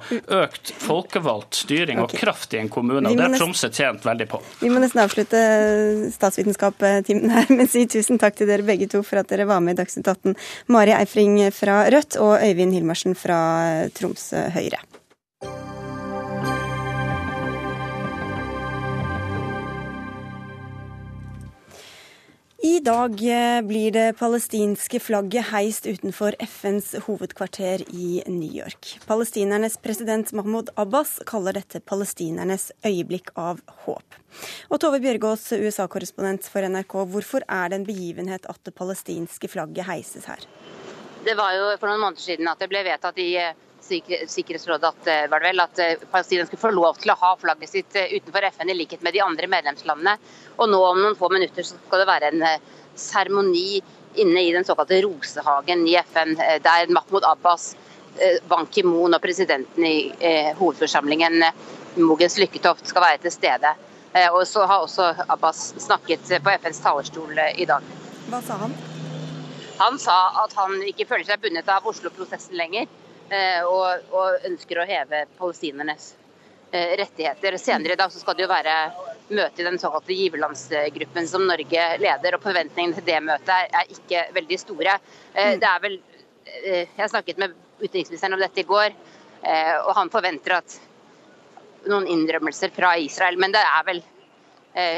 økt 0.41 0.62
folkevalgt 0.83 1.59
styring 1.63 1.99
og 2.03 2.13
kraft 2.15 2.53
i 2.55 2.61
en 2.61 2.71
kommune. 2.71 3.09
og 3.09 3.17
Det 3.17 3.25
har 3.25 3.35
Tromsø 3.37 3.69
tjent 3.73 4.05
veldig 4.05 4.27
på. 4.31 4.39
Vi 4.61 4.71
må 4.71 4.81
nesten 4.83 5.03
avslutte 5.03 5.41
statsvitenskapstimen 6.15 7.33
her, 7.33 7.51
men 7.51 7.69
si 7.71 7.85
tusen 7.89 8.21
takk 8.21 8.39
til 8.39 8.49
dere 8.49 8.65
begge 8.67 8.87
to 8.91 9.03
for 9.05 9.21
at 9.21 9.29
dere 9.31 9.49
var 9.49 9.63
med 9.63 9.75
i 9.77 9.81
Dagsnytt 9.81 10.07
18. 10.07 10.37
Mari 10.73 10.95
Eifring 10.95 11.39
fra 11.55 11.83
Rødt 11.93 12.19
og 12.23 12.37
Øyvind 12.39 12.75
Hilmarsen 12.77 13.17
fra 13.17 13.39
Tromsø 13.97 14.47
Høyre. 14.55 14.81
I 22.63 22.79
dag 22.79 23.11
eh, 23.11 23.61
blir 23.61 23.91
det 23.91 24.13
palestinske 24.15 24.99
flagget 25.03 25.49
heist 25.49 25.83
utenfor 25.83 26.37
FNs 26.39 26.93
hovedkvarter 27.03 27.81
i 27.91 28.21
New 28.31 28.53
York. 28.55 28.93
Palestinernes 29.03 29.75
president 29.83 30.31
Mahmoud 30.31 30.69
Abbas 30.79 31.17
kaller 31.27 31.57
dette 31.59 31.81
palestinernes 31.83 32.69
øyeblikk 32.87 33.33
av 33.35 33.59
håp. 33.83 34.15
Og 34.71 34.79
Tove 34.79 35.01
Bjørgaas, 35.03 35.49
USA-korrespondent 35.59 36.47
for 36.47 36.63
NRK, 36.63 36.95
hvorfor 37.11 37.43
er 37.51 37.67
det 37.67 37.81
en 37.81 37.89
begivenhet 37.89 38.47
at 38.47 38.63
det 38.63 38.71
palestinske 38.79 39.51
flagget 39.51 39.89
heises 39.89 40.31
her? 40.31 40.47
Det 41.27 41.35
var 41.35 41.57
jo 41.59 41.67
for 41.75 41.91
noen 41.91 42.05
måneder 42.05 42.29
siden 42.29 42.47
at 42.47 42.63
det 42.63 42.71
ble 42.71 42.87
vedtatt 42.87 43.19
i 43.19 43.33
eh, 43.43 43.59
Sikkerhetsrådet 43.83 44.87
at, 44.87 45.07
eh, 45.07 45.29
var 45.29 45.39
det 45.39 45.49
vel, 45.49 45.59
at 45.59 45.79
eh, 45.79 46.03
Palestina 46.11 46.45
skulle 46.45 46.61
få 46.61 46.71
lov 46.71 46.99
til 47.01 47.11
å 47.11 47.17
ha 47.19 47.33
flagget 47.39 47.69
sitt 47.69 47.95
eh, 47.99 48.15
utenfor 48.15 48.45
FN 48.47 48.71
i 48.71 48.77
likhet 48.77 49.03
med 49.03 49.13
de 49.13 49.23
andre 49.25 49.49
medlemslandene. 49.51 50.15
Og 50.57 50.69
nå 50.71 50.79
om 50.87 51.01
noen 51.01 51.17
få 51.19 51.29
minutter 51.33 51.67
så 51.67 51.75
skal 51.75 52.03
det 52.03 52.07
være 52.07 52.31
en 52.31 52.45
seremoni 52.95 53.81
inne 54.23 54.43
i 54.45 54.53
den 54.53 54.63
såkalte 54.63 55.01
Rosehagen 55.03 55.83
i 55.89 55.97
FN, 56.05 56.35
der 56.63 56.91
Mahmoud 56.93 57.25
Abbas, 57.25 57.73
Ban 58.45 58.67
Ki-moon 58.69 59.17
og 59.17 59.23
presidenten 59.23 59.87
i 59.89 60.11
hovedforsamlingen, 60.59 61.41
Mogens 61.97 62.37
Lykketoft, 62.37 62.85
skal 62.85 63.07
være 63.07 63.23
til 63.25 63.33
stede. 63.33 63.73
Og 64.37 64.43
så 64.45 64.67
har 64.69 64.85
også 64.85 65.09
Abbas 65.25 65.71
snakket 65.81 66.29
på 66.45 66.57
FNs 66.61 66.83
talerstol 66.85 67.41
i 67.57 67.65
dag. 67.65 67.89
Hva 68.29 68.43
sa 68.45 68.61
han? 68.61 68.77
Han 69.81 69.97
sa 69.97 70.19
at 70.43 70.53
han 70.61 70.77
ikke 70.85 71.09
føler 71.09 71.25
seg 71.25 71.41
bundet 71.41 71.73
av 71.73 71.89
Oslo-prosessen 71.89 72.53
lenger. 72.59 72.85
Eh, 73.29 73.63
og, 73.65 74.11
og 74.13 74.45
ønsker 74.49 74.81
å 74.81 74.85
heve 74.87 75.23
palestinernes 75.39 76.13
eh, 76.71 76.93
rettigheter. 76.99 77.57
Senere 77.61 77.95
i 77.95 77.99
dag 77.99 78.11
skal 78.13 78.37
det 78.37 78.45
jo 78.45 78.51
være 78.51 78.75
møte 79.33 79.63
i 79.63 79.65
den 79.65 79.79
såkalte 79.81 80.15
giverlandsgruppen 80.17 81.27
som 81.31 81.45
Norge 81.47 81.85
leder. 82.03 82.37
og 82.37 82.43
Forventningene 82.43 82.99
til 82.99 83.07
det 83.07 83.19
møtet 83.23 83.75
er, 83.79 83.93
ikke 83.95 84.25
veldig 84.35 84.59
store. 84.61 84.97
Eh, 85.33 85.55
det 85.61 85.69
er 85.69 85.83
vel, 85.83 85.99
jeg 86.53 87.09
snakket 87.09 87.39
med 87.41 87.55
utenriksministeren 87.79 88.35
om 88.35 88.41
dette 88.43 88.61
i 88.61 88.67
går, 88.67 88.91
og 89.43 89.89
han 89.97 90.11
forventer 90.11 90.53
at 90.55 90.75
noen 91.89 92.05
innrømmelser 92.07 92.71
fra 92.75 92.93
Israel. 93.01 93.39
Men 93.41 93.55
det 93.55 93.63
er 93.63 93.87
vel 93.87 94.01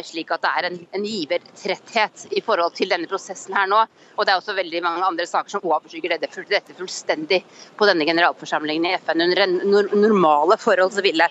slik 0.08 0.30
at 0.32 0.44
det 0.44 0.52
er 0.56 0.68
en, 0.70 0.78
en 0.96 1.06
givertretthet 1.06 2.26
i 2.32 2.42
forhold 2.46 2.78
til 2.78 2.92
denne 2.94 3.10
prosessen 3.12 3.56
her 3.58 3.68
nå. 3.68 3.82
Og 4.16 4.24
det 4.24 4.32
er 4.32 4.40
også 4.40 4.56
veldig 4.56 4.82
mange 4.86 5.04
andre 5.04 5.26
saker 5.28 5.52
som 5.52 5.68
overskygger 5.68 6.16
dette, 6.16 6.46
dette 6.50 6.78
fullstendig 6.78 7.42
på 7.76 7.90
denne 7.90 8.08
generalforsamlingen 8.08 8.88
i 8.88 8.96
FN. 9.04 9.26
Under 9.26 9.92
normale 10.00 10.58
forhold 10.62 10.96
så 10.96 11.04
ville 11.06 11.28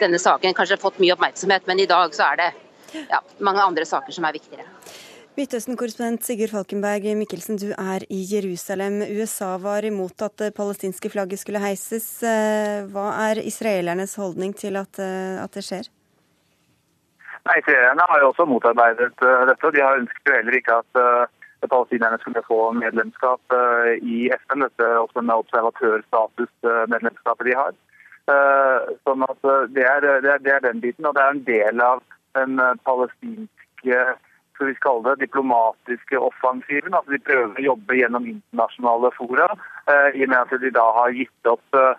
denne 0.00 0.20
saken 0.20 0.56
kanskje 0.56 0.80
fått 0.82 1.00
mye 1.00 1.16
oppmerksomhet, 1.16 1.64
men 1.70 1.80
i 1.80 1.88
dag 1.88 2.14
så 2.14 2.30
er 2.32 2.42
det 2.42 2.52
ja, 3.10 3.22
mange 3.38 3.64
andre 3.64 3.88
saker 3.88 4.12
som 4.12 4.28
er 4.28 4.36
viktigere. 4.36 4.68
Midtøsten-korrespondent 5.36 6.24
Sigurd 6.24 6.54
Falkenberg 6.54 7.10
Mikkelsen, 7.18 7.58
du 7.60 7.68
er 7.76 8.06
i 8.08 8.22
Jerusalem. 8.24 9.02
USA 9.04 9.50
var 9.60 9.84
imot 9.84 10.24
at 10.24 10.38
det 10.40 10.54
palestinske 10.56 11.10
flagget 11.12 11.42
skulle 11.42 11.60
heises. 11.60 12.06
Eh, 12.24 12.86
hva 12.88 13.10
er 13.26 13.42
israelernes 13.44 14.16
holdning 14.16 14.56
til 14.56 14.80
at, 14.80 14.96
eh, 14.96 15.36
at 15.42 15.52
det 15.52 15.66
skjer? 15.66 15.90
Nei, 17.46 17.60
Israelerne 17.60 18.02
har 18.10 18.18
jo 18.20 18.28
også 18.32 18.44
motarbeidet 18.50 19.14
uh, 19.22 19.46
dette. 19.46 19.70
De 19.74 19.84
har 19.84 19.98
ønsket 20.00 20.26
jo 20.26 20.32
heller 20.34 20.54
ikke 20.58 20.78
at 20.80 20.92
uh, 20.98 21.24
palestinerne 21.70 22.18
skulle 22.22 22.42
få 22.46 22.58
medlemskap 22.74 23.40
uh, 23.54 23.92
i 24.02 24.30
FN. 24.40 24.60
Dette 24.64 24.84
også 24.98 25.20
med 25.22 25.38
observatørstatus-medlemskapet 25.44 27.44
de 27.50 27.54
har. 27.62 27.72
Sånn 29.06 29.22
at 29.22 29.38
det 29.70 29.84
er, 29.86 30.02
det, 30.02 30.30
er, 30.32 30.40
det 30.42 30.50
er, 30.50 30.58
den 30.64 30.82
biten, 30.82 31.06
og 31.06 31.14
det 31.14 31.22
er 31.22 31.30
en 31.30 31.46
del 31.46 31.78
av 31.84 32.00
den 32.34 32.58
palestinske 32.82 33.98
skal 34.56 34.66
vi 34.66 34.74
kalle 34.82 35.12
det, 35.12 35.28
diplomatiske 35.28 36.18
offensiven. 36.18 36.96
Altså 36.98 37.14
de 37.14 37.22
prøver 37.22 37.54
å 37.54 37.66
jobbe 37.68 38.00
gjennom 38.00 38.26
internasjonale 38.32 39.12
fora, 39.14 39.46
i 40.10 40.26
og 40.26 40.30
med 40.32 40.40
at 40.40 40.50
de 40.58 40.70
da 40.74 40.86
har 40.98 41.14
gitt 41.14 41.42
opp 41.52 41.66
Eh, 41.76 41.94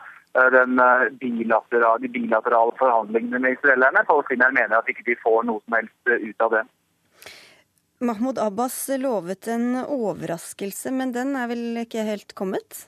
bilaterale, 1.19 2.01
de 2.01 2.07
bilaterale 2.07 2.71
forhandlingene 2.79 3.39
med 3.39 3.57
israelerne. 3.57 4.03
Palestinerne 4.07 4.53
mener 4.53 4.77
at 4.77 4.89
ikke 4.89 5.05
de 5.07 5.15
får 5.21 5.45
noe 5.47 5.61
som 5.65 5.77
helst 5.79 6.11
eh, 6.11 6.29
ut 6.29 6.41
av 6.41 6.51
det. 6.57 6.65
Mahmoud 7.99 8.37
Abbas 8.37 8.77
lovet 9.01 9.47
en 9.47 9.79
overraskelse, 9.81 10.91
men 10.93 11.15
den 11.15 11.33
er 11.35 11.49
vel 11.49 11.81
ikke 11.81 12.05
helt 12.05 12.35
kommet? 12.37 12.85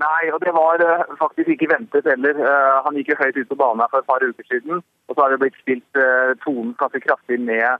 Nei, 0.00 0.30
og 0.32 0.40
det 0.42 0.54
var 0.56 0.80
faktisk 1.20 1.52
ikke 1.52 1.68
ventet 1.70 2.08
heller. 2.08 2.40
Han 2.82 2.96
gikk 2.98 3.12
jo 3.12 3.18
høyt 3.20 3.36
ut 3.36 3.50
på 3.52 3.58
banen 3.60 3.84
for 3.92 4.00
et 4.00 4.08
par 4.08 4.24
uker 4.24 4.48
siden. 4.48 4.80
Og 5.06 5.14
så 5.14 5.20
har 5.20 5.30
det 5.30 5.42
blitt 5.44 5.60
spilt 5.60 6.00
tonen 6.42 6.72
ganske 6.80 6.98
kraftig 7.04 7.38
ned 7.38 7.78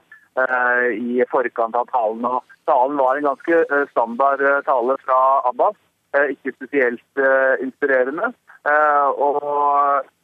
i 0.95 1.25
forkant 1.27 1.75
av 1.75 1.89
talen. 1.91 2.23
Og 2.29 2.55
talen 2.69 3.01
var 3.01 3.19
en 3.19 3.27
ganske 3.33 3.83
standard 3.91 4.45
tale 4.69 4.95
fra 5.03 5.19
Abbas. 5.49 5.75
Eh, 6.15 6.29
ikke 6.33 6.51
spesielt 6.55 7.11
eh, 7.27 7.55
inspirerende. 7.65 8.27
Eh, 8.71 9.07
og 9.27 9.35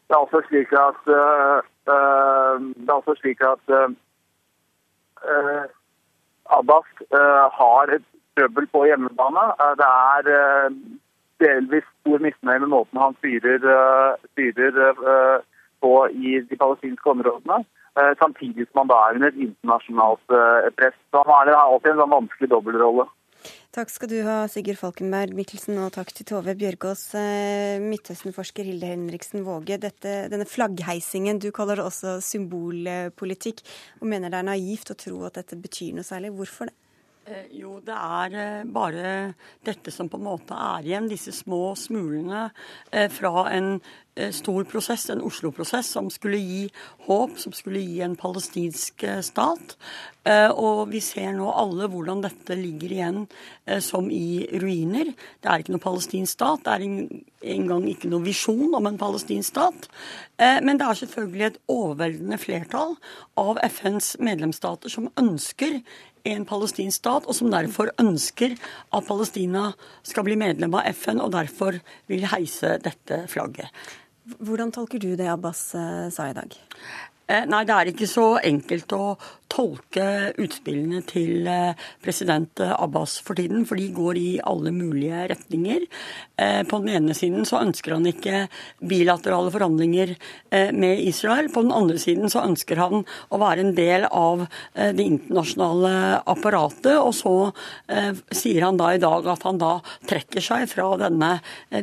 det 0.07 0.15
er 0.15 0.23
også 0.25 0.41
slik 0.47 0.71
at 0.87 0.99
det 1.07 2.89
er 2.89 2.93
også 2.93 3.15
slik 3.19 3.41
at 3.41 3.65
Abbas 6.57 6.89
har 7.59 7.93
et 7.95 8.05
trøbbel 8.35 8.67
på 8.67 8.83
hjemmebane. 8.85 9.45
Det 9.81 9.87
er 9.87 10.69
delvis 11.43 11.87
stor 12.01 12.19
misnøye 12.25 12.59
med 12.59 12.73
måten 12.75 13.01
han 13.01 13.15
styrer, 13.19 13.65
styrer 14.33 14.93
på 15.81 15.93
i 16.11 16.39
de 16.49 16.59
palestinske 16.63 17.09
områdene. 17.09 17.63
Samtidig 18.19 18.67
som 18.67 18.83
han 18.83 18.91
da 18.91 18.99
er 19.05 19.15
under 19.15 19.27
et 19.31 19.41
internasjonalt 19.47 20.27
press. 20.77 20.97
Så 21.11 21.23
han 21.23 21.33
har 21.33 21.55
alltid 21.55 21.93
en 21.95 22.03
sånn 22.03 22.17
vanskelig 22.17 22.51
dobbeltrolle. 22.51 23.07
Takk 23.71 23.87
skal 23.87 24.09
du 24.11 24.17
ha, 24.25 24.49
Sigurd 24.51 24.75
Falkenberg 24.81 25.31
Mikkelsen, 25.31 25.77
og 25.79 25.93
takk 25.95 26.09
til 26.11 26.25
Tove 26.27 26.51
Bjørgaas, 26.59 27.05
eh, 27.15 27.79
Midtøsten-forsker 27.79 28.67
Hilde 28.67 28.89
Henriksen 28.89 29.45
Våge. 29.47 29.77
Dette, 29.79 30.27
denne 30.27 30.43
flaggheisingen, 30.43 31.39
du 31.39 31.53
kaller 31.55 31.79
det 31.79 31.85
også 31.85 32.17
symbolpolitikk, 32.19 33.63
og 34.01 34.09
mener 34.11 34.27
det 34.27 34.41
er 34.41 34.49
naivt 34.49 34.91
å 34.91 34.97
tro 34.99 35.23
at 35.23 35.39
dette 35.39 35.55
betyr 35.55 35.95
noe 35.95 36.03
særlig. 36.03 36.33
Hvorfor 36.35 36.67
det? 36.67 36.75
Eh, 37.31 37.47
jo, 37.61 37.77
det 37.85 37.95
er 37.95 38.33
eh, 38.35 38.63
bare 38.67 39.11
dette 39.63 39.91
som 39.93 40.09
på 40.11 40.19
en 40.19 40.25
måte 40.25 40.57
er 40.57 40.87
igjen, 40.87 41.07
disse 41.11 41.31
små 41.35 41.71
smulene 41.79 42.49
fra 43.15 43.45
en 43.53 43.77
Eh, 44.15 44.31
stor 44.31 44.63
prosess, 44.63 45.09
en 45.09 45.21
Oslo-prosess, 45.23 45.87
som 45.87 46.09
skulle 46.11 46.35
gi 46.37 46.65
håp, 47.07 47.37
som 47.39 47.53
skulle 47.55 47.79
gi 47.79 48.01
en 48.03 48.17
palestinsk 48.19 49.05
eh, 49.07 49.21
stat. 49.23 49.77
Eh, 50.27 50.51
og 50.51 50.89
vi 50.91 50.99
ser 50.99 51.31
nå 51.37 51.47
alle 51.47 51.87
hvordan 51.87 52.19
dette 52.25 52.57
ligger 52.59 52.91
igjen 52.91 53.21
som 53.81 54.09
i 54.11 54.43
ruiner. 54.59 55.13
Det 55.39 55.47
er 55.47 55.63
ikke 55.63 55.77
noe 55.77 55.85
palestinsk 55.85 56.35
stat, 56.35 56.65
det 56.65 56.73
er 56.75 57.55
engang 57.55 57.87
ikke 57.87 58.11
noe 58.11 58.25
visjon 58.25 58.75
om 58.75 58.89
en 58.89 58.99
palestinsk 58.99 59.53
stat. 59.53 59.87
Men 60.37 60.77
det 60.77 60.85
er 60.85 60.99
selvfølgelig 60.99 61.45
et 61.47 61.59
overveldende 61.71 62.37
flertall 62.41 62.95
av 63.39 63.61
FNs 63.63 64.15
medlemsstater 64.21 64.93
som 64.93 65.09
ønsker 65.21 65.79
en 66.27 66.45
palestinsk 66.47 67.01
stat, 67.01 67.27
og 67.27 67.37
som 67.37 67.51
derfor 67.53 67.91
ønsker 68.01 68.55
at 68.57 69.07
Palestina 69.07 69.71
skal 70.07 70.27
bli 70.27 70.37
medlem 70.39 70.75
av 70.77 70.89
FN, 70.93 71.21
og 71.23 71.33
derfor 71.35 71.79
vil 72.11 72.27
heise 72.31 72.77
dette 72.83 73.23
flagget. 73.31 73.69
Hvordan 74.37 74.71
tolker 74.71 75.01
du 75.01 75.15
det 75.17 75.27
Abbas 75.31 75.71
eh, 75.75 76.07
sa 76.13 76.29
i 76.29 76.37
dag? 76.37 76.53
Eh, 77.31 77.45
nei, 77.47 77.63
det 77.67 77.75
er 77.75 77.91
ikke 77.91 78.09
så 78.09 78.25
enkelt 78.43 78.91
å 78.95 79.13
tolke 79.51 80.31
utspillene 80.39 81.01
til 81.07 81.47
eh, 81.47 81.77
president 82.03 82.61
Abbas 82.63 83.17
for 83.23 83.39
tiden, 83.39 83.63
for 83.67 83.79
de 83.79 83.87
går 83.95 84.19
i 84.19 84.29
alle 84.47 84.71
mulige 84.75 85.25
retninger. 85.31 85.85
Eh, 86.41 86.61
på 86.67 86.79
den 86.83 86.97
ene 86.97 87.15
siden 87.15 87.47
så 87.47 87.61
ønsker 87.61 87.95
han 87.95 88.07
ikke 88.09 88.45
bilaterale 88.83 89.51
forhandlinger 89.53 90.15
med 90.75 90.99
Israel. 91.07 91.47
På 91.53 91.63
den 91.63 91.73
andre 91.75 91.99
siden 92.01 92.31
så 92.31 92.43
ønsker 92.43 92.79
han 92.81 93.05
å 93.31 93.39
være 93.39 93.63
en 93.63 93.75
del 93.77 94.07
av 94.07 94.43
det 94.75 95.05
internasjonale 95.05 96.21
apparatet. 96.29 96.97
Og 96.99 97.13
så 97.15 97.33
sier 98.33 98.65
han 98.65 98.79
da 98.79 98.89
i 98.91 99.01
dag 99.01 99.27
at 99.31 99.45
han 99.47 99.61
da 99.61 99.71
trekker 100.09 100.43
seg 100.43 100.67
fra 100.71 100.89
denne, 100.99 101.31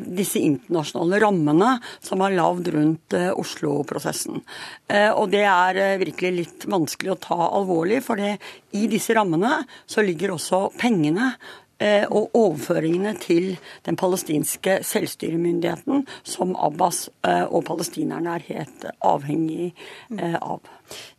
disse 0.05 0.43
internasjonale 0.43 1.23
rammene 1.23 1.71
som 2.05 2.25
er 2.25 2.37
lagd 2.37 2.69
rundt 2.75 3.17
Oslo-prosessen. 3.39 4.43
Og 4.91 5.25
det 5.33 5.38
er 5.47 6.01
virkelig 6.01 6.33
litt 6.35 6.67
vanskelig 6.71 7.15
å 7.15 7.21
ta 7.29 7.39
alvorlig, 7.59 8.03
for 8.07 8.21
i 8.21 8.85
disse 8.91 9.17
rammene 9.17 9.63
så 9.87 10.05
ligger 10.05 10.35
også 10.35 10.69
pengene 10.81 11.33
og 12.11 12.33
overføringene 12.35 13.13
til 13.23 13.53
den 13.87 13.95
palestinske 13.95 14.81
selvstyremyndigheten, 14.83 16.03
som 16.27 16.57
Abbas 16.59 17.05
og 17.23 17.61
palestinerne 17.69 18.35
er 18.35 18.47
helt 18.49 18.89
avhengig 19.07 19.71
av. 20.43 20.59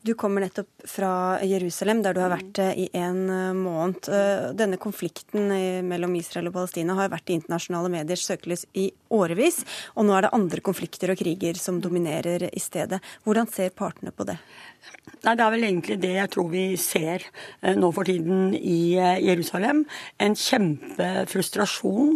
Du 0.06 0.14
kommer 0.20 0.44
nettopp 0.46 0.70
fra 0.88 1.12
Jerusalem, 1.46 2.04
der 2.06 2.16
du 2.16 2.22
har 2.24 2.34
vært 2.34 2.62
i 2.74 2.88
en 2.98 3.26
måned. 3.60 4.10
Denne 4.58 4.80
konflikten 4.82 5.52
mellom 5.88 6.16
Israel 6.20 6.50
og 6.50 6.56
Palestina 6.58 6.96
har 7.00 7.12
vært 7.12 7.30
i 7.30 7.38
internasjonale 7.40 7.92
mediers 7.94 8.26
søkelys 8.28 8.66
i 8.80 8.90
årevis, 9.14 9.62
og 9.96 10.08
nå 10.08 10.16
er 10.16 10.28
det 10.28 10.34
andre 10.38 10.64
konflikter 10.66 11.14
og 11.14 11.20
kriger 11.20 11.60
som 11.60 11.82
dominerer 11.84 12.50
i 12.50 12.64
stedet. 12.64 13.02
Hvordan 13.26 13.50
ser 13.52 13.76
partene 13.76 14.14
på 14.16 14.28
det? 14.30 14.40
Nei, 15.20 15.36
Det 15.36 15.44
er 15.44 15.52
vel 15.52 15.66
egentlig 15.68 15.98
det 16.00 16.14
jeg 16.16 16.32
tror 16.32 16.48
vi 16.54 16.64
ser 16.80 17.26
eh, 17.26 17.76
nå 17.76 17.90
for 17.96 18.08
tiden 18.08 18.54
i 18.56 18.96
eh, 18.96 19.20
Jerusalem. 19.26 19.82
En 20.24 20.38
kjempefrustrasjon 20.40 22.14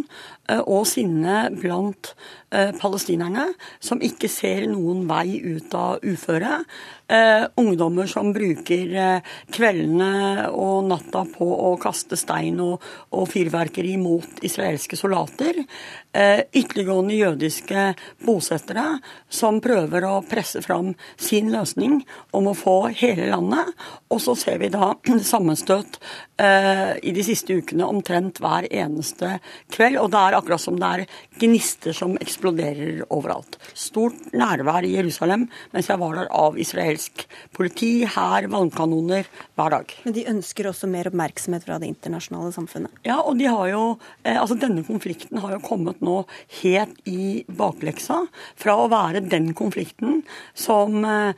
eh, 0.48 0.62
og 0.62 0.86
sinne 0.88 1.48
blant 1.54 2.14
palestinerne, 2.54 3.48
som 3.82 3.98
ikke 4.06 4.28
ser 4.30 4.68
noen 4.70 5.08
vei 5.08 5.40
ut 5.42 5.72
av 5.74 6.04
uføre. 6.06 6.60
Uh, 7.04 7.44
ungdommer 7.60 8.06
som 8.08 8.30
bruker 8.32 8.94
eh, 8.96 9.34
kveldene 9.52 10.46
og 10.56 10.86
natta 10.88 11.26
på 11.28 11.44
å 11.44 11.74
kaste 11.76 12.16
stein 12.16 12.56
og, 12.64 12.80
og 13.12 13.28
fyrverkeri 13.28 13.98
mot 14.00 14.40
israelske 14.40 14.96
soldater. 14.96 15.60
Eh, 16.14 16.40
ytterliggående 16.52 17.14
jødiske 17.14 17.88
bosettere 18.22 19.00
som 19.26 19.56
prøver 19.62 20.04
å 20.06 20.20
presse 20.22 20.60
fram 20.62 20.92
sin 21.18 21.48
løsning 21.50 21.96
om 22.30 22.46
å 22.46 22.54
få 22.54 22.76
hele 22.94 23.26
landet. 23.32 23.72
Og 24.14 24.22
så 24.22 24.36
ser 24.38 24.60
vi 24.62 24.70
da 24.70 24.92
sammenstøt 25.32 25.98
eh, 26.38 26.94
i 27.02 27.10
de 27.16 27.24
siste 27.26 27.56
ukene 27.58 27.88
omtrent 27.90 28.38
hver 28.38 28.68
eneste 28.70 29.40
kveld. 29.74 29.98
Og 30.04 30.12
det 30.14 30.20
er 30.22 30.38
akkurat 30.38 30.62
som 30.62 30.78
det 30.78 30.92
er 30.92 31.18
gnister 31.42 31.96
som 31.96 32.14
eksploderer 32.22 33.02
overalt. 33.08 33.58
Stort 33.74 34.30
nærvær 34.38 34.86
i 34.86 34.94
Jerusalem 34.94 35.48
mens 35.74 35.90
jeg 35.90 35.98
var 35.98 36.14
der 36.20 36.30
av 36.30 36.60
israelsk 36.94 37.24
politi, 37.54 38.04
hær, 38.06 38.46
vannkanoner 38.50 39.26
hver 39.56 39.74
dag. 39.74 39.92
Men 40.04 40.14
de 40.16 40.26
ønsker 40.30 40.68
også 40.68 40.88
mer 40.90 41.08
oppmerksomhet 41.10 41.64
fra 41.66 41.78
det 41.82 41.90
internasjonale 41.90 42.52
samfunnet? 42.54 42.92
Ja, 43.06 43.20
og 43.22 43.38
de 43.38 43.48
har 43.50 43.68
jo, 43.70 43.98
eh, 44.24 44.38
altså 44.40 44.56
denne 44.58 44.84
konflikten 44.84 45.40
har 45.42 45.52
jo 45.52 45.62
kommet 45.64 46.00
nå 46.00 46.24
helt 46.62 46.96
i 47.06 47.44
bakleksa. 47.48 48.26
Fra 48.56 48.76
å 48.76 48.90
være 48.90 49.24
den 49.28 49.52
konflikten 49.54 50.22
som 50.54 51.04
eh, 51.04 51.34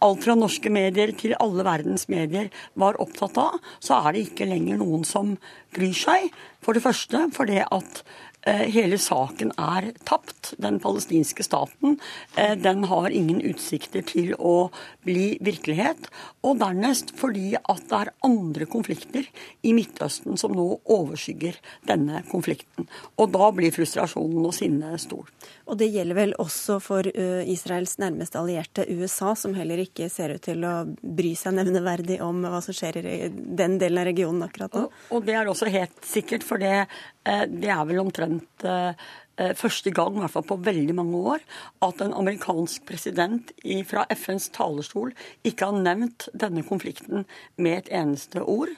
alt 0.00 0.24
fra 0.24 0.36
norske 0.36 0.70
medier 0.70 1.12
til 1.16 1.36
alle 1.40 1.64
verdens 1.64 2.08
medier 2.08 2.50
var 2.74 3.00
opptatt 3.00 3.38
av, 3.38 3.60
så 3.80 4.00
er 4.06 4.14
det 4.14 4.28
ikke 4.28 4.48
lenger 4.50 4.80
noen 4.80 5.04
som 5.04 5.36
bryr 5.74 5.94
seg. 5.94 6.30
For 6.60 6.76
det 6.76 6.84
første 6.84 7.28
fordi 7.32 7.62
at 7.64 8.02
Eh, 8.04 8.29
hele 8.46 8.98
saken 8.98 9.52
er 9.58 9.90
tapt. 10.08 10.54
Den 10.58 10.78
palestinske 10.80 11.44
staten 11.44 11.98
eh, 12.36 12.56
den 12.58 12.84
har 12.90 13.10
ingen 13.10 13.40
utsikter 13.44 14.04
til 14.06 14.32
å 14.38 14.70
bli 15.04 15.36
virkelighet. 15.44 16.08
Og 16.46 16.60
dernest 16.62 17.12
fordi 17.20 17.54
at 17.60 17.84
det 17.90 17.98
er 17.98 18.12
andre 18.26 18.68
konflikter 18.70 19.28
i 19.62 19.74
Midtøsten 19.76 20.38
som 20.40 20.54
nå 20.56 20.66
overskygger 20.90 21.58
denne 21.88 22.22
konflikten. 22.30 22.88
Og 23.20 23.32
da 23.34 23.50
blir 23.54 23.74
frustrasjonen 23.74 24.46
og 24.46 24.56
sinnet 24.56 25.04
stor. 25.04 25.28
Og 25.70 25.78
det 25.78 25.90
gjelder 25.92 26.18
vel 26.18 26.34
også 26.40 26.80
for 26.82 27.06
Israels 27.06 27.96
nærmeste 28.00 28.40
allierte 28.40 28.86
USA, 28.88 29.34
som 29.38 29.54
heller 29.54 29.82
ikke 29.84 30.08
ser 30.10 30.34
ut 30.34 30.42
til 30.44 30.64
å 30.66 30.74
bry 31.00 31.32
seg 31.38 31.54
nevneverdig 31.58 32.18
om 32.24 32.42
hva 32.42 32.60
som 32.64 32.74
skjer 32.76 32.98
i 33.04 33.18
den 33.30 33.78
delen 33.80 34.00
av 34.00 34.08
regionen 34.08 34.46
akkurat 34.46 34.74
nå? 34.74 34.86
Og, 34.88 35.16
og 35.16 35.26
det 35.28 35.36
er 35.38 35.50
også 35.50 35.70
helt 35.70 36.04
sikkert, 36.06 36.46
for 36.46 36.62
det, 36.62 36.72
eh, 36.84 36.86
det 37.22 37.68
er 37.68 37.82
vel 37.84 38.00
omtrent 38.00 38.64
eh, 38.64 38.92
Eh, 38.92 39.29
første 39.56 39.92
gang 39.94 40.16
i 40.16 40.22
hvert 40.22 40.34
fall 40.34 40.46
på 40.48 40.58
veldig 40.66 40.94
mange 40.98 41.20
år 41.34 41.44
at 41.86 42.02
en 42.04 42.16
amerikansk 42.16 42.84
president 42.88 43.52
fra 43.88 44.04
FNs 44.12 44.50
talerstol 44.56 45.14
ikke 45.46 45.70
har 45.70 45.84
nevnt 45.84 46.28
denne 46.36 46.64
konflikten 46.66 47.24
med 47.56 47.78
et 47.78 47.92
eneste 48.00 48.42
ord. 48.42 48.72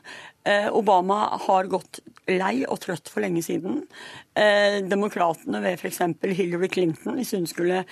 Eh, 0.45 0.67
Obama 0.75 1.39
har 1.45 1.69
gått 1.71 2.01
lei 2.27 2.65
og 2.67 2.81
trøtt 2.83 3.11
for 3.13 3.23
lenge 3.23 3.45
siden. 3.47 3.85
Eh, 4.35 4.81
demokratene 4.91 5.61
ved 5.63 5.79
f.eks. 5.79 6.01
Hillary 6.35 6.71
Clinton, 6.73 7.15
hvis 7.19 7.31
hun 7.37 7.47
skulle 7.47 7.85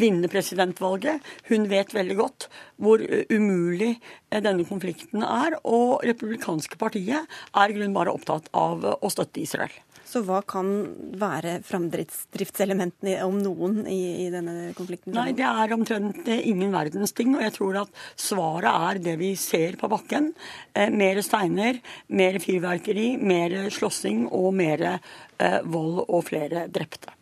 vinne 0.00 0.30
presidentvalget, 0.32 1.20
hun 1.50 1.68
vet 1.68 1.92
veldig 1.94 2.16
godt 2.16 2.48
hvor 2.82 3.02
umulig 3.32 3.94
denne 4.32 4.64
konflikten 4.68 5.24
er. 5.26 5.58
Og 5.68 6.00
republikanske 6.08 6.80
partiet 6.80 7.28
er 7.52 7.66
i 7.68 7.76
grunnen 7.76 7.96
bare 7.96 8.14
opptatt 8.14 8.48
av 8.56 8.86
å 8.96 9.12
støtte 9.12 9.44
Israel. 9.44 9.74
Så 10.12 10.20
hva 10.26 10.42
kan 10.44 10.68
være 11.16 11.54
framdriftselementene, 11.64 13.14
om 13.24 13.38
noen, 13.40 13.78
i, 13.88 14.26
i, 14.26 14.28
denne 14.32 14.74
konflikten? 14.76 15.14
Nei, 15.16 15.30
Det 15.36 15.46
er 15.48 15.72
omtrent 15.72 16.28
ingen 16.34 16.74
verdens 16.74 17.16
ting. 17.16 17.32
Og 17.38 17.44
jeg 17.46 17.54
tror 17.56 17.80
at 17.86 18.02
svaret 18.20 18.68
er 18.68 19.00
det 19.06 19.16
vi 19.22 19.32
ser 19.40 19.78
på 19.80 19.88
bakken. 19.92 20.32
Eh, 20.76 20.92
mer 20.92 21.22
steiner, 21.24 21.80
mer 22.12 22.36
fyrverkeri, 22.44 23.14
mer 23.16 23.56
slåssing 23.72 24.26
og 24.28 24.52
mer 24.60 24.86
eh, 24.92 25.58
vold 25.64 26.04
og 26.04 26.22
flere 26.28 26.68
drepte. 26.68 27.16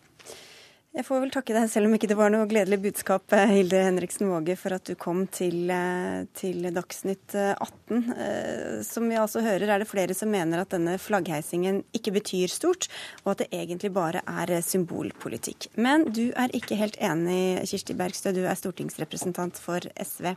Jeg 0.91 1.07
får 1.07 1.21
vel 1.23 1.31
takke 1.31 1.55
deg, 1.55 1.69
selv 1.71 1.87
om 1.87 1.93
ikke 1.95 2.09
det 2.11 2.17
var 2.19 2.33
noe 2.35 2.49
gledelig 2.51 2.81
budskap, 2.83 3.31
eh, 3.37 3.47
Hilde 3.55 3.79
Henriksen 3.79 4.27
Våge, 4.27 4.57
for 4.59 4.75
at 4.75 4.89
du 4.91 4.97
kom 4.99 5.21
til, 5.31 5.71
eh, 5.71 6.25
til, 6.35 6.67
Dagsnytt 6.75 7.37
18. 7.39 8.11
Eh, 8.11 8.83
som 8.83 9.07
vi 9.07 9.15
altså 9.15 9.39
hører, 9.39 9.71
er 9.71 9.79
det 9.79 9.87
flere 9.87 10.17
som 10.19 10.33
mener 10.33 10.59
at 10.59 10.71
denne 10.75 10.99
flaggheisingen 10.99 11.85
ikke 11.95 12.11
betyr 12.19 12.51
stort, 12.51 12.89
og 13.25 13.31
at 13.31 13.39
det 13.39 13.53
egentlig 13.55 13.93
bare 13.95 14.25
er 14.27 14.51
symbolpolitikk. 14.61 15.69
Men 15.77 16.11
du 16.11 16.33
er 16.35 16.51
ikke 16.51 16.75
helt 16.75 16.99
enig, 16.99 17.63
Kirsti 17.71 17.95
Bergstø, 17.95 18.35
du 18.35 18.43
er 18.43 18.59
stortingsrepresentant 18.59 19.63
for 19.63 19.79
SV. 19.95 20.35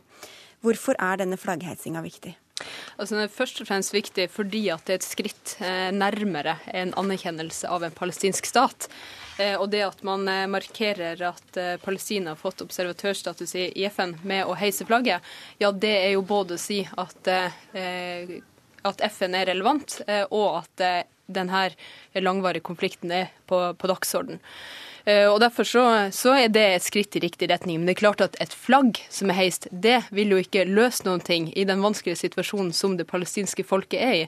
Hvorfor 0.62 0.94
er 1.00 1.18
denne 1.18 1.36
flaggheisinga 1.36 1.98
viktig? 2.00 2.36
Altså, 2.96 3.16
den 3.16 3.24
er 3.26 3.28
først 3.28 3.60
og 3.60 3.66
fremst 3.66 3.92
viktig 3.92 4.30
fordi 4.30 4.70
at 4.70 4.86
det 4.86 4.92
er 4.92 5.02
et 5.02 5.02
skritt 5.02 5.56
nærmere 5.90 6.60
en 6.72 6.94
anerkjennelse 6.94 7.66
av 7.66 7.82
en 7.82 7.90
palestinsk 7.90 8.46
stat. 8.46 8.86
Eh, 9.38 9.56
og 9.60 9.68
det 9.70 9.82
at 9.82 10.02
man 10.06 10.28
eh, 10.28 10.46
markerer 10.50 11.22
at 11.26 11.56
eh, 11.58 11.76
Palestina 11.82 12.34
har 12.34 12.40
fått 12.40 12.62
observatørstatus 12.62 13.54
i 13.58 13.86
FN 13.90 14.14
med 14.22 14.46
å 14.46 14.54
heise 14.58 14.86
flagget, 14.86 15.24
ja, 15.58 15.72
det 15.72 15.94
er 16.04 16.12
jo 16.14 16.22
både 16.26 16.54
å 16.54 16.60
si 16.60 16.82
at, 16.86 17.30
at 18.84 19.04
FN 19.10 19.34
er 19.34 19.48
relevant, 19.50 19.98
og 20.30 20.60
at 20.60 20.84
denne 21.26 21.62
langvarige 22.20 22.64
konflikten 22.66 23.12
er 23.14 23.30
på, 23.46 23.60
på 23.78 23.90
dagsorden. 23.90 24.42
Eh, 25.04 25.26
og 25.28 25.40
Derfor 25.42 25.66
så, 25.68 25.84
så, 26.16 26.32
er 26.38 26.52
det 26.52 26.64
et 26.64 26.84
skritt 26.84 27.16
i 27.18 27.22
riktig 27.26 27.50
retning. 27.50 27.78
Men 27.78 27.88
det 27.88 27.96
er 27.96 28.00
klart 28.00 28.24
at 28.24 28.38
et 28.40 28.54
flagg 28.56 28.98
som 29.12 29.30
er 29.30 29.38
heist, 29.38 29.68
det 29.70 30.00
vil 30.14 30.32
jo 30.32 30.40
ikke 30.40 30.64
løse 30.68 31.04
noen 31.04 31.20
ting 31.24 31.50
i 31.52 31.66
den 31.68 31.82
vanskelige 31.84 32.22
situasjonen 32.22 32.72
som 32.76 32.96
det 32.96 33.08
palestinske 33.10 33.66
folket 33.68 34.00
er 34.00 34.14
i. 34.22 34.24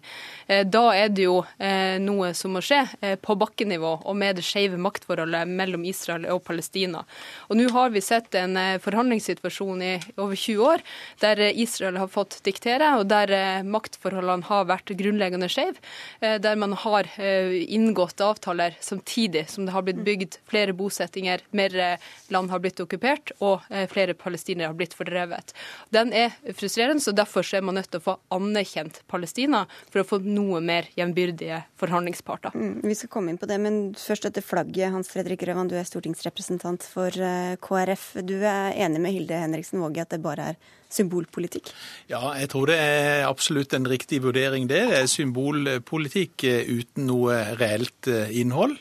Eh, 0.52 0.64
da 0.68 0.84
er 0.92 1.12
det 1.14 1.24
jo 1.24 1.38
eh, 1.56 1.96
noe 2.02 2.32
som 2.36 2.56
må 2.56 2.62
skje 2.64 2.84
på 3.22 3.36
bakkenivå 3.40 3.92
og 4.04 4.16
med 4.18 4.36
det 4.36 4.44
skeive 4.44 4.78
maktforholdet 4.80 5.48
mellom 5.48 5.86
Israel 5.88 6.26
og 6.34 6.42
Palestina. 6.44 7.04
Og 7.48 7.56
Nå 7.56 7.70
har 7.72 7.92
vi 7.94 8.02
sett 8.04 8.34
en 8.36 8.56
forhandlingssituasjon 8.82 9.82
i 9.82 9.94
over 10.20 10.36
20 10.36 10.60
år 10.66 10.84
der 11.22 11.40
Israel 11.48 11.96
har 12.00 12.10
fått 12.12 12.38
diktere, 12.44 12.92
og 12.98 13.08
der 13.08 13.64
maktforholdene 13.64 14.46
har 14.48 14.68
vært 14.68 14.92
grunnleggende 14.98 15.48
skeive. 15.52 15.80
Der 16.20 16.58
man 16.60 16.74
har 16.84 17.08
inngått 17.18 18.20
avtaler 18.24 18.76
samtidig 19.07 19.48
som 19.48 19.66
det 19.66 19.72
har 19.72 19.82
blitt 19.82 20.04
bygd 20.04 20.36
flere 20.48 20.72
bosettinger, 20.72 21.40
mer 21.50 21.76
eh, 21.76 21.98
land 22.28 22.50
har 22.50 22.59
blitt 22.59 22.80
okkupert, 22.80 23.32
og 23.40 23.61
eh, 23.70 23.86
flere 23.88 24.14
palestinere 24.14 24.68
har 24.68 24.74
blitt 24.74 24.94
fordrevet. 24.94 25.54
Den 25.90 26.12
er 26.12 26.32
frustrerende, 26.54 27.00
så 27.00 27.12
derfor 27.12 27.42
er 27.54 27.62
man 27.62 27.74
nødt 27.74 27.90
til 27.90 28.00
å 28.00 28.04
få 28.04 28.16
anerkjent 28.30 29.02
Palestina 29.07 29.66
for 29.90 30.02
å 30.02 30.07
få 30.07 30.18
noe 30.24 30.61
mer 30.61 30.88
jevnbyrdige 30.96 31.62
forhandlingsparter. 31.78 32.54
Mm, 32.54 32.80
vi 32.82 32.94
skal 32.94 33.11
komme 33.11 33.30
inn 33.30 33.38
på 33.38 33.46
det, 33.46 33.59
men 33.59 33.94
først 33.94 34.26
dette 34.26 34.42
flagget. 34.42 34.92
Hans 34.92 35.11
Fredrik 35.12 35.42
Røvan, 35.46 35.68
du 35.68 35.76
er 35.76 35.86
stortingsrepresentant 35.86 36.86
for 36.86 37.11
eh, 37.14 37.54
KrF. 37.62 38.16
Du 38.26 38.38
er 38.42 38.74
enig 38.74 39.02
med 39.02 39.14
Hilde 39.14 39.38
Henriksen 39.44 39.82
Våge 39.82 40.02
at 40.02 40.14
det 40.14 40.24
bare 40.24 40.52
er 40.52 40.74
symbolpolitikk? 40.97 41.72
Ja, 42.11 42.22
jeg 42.40 42.51
tror 42.53 42.72
det 42.72 42.78
er 42.80 43.26
absolutt 43.28 43.76
en 43.76 43.88
riktig 43.88 44.22
vurdering, 44.24 44.68
det. 44.70 44.82
Symbolpolitikk 45.12 46.47
uten 46.47 47.07
noe 47.11 47.38
reelt 47.61 48.11
innhold. 48.11 48.78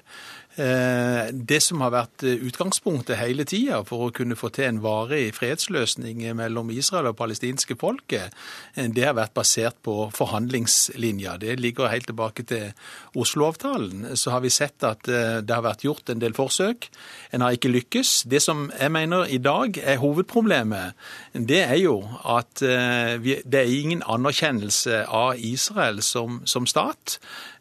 Eh, 0.55 1.31
det 1.33 1.57
som 1.59 1.81
har 1.83 1.91
vært 1.91 2.23
eh, 2.23 2.39
utgangspunktet 2.47 3.19
hele 3.19 3.43
tida 3.47 3.81
for 3.87 4.05
å 4.05 4.13
kunne 4.15 4.37
få 4.39 4.47
til 4.55 4.69
en 4.69 4.77
varig 4.83 5.33
fredsløsning 5.35 6.21
mellom 6.37 6.69
Israel 6.71 7.09
og 7.09 7.17
palestinske 7.19 7.75
folket, 7.79 8.31
eh, 8.75 8.87
det 8.87 9.03
har 9.03 9.17
vært 9.17 9.35
basert 9.35 9.81
på 9.83 10.07
forhandlingslinja. 10.15 11.35
Det 11.41 11.57
ligger 11.59 11.91
helt 11.91 12.07
tilbake 12.07 12.45
til 12.47 12.71
Oslo-avtalen. 13.19 14.13
Så 14.15 14.31
har 14.31 14.45
vi 14.45 14.53
sett 14.53 14.83
at 14.87 15.03
det 15.05 15.51
har 15.51 15.63
vært 15.65 15.83
gjort 15.83 16.09
en 16.11 16.21
del 16.21 16.35
forsøk. 16.35 16.87
En 17.35 17.43
har 17.43 17.55
ikke 17.55 17.71
lykkes. 17.71 18.23
Det 18.29 18.41
som 18.43 18.69
jeg 18.71 18.91
mener 18.91 19.27
i 19.27 19.39
dag 19.41 19.77
er 19.81 19.99
hovedproblemet, 19.99 20.95
det 21.33 21.61
er 21.65 21.79
jo 21.81 21.97
at 22.23 22.61
det 22.61 23.59
er 23.59 23.71
ingen 23.71 24.03
anerkjennelse 24.07 25.03
av 25.07 25.39
Israel 25.39 26.01
som, 26.05 26.41
som 26.47 26.67
stat. 26.69 27.17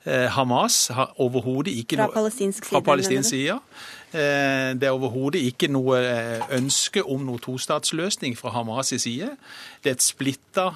Hamas 0.07 0.89
har 0.93 1.15
overhodet 1.17 1.73
ikke 1.73 1.97
Fra 1.97 2.11
palestinsk 2.13 2.65
side, 2.65 2.71
Fra 2.71 2.81
palestinsk 2.81 3.29
side. 3.29 3.59
Det 4.13 4.85
er 4.85 4.91
overhodet 4.93 5.41
ikke 5.43 5.67
noe 5.73 5.97
ønske 6.55 7.03
om 7.03 7.25
noe 7.27 7.41
tostatsløsning 7.43 8.37
fra 8.39 8.53
Hamas' 8.55 8.99
side. 9.03 9.31
Det 9.83 9.91
er 9.91 9.97
et 9.97 10.05
splitta 10.05 10.69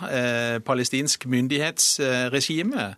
palestinsk 0.66 1.26
myndighetsregime 1.30 2.88
Eh, 2.88 2.94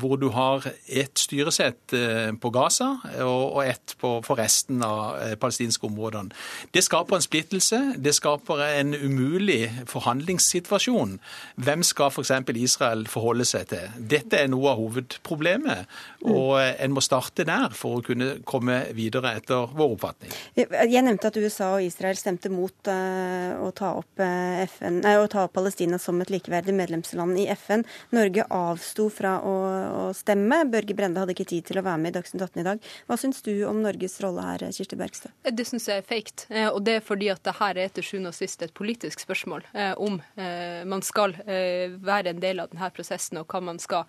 hvor 0.00 0.16
du 0.16 0.28
har 0.32 0.64
ett 0.86 1.18
styresett 1.18 1.92
eh, 1.92 2.32
på 2.40 2.50
Gaza 2.50 2.94
og 3.24 3.60
ett 3.66 3.94
for 4.00 4.36
resten 4.38 4.82
av 4.82 5.18
eh, 5.20 5.34
palestinske 5.40 5.86
områdene. 5.86 6.32
Det 6.72 6.82
skaper 6.84 7.18
en 7.18 7.24
splittelse. 7.24 7.80
Det 7.98 8.14
skaper 8.16 8.62
en 8.64 8.94
umulig 8.94 9.68
forhandlingssituasjon. 9.90 11.18
Hvem 11.60 11.84
skal 11.86 12.12
f.eks. 12.14 12.32
For 12.50 12.56
Israel 12.56 13.04
forholde 13.10 13.44
seg 13.48 13.68
til? 13.70 13.98
Dette 14.10 14.40
er 14.40 14.48
noe 14.50 14.72
av 14.72 14.80
hovedproblemet, 14.80 15.90
og 16.24 16.56
en 16.60 16.94
må 16.94 17.02
starte 17.04 17.44
der 17.48 17.74
for 17.76 18.00
å 18.00 18.04
kunne 18.04 18.38
komme 18.48 18.80
videre, 18.96 19.34
etter 19.40 19.68
vår 19.76 19.94
oppfatning. 19.96 20.32
Jeg 20.56 21.04
nevnte 21.04 21.30
at 21.30 21.36
USA 21.36 21.74
og 21.76 21.84
Israel 21.84 22.18
stemte 22.18 22.50
mot 22.52 22.90
å 22.90 23.70
ta 23.76 23.92
opp, 23.98 24.20
FN, 24.20 25.00
nei, 25.04 25.14
å 25.20 25.28
ta 25.30 25.44
opp 25.46 25.54
Palestina 25.58 25.98
som 26.00 26.20
et 26.22 26.32
likeverdig 26.32 26.74
medlemsland 26.76 27.38
i 27.40 27.46
FN. 27.52 27.84
Norge 28.16 28.46
avsto 28.54 29.08
fra 29.12 29.36
å 29.44 29.49
å, 29.50 30.10
stemme. 30.16 30.62
Børge 30.70 30.94
Brende 30.96 31.22
hadde 31.22 31.34
ikke 31.34 31.48
tid 31.50 31.68
til 31.68 31.80
å 31.80 31.84
være 31.86 32.00
med 32.02 32.12
i 32.12 32.16
Dagsnytt 32.18 32.42
18 32.46 32.62
i 32.62 32.66
dag. 32.66 32.88
Hva 33.08 33.18
syns 33.20 33.42
du 33.46 33.52
om 33.68 33.80
Norges 33.84 34.18
rolle 34.24 34.44
her, 34.44 34.64
Kirsti 34.74 34.98
Bergstø? 34.98 35.30
Det 35.46 35.66
syns 35.68 35.88
jeg 35.90 36.02
er 36.02 36.06
feigt. 36.06 36.46
Eh, 36.50 36.68
og 36.68 36.82
det 36.86 36.98
er 36.98 37.04
fordi 37.04 37.30
at 37.32 37.42
det 37.46 37.56
her 37.60 37.80
er 37.80 37.92
til 37.94 38.06
sjuende 38.06 38.32
og 38.32 38.36
sist 38.36 38.62
et 38.64 38.74
politisk 38.76 39.22
spørsmål 39.24 39.66
eh, 39.72 39.92
om 40.00 40.20
eh, 40.40 40.82
man 40.88 41.04
skal 41.06 41.36
være 41.40 42.32
en 42.32 42.40
del 42.42 42.60
av 42.62 42.70
denne 42.70 42.88
prosessen, 42.94 43.38
og 43.40 43.50
hva 43.50 43.60
man 43.64 43.78
skal 43.80 44.08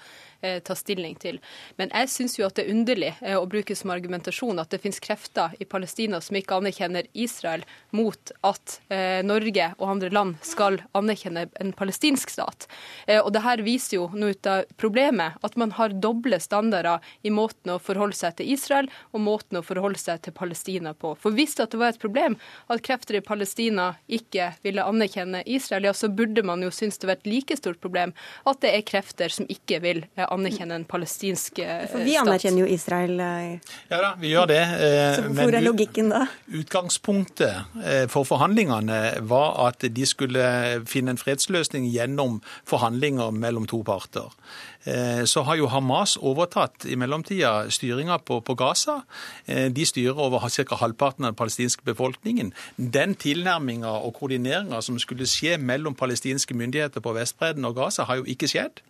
ta 0.65 0.75
stilling 0.77 1.13
til. 1.21 1.37
Men 1.77 1.91
jeg 1.93 2.09
syns 2.11 2.35
jo 2.37 2.45
at 2.47 2.55
det 2.57 2.63
er 2.65 2.73
underlig 2.73 3.11
å 3.37 3.43
bruke 3.49 3.75
som 3.77 3.91
argumentasjon 3.93 4.59
at 4.61 4.71
det 4.73 4.79
finnes 4.83 4.99
krefter 5.03 5.53
i 5.61 5.67
Palestina 5.69 6.19
som 6.23 6.37
ikke 6.37 6.57
anerkjenner 6.57 7.07
Israel, 7.13 7.63
mot 7.95 8.33
at 8.47 8.77
Norge 9.27 9.67
og 9.77 9.85
andre 9.93 10.09
land 10.13 10.39
skal 10.45 10.79
anerkjenne 10.97 11.45
en 11.61 11.73
palestinsk 11.77 12.33
stat. 12.33 12.67
Og 13.21 13.29
det 13.35 13.43
her 13.45 13.63
viser 13.65 13.99
jo 13.99 14.09
noe 14.15 14.33
ut 14.33 14.49
av 14.49 14.65
problemet 14.81 15.30
at 15.41 15.57
man 15.59 15.73
har 15.77 15.95
doble 16.03 16.39
standarder 16.41 16.99
i 17.23 17.31
måten 17.33 17.73
å 17.75 17.79
forholde 17.81 18.17
seg 18.17 18.37
til 18.39 18.51
Israel 18.53 18.89
og 19.11 19.23
måten 19.23 19.59
å 19.59 19.63
forholde 19.65 19.99
seg 20.01 20.21
til 20.25 20.35
Palestina 20.35 20.93
på. 20.93 21.13
For 21.19 21.35
hvis 21.35 21.55
det 21.59 21.69
var 21.79 21.93
et 21.93 22.01
problem 22.01 22.37
at 22.71 22.83
krefter 22.85 23.19
i 23.19 23.23
Palestina 23.25 23.91
ikke 24.11 24.51
ville 24.65 24.85
anerkjenne 24.87 25.43
Israel, 25.45 25.87
ja, 25.89 25.93
så 25.95 26.09
burde 26.11 26.43
man 26.47 26.63
jo 26.63 26.71
synes 26.73 26.99
det 27.01 27.09
var 27.09 27.19
et 27.19 27.29
like 27.29 27.57
stort 27.57 27.81
problem 27.83 28.13
at 28.49 28.61
det 28.63 28.73
er 28.75 28.85
krefter 28.87 29.33
som 29.33 29.47
ikke 29.51 29.81
vil 29.83 30.03
eh, 30.15 30.25
anerkjenne 30.27 30.81
en 30.81 30.87
palestinsk 30.87 31.61
stat. 31.61 31.89
For 31.91 32.05
vi 32.05 32.17
anerkjenner 32.19 32.65
jo 32.65 32.69
Israel. 32.71 33.19
Eh. 33.19 33.75
Ja 33.91 34.01
da, 34.03 34.13
vi 34.21 34.33
gjør 34.33 34.49
det. 34.51 34.61
Eh, 34.61 35.15
så 35.17 35.27
hvor 35.35 35.57
er 35.57 35.65
logikken 35.65 36.11
da? 36.13 36.25
Utgangspunktet 36.61 38.09
for 38.11 38.27
forhandlingene 38.27 38.99
var 39.27 39.55
at 39.67 39.83
de 39.83 40.05
skulle 40.07 40.43
finne 40.89 41.15
en 41.15 41.19
fredsløsning 41.19 41.87
gjennom 41.91 42.39
forhandlinger 42.67 43.31
mellom 43.35 43.67
to 43.69 43.81
parter. 43.87 44.31
Eh, 44.85 45.23
så 45.25 45.43
har 45.45 45.59
jo 45.59 45.69
Hamas 45.69 46.17
overtatt 46.17 46.85
i 46.89 46.95
mellomtida 46.97 47.69
styringa 47.69 48.17
på, 48.25 48.39
på, 48.41 48.55
Gaza. 48.57 49.01
Eh, 49.45 49.69
de 49.71 49.85
styrer 49.85 50.17
over 50.17 50.49
ca. 50.49 50.75
halvparten 50.75 51.25
av 51.25 51.33
den 51.33 51.39
palestinske 51.39 51.85
befolkningen. 51.85 52.53
Den 52.77 53.15
tilnærminga 53.15 53.91
og 54.01 54.15
koordineringa 54.19 54.81
som 54.81 54.99
skulle 54.99 55.29
skje 55.29 55.57
mellom 55.57 55.95
palestinske 55.95 56.57
myndigheter 56.57 57.01
på 57.01 57.13
Vestbredden 57.13 57.65
og 57.65 57.75
Gaza, 57.75 58.03
har 58.03 58.21
jo 58.21 58.25
ikke 58.25 58.49
skjedd. 58.49 58.81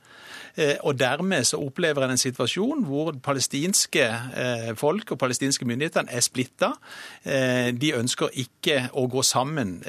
Eh, 0.56 0.76
og 0.84 1.00
dermed 1.00 1.44
så 1.48 1.60
opplever 1.62 2.04
en 2.06 2.12
en 2.12 2.20
situasjon 2.20 2.84
hvor 2.88 3.14
palestinske 3.24 4.04
eh, 4.04 4.72
folk 4.76 5.14
og 5.14 5.20
palestinske 5.20 5.66
myndigheter 5.66 6.10
er 6.10 6.24
splitta. 6.24 6.72
Eh, 7.24 7.72
de 7.72 7.94
ønsker 7.96 8.34
ikke 8.44 8.90
å 8.98 9.08
gå 9.12 9.24
sammen 9.24 9.80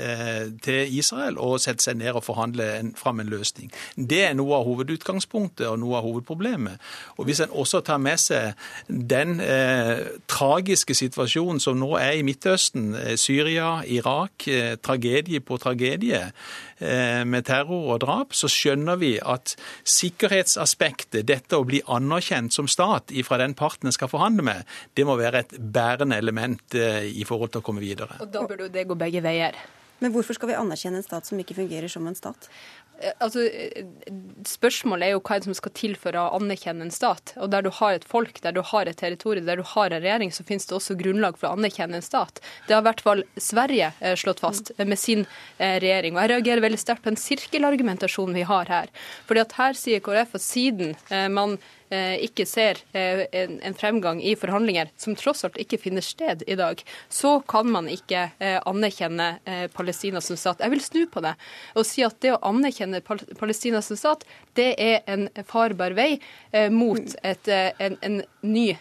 til 0.62 0.94
Israel 0.98 1.38
og 1.40 1.60
sette 1.60 1.82
seg 1.84 1.98
ned 1.98 2.14
og 2.16 2.24
forhandle 2.24 2.66
fram 2.98 3.20
en 3.20 3.30
løsning. 3.30 3.70
Det 3.96 4.22
er 4.28 4.34
noe 4.38 4.56
av 4.58 4.66
hovedutgangspunktet 4.68 5.66
og 5.68 5.78
noe 5.82 5.98
av 5.98 6.06
hovedproblemet. 6.06 6.80
Og 7.18 7.26
Hvis 7.26 7.40
en 7.40 7.50
også 7.50 7.80
tar 7.80 7.98
med 8.02 8.20
seg 8.20 8.52
den 8.88 9.40
tragiske 10.30 10.94
situasjonen 10.94 11.60
som 11.60 11.78
nå 11.80 11.94
er 12.00 12.18
i 12.18 12.26
Midtøsten, 12.26 12.94
Syria, 13.16 13.82
Irak, 13.86 14.46
tragedie 14.82 15.40
på 15.40 15.58
tragedie, 15.62 16.30
med 16.80 17.46
terror 17.46 17.92
og 17.94 18.00
drap, 18.02 18.34
så 18.34 18.50
skjønner 18.50 18.98
vi 18.98 19.14
at 19.22 19.54
sikkerhetsaspektet, 20.52 21.26
dette 21.26 21.56
å 21.56 21.64
bli 21.64 21.82
anerkjent 21.86 22.52
som 22.52 22.68
stat 22.68 23.12
fra 23.24 23.38
den 23.38 23.54
parten 23.54 23.88
en 23.88 23.92
skal 23.92 24.10
forhandle 24.10 24.42
med, 24.42 24.64
det 24.94 25.04
må 25.04 25.16
være 25.16 25.44
et 25.44 25.54
bærende 25.58 26.16
element 26.16 26.74
eh, 26.74 27.08
i 27.08 27.24
forhold 27.24 27.52
til 27.52 27.62
å 27.62 27.64
komme 27.64 27.80
videre. 27.80 28.20
Og 28.20 28.30
Da 28.32 28.44
burde 28.46 28.66
jo 28.66 28.72
det 28.72 28.86
gå 28.88 28.94
begge 28.94 29.22
veier. 29.22 29.56
Men 30.02 30.10
hvorfor 30.10 30.34
skal 30.34 30.50
vi 30.50 30.58
anerkjenne 30.58 30.98
en 30.98 31.06
stat 31.06 31.28
som 31.28 31.38
ikke 31.38 31.54
fungerer 31.54 31.88
som 31.88 32.06
en 32.06 32.16
stat? 32.18 32.48
Eh, 33.02 33.12
altså, 33.18 33.44
spørsmålet 34.48 35.08
er 35.08 35.14
jo 35.16 35.22
hva 35.26 35.38
som 35.44 35.56
skal 35.56 35.74
til 35.76 35.96
for 35.98 36.16
å 36.18 36.28
anerkjenne 36.38 36.86
en 36.86 36.94
stat. 36.94 37.34
Og 37.42 37.50
Der 37.50 37.66
du 37.66 37.70
har 37.74 37.98
et 37.98 38.06
folk, 38.08 38.40
der 38.42 38.54
du 38.56 38.62
har 38.62 38.86
et 38.86 38.96
territorium, 38.96 39.46
der 39.46 39.60
du 39.60 39.66
har 39.66 39.90
en 39.90 40.02
regjering, 40.02 40.32
så 40.32 40.46
finnes 40.46 40.66
det 40.66 40.76
også 40.76 40.98
grunnlag 41.00 41.38
for 41.38 41.50
å 41.50 41.58
anerkjenne 41.58 41.98
en 41.98 42.06
stat. 42.06 42.40
Det 42.68 42.76
har 42.76 42.84
i 42.84 42.88
hvert 42.90 43.04
fall 43.04 43.24
Sverige 43.36 43.92
eh, 44.00 44.16
slått 44.16 44.40
fast 44.40 44.72
eh, 44.78 44.86
med 44.86 44.98
sin 44.98 45.26
regjering. 45.58 46.16
Og 46.16 46.22
Jeg 46.22 46.32
reagerer 46.36 46.64
veldig 46.64 46.80
sterkt 46.80 47.04
på 47.04 47.12
den 47.12 47.20
sirkelargumentasjonen 47.20 48.36
vi 48.36 48.48
har 48.48 48.70
her. 48.70 48.90
Fordi 49.28 49.44
at 49.44 49.56
Her 49.58 49.78
sier 49.78 50.02
KrF 50.02 50.36
at 50.38 50.44
siden 50.44 50.96
man 51.32 51.58
Eh, 51.58 51.81
ikke 51.92 52.46
ser 52.48 52.80
eh, 52.96 53.24
en 53.32 53.74
fremgang 53.76 54.22
i 54.24 54.34
forhandlinger, 54.38 54.90
som 54.96 55.16
tross 55.18 55.44
alt 55.46 55.58
ikke 55.60 55.80
finner 55.80 56.04
sted 56.04 56.44
i 56.46 56.56
dag, 56.58 56.82
så 57.12 57.38
kan 57.48 57.70
man 57.72 57.90
ikke 57.92 58.28
eh, 58.38 58.58
anerkjenne 58.68 59.28
Palestina 59.74 60.20
som 60.24 60.38
stat. 60.38 60.62
Jeg 60.62 60.72
vil 60.72 60.84
snu 60.84 61.02
på 61.10 61.22
det 61.24 61.34
og 61.78 61.86
si 61.86 62.04
at 62.06 62.18
det 62.24 62.34
å 62.34 62.40
anerkjenne 62.48 63.02
Palestina 63.04 63.82
som 63.84 63.98
stat, 63.98 64.24
det 64.58 64.72
er 64.80 65.02
en 65.10 65.28
farbar 65.48 65.94
vei 65.96 66.18
mot 66.72 67.14
et, 67.24 67.48
en, 67.48 67.96
en, 68.04 68.20
ny 68.42 68.72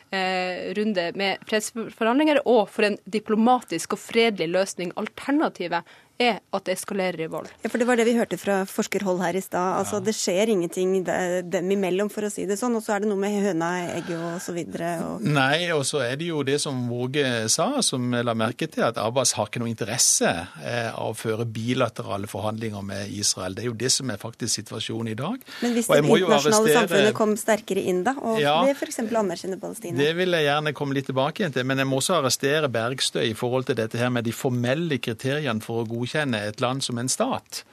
runde 0.78 1.03
med 1.20 1.43
fredsforhandlinger 1.47 2.41
og 2.49 2.66
for 2.74 2.88
en 2.88 2.97
diplomatisk 3.14 3.95
og 3.95 4.01
fredelig 4.01 4.49
løsning. 4.51 4.93
Alternativet 4.99 5.88
er 6.22 6.40
at 6.54 6.68
det 6.68 6.76
eskalerer 6.78 7.26
i 7.26 7.30
vold. 7.32 7.50
Ja, 7.64 7.70
for 7.70 7.82
Det 7.82 7.88
var 7.90 8.00
det 8.00 8.06
vi 8.08 8.14
hørte 8.18 8.38
fra 8.40 8.62
forskerhold 8.70 9.22
her 9.24 9.38
i 9.38 9.42
stad. 9.44 9.80
Altså, 9.82 9.98
ja. 10.00 10.06
Det 10.06 10.14
skjer 10.16 10.52
ingenting 10.54 10.94
dem 11.04 11.72
imellom, 11.74 12.12
for 12.14 12.28
å 12.28 12.32
si 12.32 12.46
det 12.50 12.58
sånn. 12.60 12.76
Og 12.78 12.86
så 12.86 12.96
er 12.96 13.04
det 13.04 13.10
noe 13.12 13.20
med 13.20 13.34
høna, 13.42 13.72
egget 13.98 14.18
og 14.20 14.38
så 14.44 14.54
videre. 14.56 14.94
Og... 15.08 15.26
Nei, 15.26 15.72
og 15.74 15.84
så 15.88 16.04
er 16.06 16.20
det 16.20 16.30
jo 16.30 16.44
det 16.48 16.60
som 16.62 16.78
Våge 16.92 17.26
sa, 17.52 17.70
som 17.86 18.12
la 18.14 18.36
merke 18.38 18.68
til, 18.72 18.86
at 18.86 19.00
Abbas 19.02 19.34
har 19.38 19.50
ikke 19.50 19.64
noe 19.64 19.72
interesse 19.72 20.30
eh, 20.30 20.92
av 20.92 21.14
å 21.14 21.18
føre 21.18 21.48
bilaterale 21.50 22.30
forhandlinger 22.32 22.86
med 22.86 23.12
Israel. 23.16 23.58
Det 23.58 23.66
er 23.66 23.72
jo 23.72 23.78
det 23.82 23.92
som 23.94 24.12
er 24.14 24.22
faktisk 24.22 24.54
situasjonen 24.62 25.14
i 25.14 25.18
dag. 25.18 25.42
Men 25.64 25.76
hvis 25.78 25.90
det 25.90 26.02
internasjonale 26.04 26.38
arrestere... 26.38 26.78
samfunnet 26.80 27.18
kom 27.18 27.36
sterkere 27.40 27.86
inn 27.92 28.04
da, 28.06 28.16
og 28.20 28.40
ja, 28.42 28.58
f.eks. 28.76 29.02
anerkjenne 29.08 29.58
Palestina? 29.62 29.98
Det 29.98 30.12
vil 30.20 30.38
jeg 30.38 30.48
gjerne 30.50 30.76
komme 30.78 30.98
litt 30.98 31.10
tilbake 31.10 31.50
til, 31.56 31.68
men 31.68 31.82
jeg 31.82 31.90
må 31.90 32.02
også 32.02 32.20
arrestere 32.20 32.70
Bergstø 32.72 33.24
i 33.26 33.34
forhold 33.38 33.70
til 33.70 33.80
dette 33.80 34.00
her 34.00 34.14
med 34.14 34.28
de 34.28 34.36
formelle 34.36 35.00
kriteriene 35.02 35.64
for 35.64 35.82
å 35.82 35.88
godkjenne 35.90 36.11
godkjenne 36.12 36.47
et 36.47 36.62
land 36.62 36.84
som 36.84 36.97
en 36.97 37.09
stat. 37.09 37.64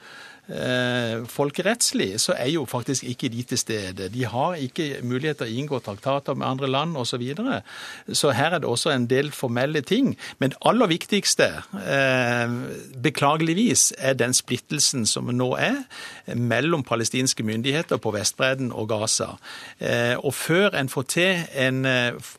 Eh, 0.49 1.27
folkerettslig 1.29 2.15
så 2.21 2.33
er 2.33 2.49
jo 2.49 2.63
faktisk 2.65 3.03
ikke 3.03 3.29
de 3.29 3.43
til 3.43 3.57
stede. 3.57 4.09
De 4.09 4.25
har 4.25 4.57
ikke 4.57 5.03
mulighet 5.05 5.37
til 5.37 5.45
å 5.45 5.57
inngå 5.61 5.79
traktater 5.85 6.33
med 6.33 6.47
andre 6.47 6.69
land 6.69 6.97
osv. 6.97 7.09
Så, 7.09 7.17
videre. 7.17 7.61
så 8.13 8.29
her 8.31 8.53
er 8.53 8.61
det 8.61 8.69
også 8.69 8.93
en 8.93 9.07
del 9.09 9.31
formelle 9.31 9.81
ting. 9.81 10.13
Men 10.39 10.53
aller 10.65 10.87
viktigste, 10.87 11.47
eh, 11.83 12.49
beklageligvis, 13.03 13.93
er 13.97 14.13
den 14.13 14.33
splittelsen 14.33 15.05
som 15.05 15.25
nå 15.25 15.49
er 15.57 15.83
mellom 16.35 16.83
palestinske 16.83 17.43
myndigheter 17.43 17.97
på 17.97 18.13
Vestbredden 18.13 18.71
og 18.71 18.89
Gaza. 18.89 19.35
Eh, 19.79 20.15
og 20.15 20.33
før 20.33 20.77
en 20.79 20.89
får 20.89 21.03
til 21.09 21.43
en 21.55 21.85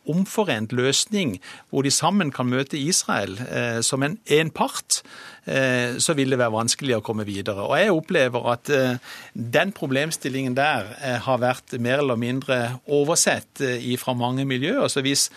omforent 0.08 0.72
løsning 0.72 1.40
hvor 1.70 1.82
de 1.82 1.90
sammen 1.90 2.30
kan 2.30 2.46
møte 2.46 2.78
Israel 2.78 3.36
som 3.82 4.02
en, 4.02 4.18
en 4.26 4.50
part, 4.50 5.02
så 5.98 6.14
vil 6.14 6.30
det 6.30 6.38
være 6.38 6.52
vanskelig 6.52 6.96
å 6.96 7.02
komme 7.04 7.24
videre. 7.26 7.64
Og 7.66 7.78
jeg 7.78 7.92
opplever 8.00 8.46
at 8.52 8.70
eh, 8.74 8.98
den 9.34 9.72
problemstillingen 9.76 10.56
der 10.58 10.90
eh, 10.98 11.18
har 11.22 11.40
vært 11.42 11.76
mer 11.78 12.02
eller 12.02 12.18
mindre 12.20 12.58
oversett 12.90 13.62
fra 14.00 14.14
mange 14.16 14.44
miljøer. 14.48 14.88
Så 14.88 15.02
hvis 15.04 15.28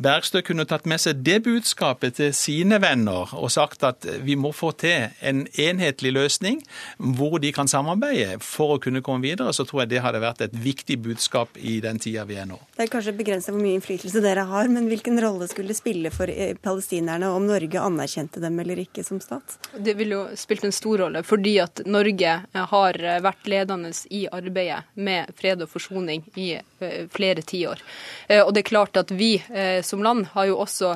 Bergstø 0.00 0.42
kunne 0.44 0.66
tatt 0.68 0.86
med 0.88 1.00
seg 1.02 1.22
det 1.24 1.40
budskapet 1.44 2.18
til 2.18 2.34
sine 2.36 2.80
venner 2.82 3.32
og 3.36 3.50
sagt 3.52 3.84
at 3.86 4.06
vi 4.24 4.36
må 4.38 4.52
få 4.56 4.72
til 4.80 5.10
en 5.26 5.42
enhetlig 5.60 6.12
løsning 6.16 6.60
hvor 6.96 7.38
de 7.42 7.52
kan 7.56 7.68
samarbeide 7.70 8.38
for 8.44 8.76
å 8.76 8.80
kunne 8.82 9.02
komme 9.04 9.24
videre, 9.24 9.52
så 9.56 9.66
tror 9.68 9.84
jeg 9.84 9.92
det 9.94 10.04
hadde 10.04 10.22
vært 10.22 10.44
et 10.46 10.56
viktig 10.56 10.98
budskap 11.04 11.58
i 11.60 11.78
den 11.84 12.00
tida 12.02 12.26
vi 12.28 12.38
er 12.40 12.48
nå. 12.48 12.58
Det 12.76 12.86
er 12.86 12.92
kanskje 12.92 13.16
begrenset 13.18 13.54
hvor 13.54 13.62
mye 13.62 13.78
innflytelse 13.78 14.22
dere 14.24 14.46
har, 14.48 14.70
men 14.72 14.88
hvilken 14.90 15.20
rolle 15.22 15.48
skulle 15.50 15.72
det 15.72 15.80
spille 15.80 16.12
for 16.14 16.30
palestinerne 16.64 17.30
om 17.34 17.48
Norge 17.48 17.80
anerkjente 17.80 18.42
dem 18.42 18.58
eller 18.62 18.80
ikke 18.84 19.04
som 19.06 19.20
stat? 19.22 19.58
Det 19.76 19.96
ville 19.98 20.16
jo 20.16 20.38
spilt 20.38 20.64
en 20.66 20.74
stor 20.74 21.04
rolle, 21.04 21.22
fordi 21.26 21.56
at 21.62 21.84
Norge 21.86 22.09
Norge 22.10 22.66
har 22.72 22.98
vært 23.24 23.48
ledende 23.50 23.92
i 24.10 24.26
arbeidet 24.30 24.82
med 24.94 25.30
fred 25.38 25.62
og 25.62 25.70
forsoning 25.70 26.24
i 26.34 26.52
flere 27.12 27.42
tiår. 27.42 27.82
Og 28.44 28.52
det 28.54 28.62
er 28.62 28.70
klart 28.70 28.96
at 28.96 29.12
vi 29.12 29.34
som 29.86 30.02
land 30.02 30.30
har 30.34 30.48
jo 30.50 30.58
også 30.62 30.94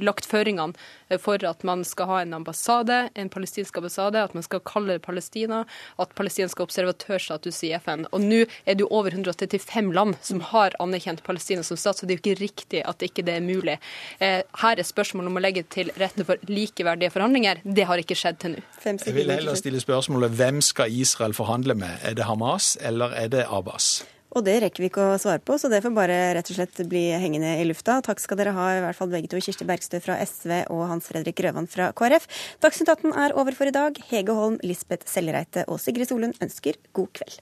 lagt 0.00 0.28
føringene 0.28 0.76
for 1.22 1.42
at 1.46 1.62
man 1.66 1.84
skal 1.86 2.08
ha 2.10 2.20
en 2.22 2.34
ambassade, 2.34 3.08
en 3.14 3.28
palestinsk 3.30 3.76
ambassade, 3.78 4.22
at 4.22 4.34
man 4.34 4.42
skal 4.42 4.62
kalle 4.66 4.96
det 4.96 5.04
Palestina, 5.04 5.64
at 6.02 6.14
Palestina 6.18 6.48
skal 6.50 6.64
ha 6.64 6.70
observatørstatus 6.70 7.62
i 7.68 7.72
FN. 7.78 8.06
Og 8.10 8.24
nå 8.24 8.42
er 8.64 8.74
det 8.74 8.82
jo 8.82 8.90
over 8.90 9.14
135 9.14 9.92
land 9.94 10.16
som 10.26 10.42
har 10.50 10.74
anerkjent 10.82 11.22
Palestina 11.26 11.62
som 11.66 11.78
stat, 11.78 12.00
så 12.00 12.06
det 12.06 12.16
er 12.16 12.18
jo 12.18 12.24
ikke 12.24 12.40
riktig 12.42 12.82
at 12.82 13.06
ikke 13.06 13.24
det 13.26 13.38
er 13.38 13.46
mulig. 13.46 13.78
Eh, 14.18 14.40
her 14.62 14.82
er 14.82 14.86
spørsmålet 14.86 15.30
om 15.30 15.38
å 15.38 15.44
legge 15.44 15.62
til 15.70 15.92
rette 16.00 16.26
for 16.26 16.42
likeverdige 16.50 17.12
forhandlinger. 17.14 17.62
Det 17.62 17.86
har 17.86 18.02
ikke 18.02 18.18
skjedd 18.18 18.42
til 18.42 18.56
nå. 18.56 18.64
Jeg 18.86 19.14
vil 19.14 19.30
heller 19.30 19.58
stille 19.58 19.80
spørsmålet 19.82 20.34
hvem 20.46 20.60
skal 20.62 20.92
Israel 20.94 21.34
forhandle 21.34 21.74
med? 21.74 22.02
Er 22.06 22.14
det 22.14 22.26
Hamas 22.28 22.76
eller 22.80 23.10
er 23.18 23.32
det 23.32 23.46
Abbas? 23.50 24.04
Og 24.36 24.44
det 24.44 24.58
rekker 24.62 24.84
vi 24.84 24.90
ikke 24.90 25.04
å 25.14 25.18
svare 25.18 25.40
på, 25.40 25.56
så 25.58 25.70
det 25.72 25.80
får 25.82 25.94
bare 25.96 26.16
rett 26.36 26.50
og 26.52 26.58
slett 26.58 26.82
bli 26.90 27.06
hengende 27.16 27.54
i 27.56 27.64
lufta. 27.64 27.96
Takk 28.04 28.20
skal 28.20 28.38
dere 28.38 28.52
ha, 28.54 28.66
i 28.76 28.82
hvert 28.84 28.98
fall 28.98 29.10
begge 29.10 29.30
to, 29.32 29.40
Kirsti 29.40 29.66
Bergstø 29.66 29.98
fra 30.04 30.18
SV 30.20 30.66
og 30.74 30.84
Hans 30.90 31.08
Fredrik 31.08 31.38
Grøvan 31.40 31.66
fra 31.70 31.88
KrF. 31.96 32.28
Dagsnytt 32.62 32.92
18 32.92 33.16
er 33.16 33.34
over 33.34 33.56
for 33.56 33.70
i 33.70 33.74
dag. 33.74 33.98
Hege 34.10 34.36
Holm, 34.36 34.60
Lisbeth 34.62 35.08
Sellereite 35.10 35.64
og 35.66 35.80
Sigrid 35.82 36.12
Solund 36.12 36.36
ønsker 36.44 36.78
god 36.94 37.10
kveld. 37.16 37.40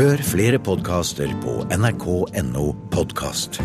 Hør 0.00 0.24
flere 0.24 0.58
podkaster 0.64 1.30
på 1.44 1.60
nrk.no 1.76 2.66
podkast. 2.90 3.60